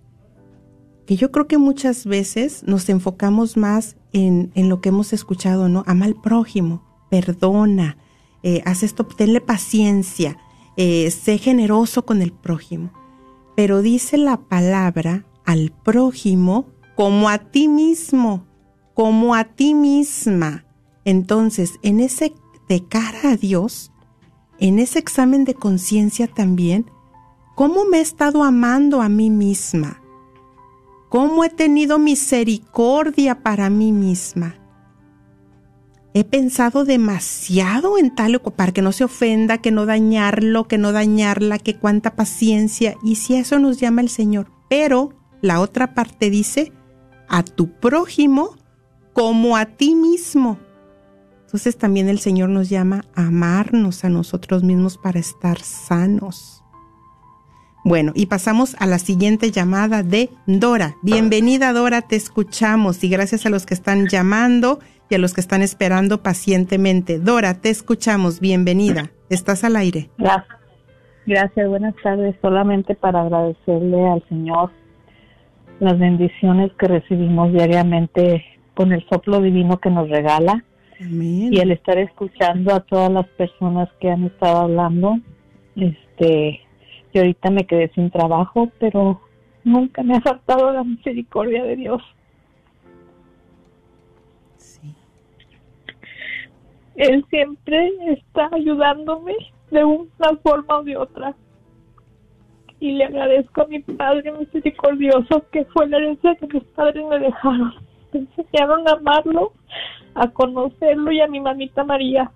que 1.05 1.17
yo 1.17 1.33
creo 1.33 1.47
que 1.47 1.57
muchas 1.57 2.05
veces 2.05 2.63
nos 2.63 2.87
enfocamos 2.87 3.57
más 3.57 3.97
en, 4.13 4.53
en 4.55 4.69
lo 4.69 4.79
que 4.79 4.87
hemos 4.87 5.11
escuchado, 5.11 5.67
¿no? 5.67 5.83
Ama 5.85 6.05
al 6.05 6.15
prójimo, 6.15 6.81
perdona, 7.09 7.97
eh, 8.43 8.61
haz 8.63 8.83
esto, 8.83 9.05
tenle 9.05 9.41
paciencia, 9.41 10.37
eh, 10.77 11.11
sé 11.11 11.37
generoso 11.39 12.05
con 12.05 12.21
el 12.21 12.31
prójimo. 12.31 12.93
Pero 13.57 13.81
dice 13.81 14.17
la 14.17 14.37
palabra 14.37 15.25
al 15.43 15.73
prójimo 15.83 16.67
como 16.95 17.27
a 17.27 17.39
ti 17.39 17.67
mismo, 17.67 18.47
como 18.93 19.35
a 19.35 19.43
ti 19.43 19.73
misma. 19.73 20.63
Entonces, 21.03 21.73
en 21.83 21.99
ese 21.99 22.33
de 22.69 22.85
cara 22.87 23.31
a 23.31 23.35
Dios, 23.35 23.91
en 24.57 24.79
ese 24.79 24.99
examen 24.99 25.43
de 25.43 25.53
conciencia 25.53 26.27
también, 26.27 26.89
¿cómo 27.57 27.85
me 27.85 27.97
he 27.97 28.01
estado 28.01 28.43
amando 28.43 29.01
a 29.01 29.09
mí 29.09 29.31
misma? 29.31 29.99
¿Cómo 31.09 31.43
he 31.43 31.49
tenido 31.49 31.97
misericordia 31.97 33.41
para 33.41 33.71
mí 33.71 33.91
misma? 33.91 34.53
He 36.13 36.23
pensado 36.23 36.85
demasiado 36.85 37.97
en 37.97 38.13
tal 38.13 38.39
para 38.55 38.71
que 38.71 38.83
no 38.83 38.91
se 38.91 39.05
ofenda, 39.05 39.57
que 39.57 39.71
no 39.71 39.87
dañarlo, 39.87 40.67
que 40.67 40.77
no 40.77 40.91
dañarla, 40.91 41.57
que 41.57 41.79
cuánta 41.79 42.15
paciencia. 42.15 42.95
Y 43.01 43.15
si 43.15 43.33
eso 43.33 43.57
nos 43.57 43.79
llama 43.79 44.01
el 44.01 44.09
Señor. 44.09 44.51
Pero 44.69 45.15
la 45.41 45.59
otra 45.59 45.95
parte 45.95 46.29
dice, 46.29 46.71
a 47.27 47.41
tu 47.41 47.71
prójimo 47.71 48.55
como 49.13 49.57
a 49.57 49.65
ti 49.65 49.95
mismo. 49.95 50.59
Entonces 51.45 51.75
también 51.75 52.07
el 52.07 52.19
Señor 52.19 52.49
nos 52.49 52.69
llama 52.69 53.05
a 53.15 53.27
amarnos 53.27 54.03
a 54.03 54.09
nosotros 54.09 54.63
mismos 54.63 54.99
para 54.99 55.19
estar 55.19 55.59
sanos. 55.59 56.63
Bueno, 57.87 58.11
y 58.13 58.25
pasamos 58.25 58.75
a 58.81 58.85
la 58.85 58.99
siguiente 58.99 59.49
llamada 59.49 60.03
de 60.03 60.29
Dora. 60.45 60.95
Bienvenida 61.03 61.71
Dora, 61.71 62.01
te 62.01 62.17
escuchamos 62.17 63.01
y 63.01 63.07
gracias 63.07 63.45
a 63.45 63.49
los 63.49 63.65
que 63.65 63.73
están 63.73 64.07
llamando 64.07 64.79
y 65.09 65.15
a 65.15 65.19
los 65.19 65.33
que 65.33 65.39
están 65.39 65.61
esperando 65.61 66.21
pacientemente. 66.21 67.17
Dora, 67.17 67.61
te 67.61 67.69
escuchamos, 67.69 68.41
bienvenida. 68.41 69.11
Estás 69.29 69.63
al 69.63 69.77
aire. 69.77 70.09
Gracias. 70.17 70.57
Gracias, 71.25 71.69
buenas 71.69 71.95
tardes. 72.03 72.35
Solamente 72.41 72.93
para 72.93 73.21
agradecerle 73.21 74.05
al 74.05 74.21
Señor 74.27 74.69
las 75.79 75.97
bendiciones 75.97 76.73
que 76.77 76.89
recibimos 76.89 77.53
diariamente 77.53 78.43
con 78.73 78.91
el 78.91 79.07
soplo 79.07 79.39
divino 79.39 79.77
que 79.77 79.91
nos 79.91 80.09
regala 80.09 80.61
Amén. 80.99 81.53
y 81.53 81.59
el 81.61 81.71
estar 81.71 81.97
escuchando 81.97 82.75
a 82.75 82.81
todas 82.81 83.13
las 83.13 83.27
personas 83.27 83.87
que 84.01 84.11
han 84.11 84.25
estado 84.25 84.57
hablando. 84.57 85.19
Este, 85.77 86.66
ahorita 87.17 87.49
me 87.49 87.65
quedé 87.65 87.89
sin 87.89 88.09
trabajo, 88.09 88.69
pero 88.79 89.21
nunca 89.63 90.03
me 90.03 90.15
ha 90.15 90.21
faltado 90.21 90.71
la 90.71 90.83
misericordia 90.83 91.63
de 91.63 91.75
Dios. 91.75 92.01
Sí. 94.57 94.93
Él 96.95 97.25
siempre 97.29 97.91
está 98.07 98.49
ayudándome 98.51 99.33
de 99.71 99.83
una 99.83 100.37
forma 100.41 100.79
o 100.79 100.83
de 100.83 100.97
otra. 100.97 101.35
Y 102.79 102.91
le 102.91 103.05
agradezco 103.05 103.63
a 103.63 103.67
mi 103.67 103.79
Padre 103.79 104.31
misericordioso, 104.31 105.43
que 105.51 105.65
fue 105.65 105.87
la 105.87 105.97
herencia 105.97 106.35
que 106.35 106.47
mis 106.47 106.63
padres 106.63 107.03
me 107.07 107.19
dejaron. 107.19 107.73
Me 108.13 108.19
enseñaron 108.19 108.87
a 108.87 108.91
amarlo, 108.91 109.53
a 110.13 110.27
conocerlo 110.29 111.11
y 111.11 111.19
a 111.19 111.27
mi 111.27 111.39
mamita 111.39 111.83
María. 111.83 112.31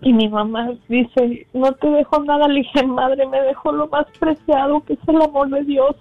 Y 0.00 0.12
mi 0.12 0.28
mamá 0.28 0.72
dice, 0.88 1.46
no 1.52 1.72
te 1.72 1.88
dejo 1.88 2.22
nada, 2.22 2.48
le 2.48 2.60
dije, 2.60 2.86
madre, 2.86 3.26
me 3.26 3.40
dejó 3.42 3.72
lo 3.72 3.88
más 3.88 4.06
preciado, 4.18 4.82
que 4.84 4.94
es 4.94 4.98
el 5.06 5.20
amor 5.20 5.50
de 5.50 5.64
Dios. 5.64 5.96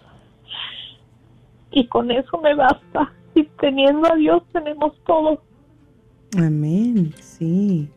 Y 1.72 1.88
con 1.88 2.12
eso 2.12 2.40
me 2.42 2.56
basta. 2.56 3.12
Y 3.36 3.44
teniendo 3.60 4.12
a 4.12 4.16
Dios 4.16 4.44
tenemos 4.54 4.94
todo. 5.06 5.42
Amén, 6.38 7.12
sí. 7.20 7.90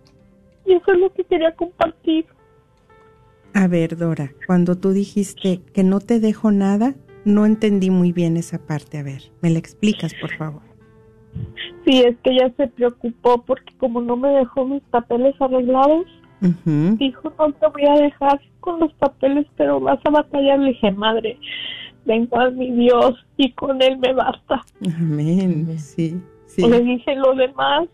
Y 0.64 0.72
eso 0.72 0.92
es 0.92 0.98
lo 0.98 1.12
que 1.12 1.24
quería 1.24 1.54
compartir. 1.54 2.26
A 3.54 3.68
ver, 3.68 3.96
Dora, 3.96 4.32
cuando 4.46 4.76
tú 4.76 4.90
dijiste 4.90 5.60
que 5.72 5.84
no 5.84 6.00
te 6.00 6.20
dejo 6.20 6.50
nada, 6.50 6.94
no 7.24 7.46
entendí 7.46 7.90
muy 7.90 8.12
bien 8.12 8.36
esa 8.36 8.58
parte. 8.58 8.98
A 8.98 9.02
ver, 9.02 9.30
¿me 9.40 9.50
la 9.50 9.58
explicas, 9.58 10.12
por 10.20 10.34
favor? 10.36 10.65
Sí, 11.84 12.02
es 12.02 12.16
que 12.22 12.30
ella 12.30 12.50
se 12.56 12.66
preocupó 12.68 13.42
porque 13.42 13.72
como 13.78 14.00
no 14.00 14.16
me 14.16 14.28
dejó 14.30 14.66
mis 14.66 14.82
papeles 14.84 15.34
arreglados, 15.40 16.06
dijo, 16.40 17.32
no 17.38 17.52
te 17.52 17.66
voy 17.68 17.86
a 17.86 18.02
dejar 18.02 18.40
con 18.60 18.80
los 18.80 18.92
papeles, 18.94 19.46
pero 19.56 19.80
vas 19.80 20.00
a 20.04 20.10
batallar. 20.10 20.58
Le 20.58 20.70
dije, 20.70 20.90
madre, 20.90 21.38
vengo 22.04 22.40
a 22.40 22.50
mi 22.50 22.70
Dios 22.72 23.14
y 23.36 23.52
con 23.52 23.80
Él 23.82 23.98
me 23.98 24.12
basta. 24.12 24.62
Amén. 24.96 25.78
Sí, 25.78 26.20
sí. 26.46 26.68
Le 26.68 26.80
dije, 26.80 27.14
lo 27.14 27.34
demás, 27.34 27.88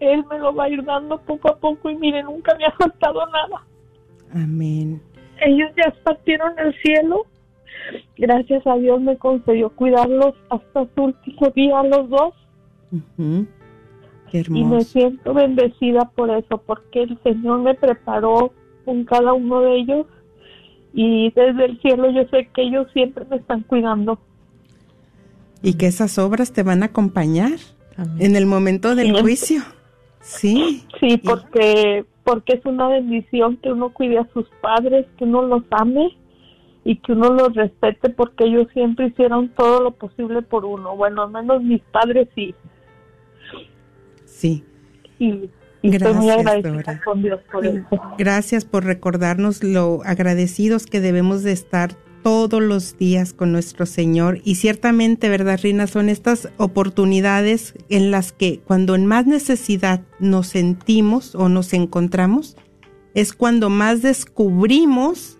Él 0.00 0.24
me 0.30 0.38
lo 0.38 0.54
va 0.54 0.64
a 0.64 0.68
ir 0.70 0.82
dando 0.82 1.18
poco 1.18 1.50
a 1.50 1.56
poco 1.56 1.90
y 1.90 1.96
mire, 1.96 2.22
nunca 2.22 2.56
me 2.56 2.64
ha 2.64 2.72
faltado 2.72 3.26
nada. 3.26 3.62
Amén. 4.32 5.00
Ellos 5.40 5.70
ya 5.76 5.92
partieron 6.02 6.58
al 6.58 6.74
cielo. 6.80 7.26
Gracias 8.16 8.66
a 8.66 8.76
Dios 8.76 9.00
me 9.02 9.18
concedió 9.18 9.68
cuidarlos 9.68 10.34
hasta 10.48 10.86
su 10.94 11.02
último 11.02 11.50
día 11.50 11.82
los 11.82 12.08
dos 12.08 12.34
Qué 14.30 14.38
y 14.38 14.50
me 14.50 14.60
hermoso. 14.60 14.88
siento 14.88 15.34
bendecida 15.34 16.10
por 16.14 16.30
eso, 16.30 16.58
porque 16.58 17.02
el 17.02 17.18
Señor 17.22 17.60
me 17.60 17.74
preparó 17.74 18.52
con 18.84 19.04
cada 19.04 19.32
uno 19.32 19.60
de 19.60 19.76
ellos 19.76 20.06
y 20.92 21.30
desde 21.32 21.64
el 21.64 21.80
cielo 21.80 22.10
yo 22.10 22.22
sé 22.28 22.48
que 22.54 22.62
ellos 22.62 22.86
siempre 22.92 23.24
me 23.28 23.36
están 23.36 23.62
cuidando. 23.62 24.18
Y 25.62 25.74
que 25.74 25.86
esas 25.86 26.18
obras 26.18 26.52
te 26.52 26.62
van 26.62 26.82
a 26.82 26.86
acompañar 26.86 27.52
Amén. 27.96 28.16
en 28.20 28.36
el 28.36 28.46
momento 28.46 28.94
del 28.94 29.20
juicio. 29.20 29.62
Sí. 30.20 30.84
Sí, 31.00 31.16
porque 31.18 32.04
porque 32.24 32.54
es 32.54 32.64
una 32.64 32.88
bendición 32.88 33.58
que 33.58 33.70
uno 33.70 33.90
cuide 33.90 34.18
a 34.18 34.28
sus 34.32 34.48
padres, 34.60 35.06
que 35.18 35.24
uno 35.24 35.42
los 35.42 35.62
ame 35.70 36.16
y 36.82 36.96
que 36.96 37.12
uno 37.12 37.32
los 37.34 37.54
respete 37.54 38.08
porque 38.10 38.44
ellos 38.44 38.66
siempre 38.72 39.08
hicieron 39.08 39.50
todo 39.50 39.82
lo 39.82 39.90
posible 39.92 40.42
por 40.42 40.64
uno. 40.64 40.96
Bueno, 40.96 41.22
al 41.22 41.30
menos 41.30 41.62
mis 41.62 41.82
padres 41.82 42.28
sí. 42.34 42.54
Sí. 44.36 44.64
Y, 45.18 45.26
y 45.82 45.94
estoy 45.94 46.14
muy 46.14 46.26
Gracias, 46.26 46.38
agradecida 46.38 46.70
Dora. 46.72 47.00
con 47.04 47.22
Dios 47.22 47.40
por 47.52 47.66
eso. 47.66 47.84
Gracias 48.18 48.64
por 48.64 48.84
recordarnos 48.84 49.62
lo 49.62 50.00
agradecidos 50.04 50.86
que 50.86 51.00
debemos 51.00 51.42
de 51.42 51.52
estar 51.52 51.94
todos 52.22 52.62
los 52.62 52.96
días 52.96 53.32
con 53.34 53.52
nuestro 53.52 53.84
Señor. 53.84 54.40
Y 54.44 54.54
ciertamente, 54.54 55.28
¿verdad, 55.28 55.60
Rina? 55.62 55.86
Son 55.86 56.08
estas 56.08 56.48
oportunidades 56.56 57.74
en 57.90 58.10
las 58.10 58.32
que 58.32 58.60
cuando 58.60 58.94
en 58.94 59.04
más 59.06 59.26
necesidad 59.26 60.00
nos 60.20 60.46
sentimos 60.48 61.34
o 61.34 61.48
nos 61.50 61.72
encontramos, 61.74 62.56
es 63.14 63.34
cuando 63.34 63.68
más 63.70 64.00
descubrimos 64.02 65.38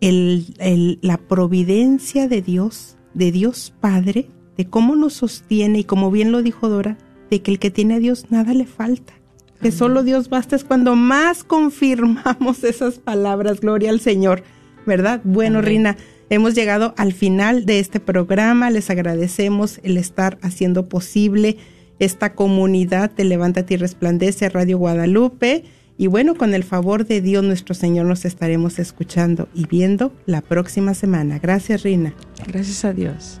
el- 0.00 0.54
el- 0.58 0.98
la 1.02 1.16
providencia 1.18 2.26
de 2.26 2.42
Dios, 2.42 2.96
de 3.14 3.30
Dios 3.30 3.72
Padre, 3.80 4.28
de 4.56 4.66
cómo 4.68 4.96
nos 4.96 5.12
sostiene 5.14 5.80
y 5.80 5.84
como 5.84 6.10
bien 6.10 6.32
lo 6.32 6.42
dijo 6.42 6.68
Dora, 6.68 6.98
de 7.32 7.40
que 7.40 7.50
el 7.50 7.58
que 7.58 7.70
tiene 7.70 7.94
a 7.94 7.98
Dios 7.98 8.26
nada 8.28 8.52
le 8.52 8.66
falta. 8.66 9.14
Que 9.62 9.72
solo 9.72 10.02
Dios 10.02 10.28
basta 10.28 10.54
es 10.54 10.64
cuando 10.64 10.96
más 10.96 11.44
confirmamos 11.44 12.62
esas 12.64 12.98
palabras, 12.98 13.60
gloria 13.60 13.88
al 13.88 14.00
Señor, 14.00 14.42
¿verdad? 14.84 15.22
Bueno, 15.24 15.60
Amén. 15.60 15.70
Rina, 15.70 15.96
hemos 16.28 16.54
llegado 16.54 16.92
al 16.98 17.14
final 17.14 17.64
de 17.64 17.78
este 17.78 18.00
programa, 18.00 18.68
les 18.68 18.90
agradecemos 18.90 19.80
el 19.82 19.96
estar 19.96 20.36
haciendo 20.42 20.90
posible 20.90 21.56
esta 21.98 22.34
comunidad 22.34 23.10
de 23.10 23.24
Levántate 23.24 23.74
y 23.74 23.76
Resplandece 23.78 24.50
Radio 24.50 24.76
Guadalupe. 24.76 25.64
Y 25.96 26.08
bueno, 26.08 26.34
con 26.34 26.52
el 26.52 26.64
favor 26.64 27.06
de 27.06 27.22
Dios 27.22 27.42
nuestro 27.44 27.74
Señor 27.74 28.04
nos 28.04 28.26
estaremos 28.26 28.78
escuchando 28.78 29.48
y 29.54 29.66
viendo 29.66 30.12
la 30.26 30.42
próxima 30.42 30.92
semana. 30.92 31.38
Gracias, 31.38 31.82
Rina. 31.82 32.12
Gracias 32.46 32.84
a 32.84 32.92
Dios. 32.92 33.40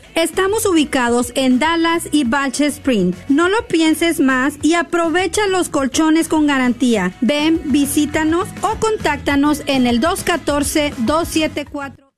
Estamos 0.15 0.65
ubicados 0.65 1.31
en 1.35 1.59
Dallas 1.59 2.09
y 2.11 2.23
Balch 2.25 2.61
Springs. 2.61 3.15
No 3.29 3.49
lo 3.49 3.67
pienses 3.67 4.19
más 4.19 4.55
y 4.61 4.73
aprovecha 4.73 5.47
los 5.47 5.69
colchones 5.69 6.27
con 6.27 6.47
garantía. 6.47 7.13
Ven, 7.21 7.61
visítanos 7.65 8.47
o 8.61 8.75
contáctanos 8.75 9.63
en 9.67 9.87
el 9.87 10.01
214-274. 10.01 12.11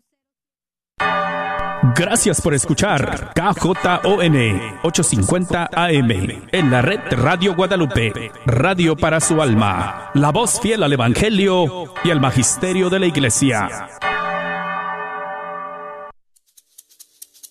Gracias 1.95 2.41
por 2.41 2.53
escuchar 2.53 3.33
KJON 3.35 4.35
850 4.83 5.69
AM 5.73 6.11
en 6.51 6.71
la 6.71 6.81
red 6.81 6.99
Radio 7.11 7.55
Guadalupe, 7.55 8.31
radio 8.45 8.95
para 8.95 9.19
su 9.19 9.41
alma, 9.41 10.09
la 10.13 10.31
voz 10.31 10.59
fiel 10.59 10.81
al 10.81 10.93
Evangelio 10.93 11.93
y 12.03 12.09
al 12.09 12.19
Magisterio 12.19 12.89
de 12.89 12.99
la 12.99 13.05
Iglesia. 13.05 13.89